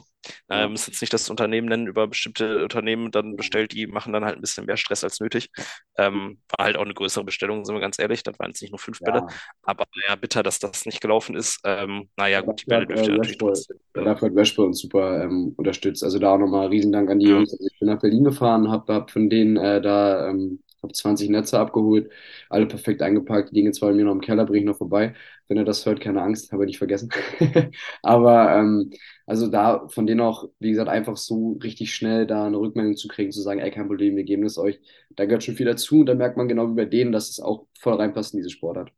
[0.49, 4.13] äh, wir müssen jetzt nicht das Unternehmen nennen, über bestimmte Unternehmen dann bestellt, die machen
[4.13, 5.51] dann halt ein bisschen mehr Stress als nötig.
[5.97, 8.71] Ähm, war halt auch eine größere Bestellung, sind wir ganz ehrlich, das waren jetzt nicht
[8.71, 9.11] nur fünf ja.
[9.11, 9.27] Bälle,
[9.63, 11.61] aber ja, bitter, dass das nicht gelaufen ist.
[11.65, 13.79] Ähm, naja, gut, die Bälle dürfte äh, natürlich trotzdem.
[13.93, 16.05] Dafür hat Westball uns super ähm, unterstützt.
[16.05, 17.37] Also da auch nochmal Riesendank an die ja.
[17.37, 17.53] Jungs.
[17.53, 21.29] Also ich bin nach Berlin gefahren, habe hab von denen äh, da ähm, hab 20
[21.31, 22.11] Netze abgeholt,
[22.49, 23.51] alle perfekt eingepackt.
[23.51, 25.15] Die liegen jetzt bei mir noch im Keller, bringe ich noch vorbei.
[25.49, 27.11] Wenn er das hört, keine Angst, habe ich nicht vergessen.
[28.03, 28.93] Aber ähm,
[29.27, 33.09] also da von denen auch, wie gesagt, einfach so richtig schnell da eine Rückmeldung zu
[33.09, 34.81] kriegen, zu sagen, ey, kein Problem, wir geben es euch.
[35.11, 37.41] Da gehört schon viel dazu und da merkt man genau wie bei denen, dass es
[37.41, 38.93] auch voll reinpasst in diese Sportart.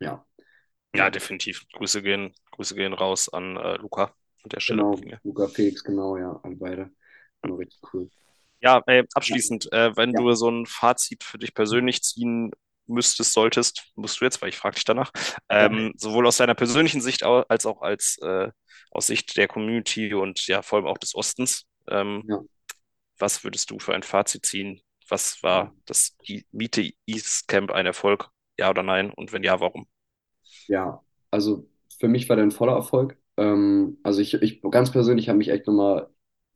[0.00, 0.24] Ja.
[0.94, 1.66] Ja, definitiv.
[1.74, 4.82] Grüße gehen, Grüße gehen raus an äh, Luca an der Stelle.
[4.82, 6.90] Genau, Luca Felix, genau, ja, an beide.
[7.42, 8.10] Genau, richtig cool.
[8.60, 9.86] Ja, ey, abschließend, ja.
[9.86, 10.20] Äh, wenn ja.
[10.20, 12.50] du so ein Fazit für dich persönlich ziehen
[12.86, 15.10] müsstest, solltest, musst du jetzt, weil ich frage dich danach,
[15.48, 18.50] ähm, sowohl aus deiner persönlichen Sicht als auch als äh,
[18.90, 21.64] aus Sicht der Community und ja, vor allem auch des Ostens.
[21.88, 22.40] Ähm, ja.
[23.18, 24.80] Was würdest du für ein Fazit ziehen?
[25.08, 26.16] Was war das
[26.52, 28.28] Miete East Camp ein Erfolg?
[28.58, 29.10] Ja oder nein?
[29.10, 29.86] Und wenn ja, warum?
[30.66, 33.18] Ja, also für mich war der ein voller Erfolg.
[33.36, 36.08] Ähm, also ich, ich ganz persönlich habe mich echt nochmal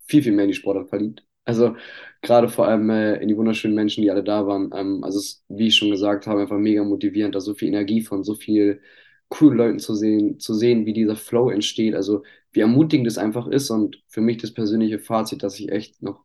[0.07, 1.25] viel, viel mehr in die Sportart verliebt.
[1.51, 1.77] Also
[2.23, 4.71] gerade vor allem äh, in die wunderschönen Menschen, die alle da waren.
[4.75, 8.03] Ähm, also es wie ich schon gesagt habe, einfach mega motivierend, da so viel Energie
[8.03, 8.81] von so viel
[9.29, 11.95] coolen Leuten zu sehen, zu sehen, wie dieser Flow entsteht.
[11.95, 12.23] Also
[12.53, 16.25] wie ermutigend es einfach ist und für mich das persönliche Fazit, dass ich echt noch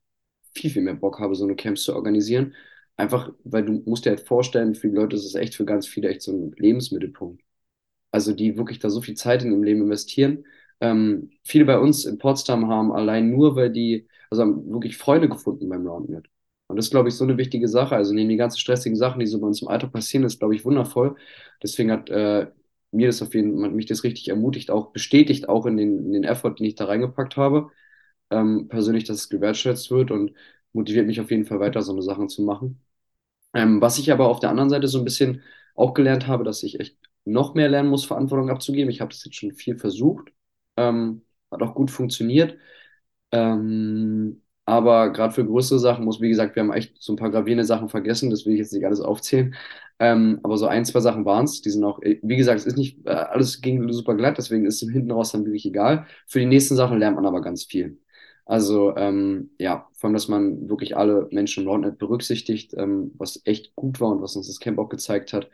[0.53, 2.53] viel, viel mehr Bock habe, so eine Camps zu organisieren.
[2.97, 5.87] Einfach, weil du musst dir halt vorstellen, für die Leute ist es echt für ganz
[5.87, 7.41] viele echt so ein Lebensmittelpunkt
[8.11, 10.45] also die wirklich da so viel Zeit in ihrem Leben investieren.
[10.81, 15.29] Ähm, viele bei uns in Potsdam haben allein nur, weil die, also haben wirklich Freunde
[15.29, 16.27] gefunden beim Roundnet.
[16.67, 17.95] Und das ist, glaube ich, so eine wichtige Sache.
[17.95, 20.55] Also neben die ganzen stressigen Sachen, die so bei uns im Alltag passieren, ist, glaube
[20.55, 21.15] ich, wundervoll.
[21.61, 22.47] Deswegen hat äh,
[22.91, 26.11] mir das auf jeden Fall, mich das richtig ermutigt, auch bestätigt, auch in den, in
[26.13, 27.69] den Effort, den ich da reingepackt habe.
[28.31, 30.33] Ähm, persönlich, dass es gewertschätzt wird und
[30.73, 32.81] motiviert mich auf jeden Fall weiter, so eine Sachen zu machen.
[33.53, 35.41] Ähm, was ich aber auf der anderen Seite so ein bisschen
[35.75, 38.89] auch gelernt habe, dass ich echt noch mehr lernen muss, Verantwortung abzugeben.
[38.91, 40.31] Ich habe das jetzt schon viel versucht,
[40.77, 41.21] ähm,
[41.51, 42.57] hat auch gut funktioniert.
[43.35, 47.29] Ähm, aber gerade für größere Sachen muss, wie gesagt, wir haben echt so ein paar
[47.31, 49.55] gravierende Sachen vergessen, das will ich jetzt nicht alles aufzählen.
[49.99, 52.77] Ähm, aber so ein, zwei Sachen waren es, die sind auch, wie gesagt, es ist
[52.77, 56.07] nicht, äh, alles ging super glatt, deswegen ist es hinten raus dann wirklich egal.
[56.27, 57.99] Für die nächsten Sachen lernt man aber ganz viel.
[58.45, 63.41] Also ähm, ja, vor allem, dass man wirklich alle Menschen im Nordnet berücksichtigt, ähm, was
[63.45, 65.49] echt gut war und was uns das Camp auch gezeigt hat.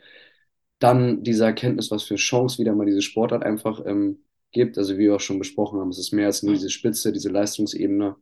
[0.79, 4.77] Dann diese Erkenntnis, was für Chance wieder mal diese Sportart einfach ähm, gibt.
[4.77, 7.29] Also wie wir auch schon besprochen haben, es ist mehr als nur diese Spitze, diese
[7.29, 8.15] Leistungsebene.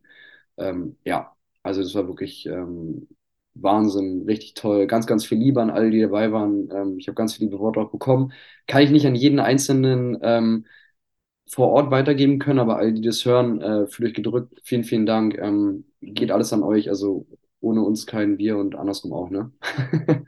[0.58, 3.08] Ähm, ja, also das war wirklich ähm,
[3.56, 4.88] Wahnsinn, richtig toll.
[4.88, 6.70] Ganz, ganz viel Liebe an alle, die dabei waren.
[6.72, 8.34] Ähm, ich habe ganz viele liebe Worte auch bekommen.
[8.68, 10.66] Kann ich nicht an jeden einzelnen ähm,
[11.52, 14.60] vor Ort weitergeben können, aber alle, die das hören, äh, fühlt euch gedrückt.
[14.64, 15.38] Vielen, vielen Dank.
[15.38, 16.90] Ähm, geht alles an euch.
[16.90, 17.28] Also
[17.62, 19.52] ohne uns kein Bier und andersrum auch, ne?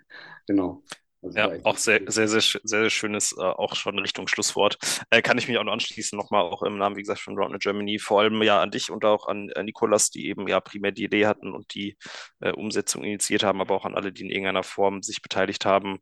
[0.47, 0.83] genau.
[1.23, 4.77] Also ja, auch sehr, sehr, sehr, sehr, sehr schönes, äh, auch schon Richtung Schlusswort.
[5.11, 7.61] Äh, kann ich mich auch noch anschließen, nochmal auch im Namen, wie gesagt, von Roundnet
[7.61, 10.91] Germany, vor allem ja an dich und auch an, an Nikolas, die eben ja primär
[10.91, 11.95] die Idee hatten und die
[12.39, 15.99] äh, Umsetzung initiiert haben, aber auch an alle, die in irgendeiner Form sich beteiligt haben.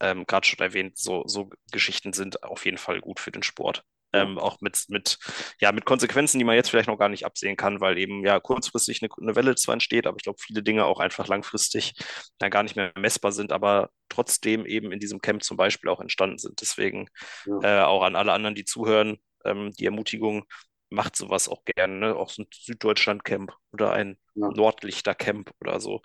[0.00, 3.84] Ähm, Gerade schon erwähnt, so, so Geschichten sind auf jeden Fall gut für den Sport.
[4.22, 5.18] Ähm, auch mit, mit,
[5.60, 8.40] ja, mit Konsequenzen, die man jetzt vielleicht noch gar nicht absehen kann, weil eben ja
[8.40, 11.94] kurzfristig eine, eine Welle zwar entsteht, aber ich glaube, viele Dinge auch einfach langfristig
[12.38, 16.00] dann gar nicht mehr messbar sind, aber trotzdem eben in diesem Camp zum Beispiel auch
[16.00, 16.60] entstanden sind.
[16.60, 17.08] Deswegen
[17.46, 17.82] ja.
[17.82, 20.44] äh, auch an alle anderen, die zuhören, ähm, die Ermutigung,
[20.90, 22.16] macht sowas auch gerne, ne?
[22.16, 24.48] auch so ein Süddeutschland-Camp oder ein ja.
[24.48, 26.00] Nordlichter-Camp oder so.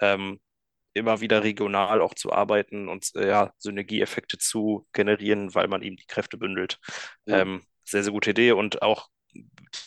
[0.00, 0.40] Ähm,
[0.96, 5.96] immer wieder regional auch zu arbeiten und äh, ja, Synergieeffekte zu generieren, weil man eben
[5.96, 6.78] die Kräfte bündelt.
[7.26, 7.38] Ja.
[7.38, 9.08] Ähm, sehr, sehr gute Idee und auch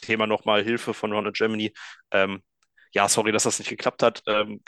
[0.02, 1.74] Thema nochmal Hilfe von Ronald Germany.
[2.12, 2.42] Ähm,
[2.94, 4.24] ja, sorry, dass das nicht geklappt hat.
[4.28, 4.62] Ähm,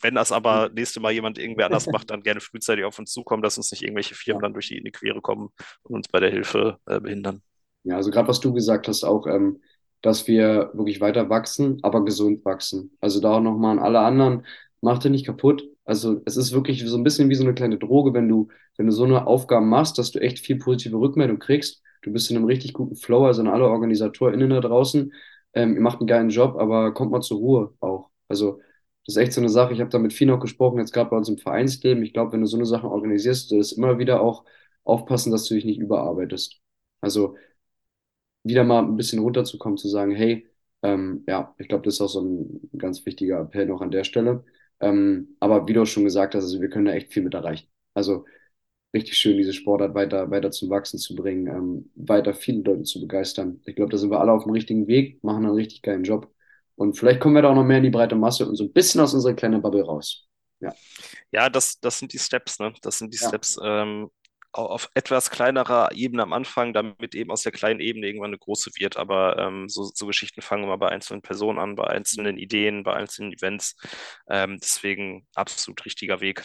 [0.00, 3.42] wenn das aber nächste Mal jemand irgendwer anders macht, dann gerne frühzeitig auf uns zukommen,
[3.42, 5.50] dass uns nicht irgendwelche Firmen dann durch die, in die Quere kommen
[5.82, 7.42] und uns bei der Hilfe äh, behindern.
[7.84, 9.60] Ja, also gerade was du gesagt hast, auch, ähm,
[10.02, 12.96] dass wir wirklich weiter wachsen, aber gesund wachsen.
[13.00, 14.46] Also da auch nochmal an alle anderen,
[14.82, 15.64] mach dir nicht kaputt.
[15.84, 18.86] Also es ist wirklich so ein bisschen wie so eine kleine Droge, wenn du, wenn
[18.86, 21.82] du so eine Aufgabe machst, dass du echt viel positive Rückmeldung kriegst.
[22.02, 25.12] Du bist in einem richtig guten Flow, also an alle OrganisatorInnen da draußen.
[25.54, 28.10] Ähm, ihr macht einen geilen Job, aber kommt mal zur Ruhe auch.
[28.28, 28.60] Also
[29.06, 29.72] das ist echt so eine Sache.
[29.72, 32.02] Ich habe da mit vielen auch gesprochen, jetzt gerade bei uns im Vereinsleben.
[32.04, 34.44] Ich glaube, wenn du so eine Sache organisierst, du ist immer wieder auch
[34.84, 36.60] aufpassen, dass du dich nicht überarbeitest.
[37.00, 37.36] Also
[38.44, 40.48] wieder mal ein bisschen runterzukommen, zu sagen, hey,
[40.82, 44.04] ähm, ja, ich glaube, das ist auch so ein ganz wichtiger Appell noch an der
[44.04, 44.44] Stelle.
[44.82, 47.34] Ähm, aber wie du auch schon gesagt hast, also wir können da echt viel mit
[47.34, 47.68] erreichen.
[47.94, 48.24] Also
[48.94, 53.00] richtig schön, diese Sportart weiter, weiter zum Wachsen zu bringen, ähm, weiter viele Leute zu
[53.00, 53.60] begeistern.
[53.64, 56.30] Ich glaube, da sind wir alle auf dem richtigen Weg, machen einen richtig geilen Job.
[56.74, 58.72] Und vielleicht kommen wir da auch noch mehr in die breite Masse und so ein
[58.72, 60.26] bisschen aus unserer kleinen Bubble raus.
[60.60, 60.74] Ja,
[61.30, 62.72] ja das, das sind die Steps, ne?
[62.82, 63.28] Das sind die ja.
[63.28, 63.58] Steps.
[63.62, 64.10] Ähm,
[64.52, 68.70] auf etwas kleinerer Ebene am Anfang, damit eben aus der kleinen Ebene irgendwann eine große
[68.78, 68.96] wird.
[68.96, 72.94] Aber ähm, so, so, Geschichten fangen immer bei einzelnen Personen an, bei einzelnen Ideen, bei
[72.94, 73.76] einzelnen Events.
[74.28, 76.44] Ähm, deswegen absolut richtiger Weg.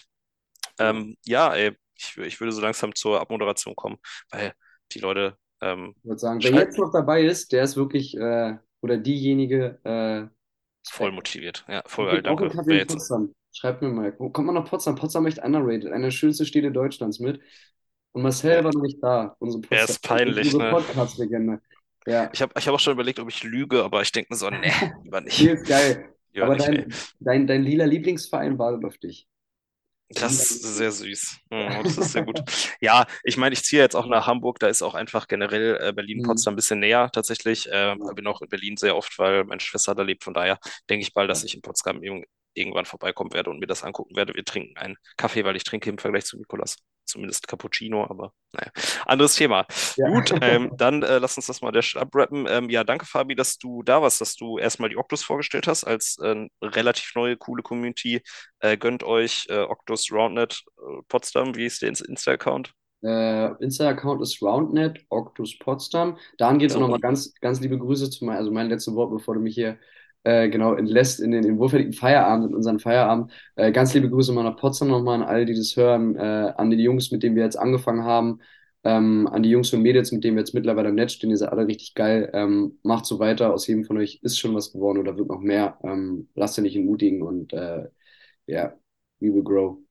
[0.80, 3.97] Ähm, ja, ey, ich, ich, würde so langsam zur Abmoderation kommen,
[4.30, 4.53] weil
[4.91, 5.38] die Leute.
[5.62, 9.80] Ähm, ich würde sagen, wer jetzt noch dabei ist, der ist wirklich, äh, oder diejenige.
[9.84, 10.28] Äh,
[10.88, 11.66] voll motiviert.
[11.68, 12.51] Ja, voll geil, danke.
[13.51, 14.95] Schreibt mir mal, wo kommt man nach Potsdam?
[14.95, 17.41] Potsdam echt underrated, eine der schönsten Städte Deutschlands mit.
[18.12, 19.36] Und Marcel war noch nicht da.
[19.39, 20.72] Unsere Podcast, er ist peinlich, unsere ne?
[20.72, 21.62] Podcast-Legende.
[22.08, 22.30] Ja.
[22.34, 24.49] Ich habe ich hab auch schon überlegt, ob ich lüge, aber ich denke mir so,
[24.49, 24.72] nee,
[25.03, 25.41] lieber nicht.
[25.41, 26.10] Nee, ist geil.
[26.41, 29.28] aber nicht, dein, dein, dein, lila Lieblingsverein wartet auf dich.
[30.10, 31.39] Das ist sehr süß.
[31.51, 32.41] Oh, das ist sehr gut.
[32.80, 34.58] ja, ich meine, ich ziehe jetzt auch nach Hamburg.
[34.60, 36.55] Da ist auch einfach generell äh, Berlin-Potsdam mhm.
[36.55, 37.70] ein bisschen näher tatsächlich.
[37.70, 38.14] Äh, ja.
[38.14, 40.24] Bin auch in Berlin sehr oft, weil meine Schwester da lebt.
[40.24, 42.01] Von daher denke ich bald, dass ich in Potsdam
[42.54, 44.34] irgendwann vorbeikommen werde und mir das angucken werde.
[44.34, 46.78] Wir trinken einen Kaffee, weil ich trinke im Vergleich zu Nikolas
[47.08, 48.71] zumindest Cappuccino, aber naja,
[49.05, 49.66] anderes Thema.
[49.96, 50.09] Ja.
[50.09, 52.46] Gut, ähm, dann äh, lass uns das mal der abrappen.
[52.50, 55.84] Ähm, ja, danke Fabi, dass du da warst, dass du erstmal die Octus vorgestellt hast
[55.84, 58.21] als äh, relativ neue, coole Community.
[58.59, 62.74] Äh, gönnt euch äh, Octus Roundnet äh, Potsdam, wie ist der Insta-Account?
[63.04, 66.17] Äh, Insta-Account ist Roundnet, Octus Potsdam.
[66.38, 69.12] Dann geht es auch nochmal ganz, ganz liebe Grüße zu meinem, also mein letztes Wort,
[69.12, 69.78] bevor du mich hier
[70.23, 73.31] äh, genau entlässt in den, in wohlverdienten Feierabend, in unseren Feierabend.
[73.55, 76.19] Äh, ganz liebe Grüße mal nach Potsdam nochmal an alle, die das hören, äh,
[76.57, 78.39] an die Jungs, mit denen wir jetzt angefangen haben,
[78.83, 81.37] ähm, an die Jungs und Mädels, mit denen wir jetzt mittlerweile im Netz stehen, ihr
[81.37, 82.29] seid alle richtig geil.
[82.33, 85.39] Ähm, macht so weiter, aus jedem von euch ist schon was geworden oder wird noch
[85.41, 85.77] mehr.
[85.83, 87.89] Ähm, lasst ihr nicht entmutigen und äh,
[88.47, 88.79] ja, yeah,
[89.19, 89.87] we will grow.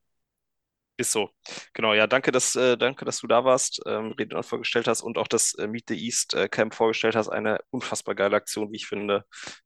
[0.99, 1.31] Ist so.
[1.75, 5.19] Genau, ja, danke, dass, äh, danke, dass du da warst, ähm, Rede vorgestellt hast und
[5.19, 7.29] auch das äh, Meet the East äh, Camp vorgestellt hast.
[7.29, 9.25] Eine unfassbar geile Aktion, wie ich finde.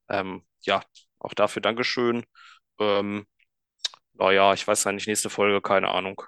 [0.09, 0.83] Ähm, ja,
[1.19, 2.25] auch dafür Dankeschön.
[2.79, 3.25] Ähm,
[4.13, 6.21] naja, ich weiß ja nicht, nächste Folge, keine Ahnung.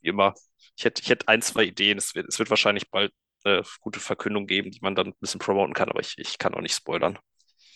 [0.00, 0.34] Wie immer.
[0.76, 1.98] Ich hätte, ich hätte ein, zwei Ideen.
[1.98, 3.12] Es wird, es wird wahrscheinlich bald
[3.44, 6.54] eine gute Verkündung geben, die man dann ein bisschen promoten kann, aber ich, ich kann
[6.54, 7.18] auch nicht spoilern.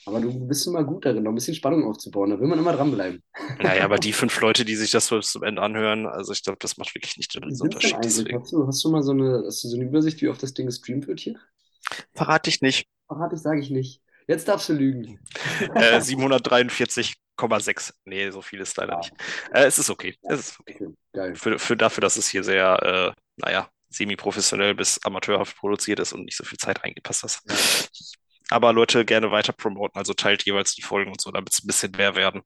[0.09, 2.30] Aber du bist immer gut darin, noch ein bisschen Spannung aufzubauen.
[2.30, 3.22] Da will man immer dranbleiben.
[3.62, 6.59] Naja, aber die fünf Leute, die sich das bis zum Ende anhören, also ich glaube,
[6.60, 7.97] das macht wirklich nicht den Unterschied.
[8.02, 10.43] Deswegen Hast du, hast du mal so eine, hast du so eine Übersicht, wie oft
[10.43, 11.39] das Ding gestreamt wird hier?
[12.14, 12.86] verrate ich nicht.
[13.06, 14.01] Verrate ich, sage ich nicht.
[14.26, 15.18] Jetzt darfst du lügen.
[15.74, 17.93] Äh, 743,6.
[18.05, 18.98] Nee, so viel ist leider Ja.
[18.98, 19.12] nicht.
[19.52, 20.16] Äh, es ist okay.
[20.22, 20.76] Es ist okay.
[20.80, 21.35] Okay, geil.
[21.35, 26.24] Für, für dafür, dass es hier sehr, äh, naja, semi-professionell bis amateurhaft produziert ist und
[26.24, 27.43] nicht so viel Zeit reingepasst ist.
[28.51, 31.66] Aber Leute, gerne weiter promoten, also teilt jeweils die Folgen und so, damit es ein
[31.66, 32.43] bisschen mehr werden.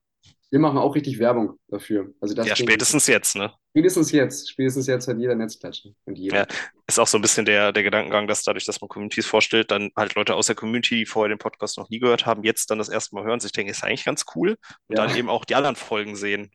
[0.51, 2.13] Wir machen auch richtig Werbung dafür.
[2.21, 3.55] Also das Ja, spätestens jetzt, ne?
[3.71, 4.51] Spätestens jetzt.
[4.51, 5.95] Spätestens jetzt hat jeder Netzklatsche.
[6.05, 6.41] Und jeder.
[6.41, 6.47] Ja.
[6.87, 9.91] Ist auch so ein bisschen der, der Gedankengang, dass dadurch, dass man Communities vorstellt, dann
[9.97, 12.77] halt Leute aus der Community, die vorher den Podcast noch nie gehört haben, jetzt dann
[12.77, 14.57] das erste Mal hören, sich denken, ist eigentlich ganz cool
[14.89, 15.07] und Ja.
[15.07, 16.51] dann eben auch die anderen Folgen sehen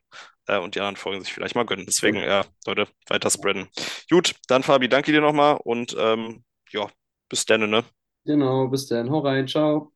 [0.46, 1.84] äh, und die anderen Folgen sich vielleicht mal gönnen.
[1.84, 3.66] Deswegen, ja, Leute, weiter spreaden.
[4.08, 6.88] Gut, dann Fabi, danke dir nochmal und ähm, ja,
[7.28, 7.82] bis dann, ne?
[8.28, 9.10] Genau, bis dann.
[9.10, 9.48] Hau rein.
[9.48, 9.92] Ciao.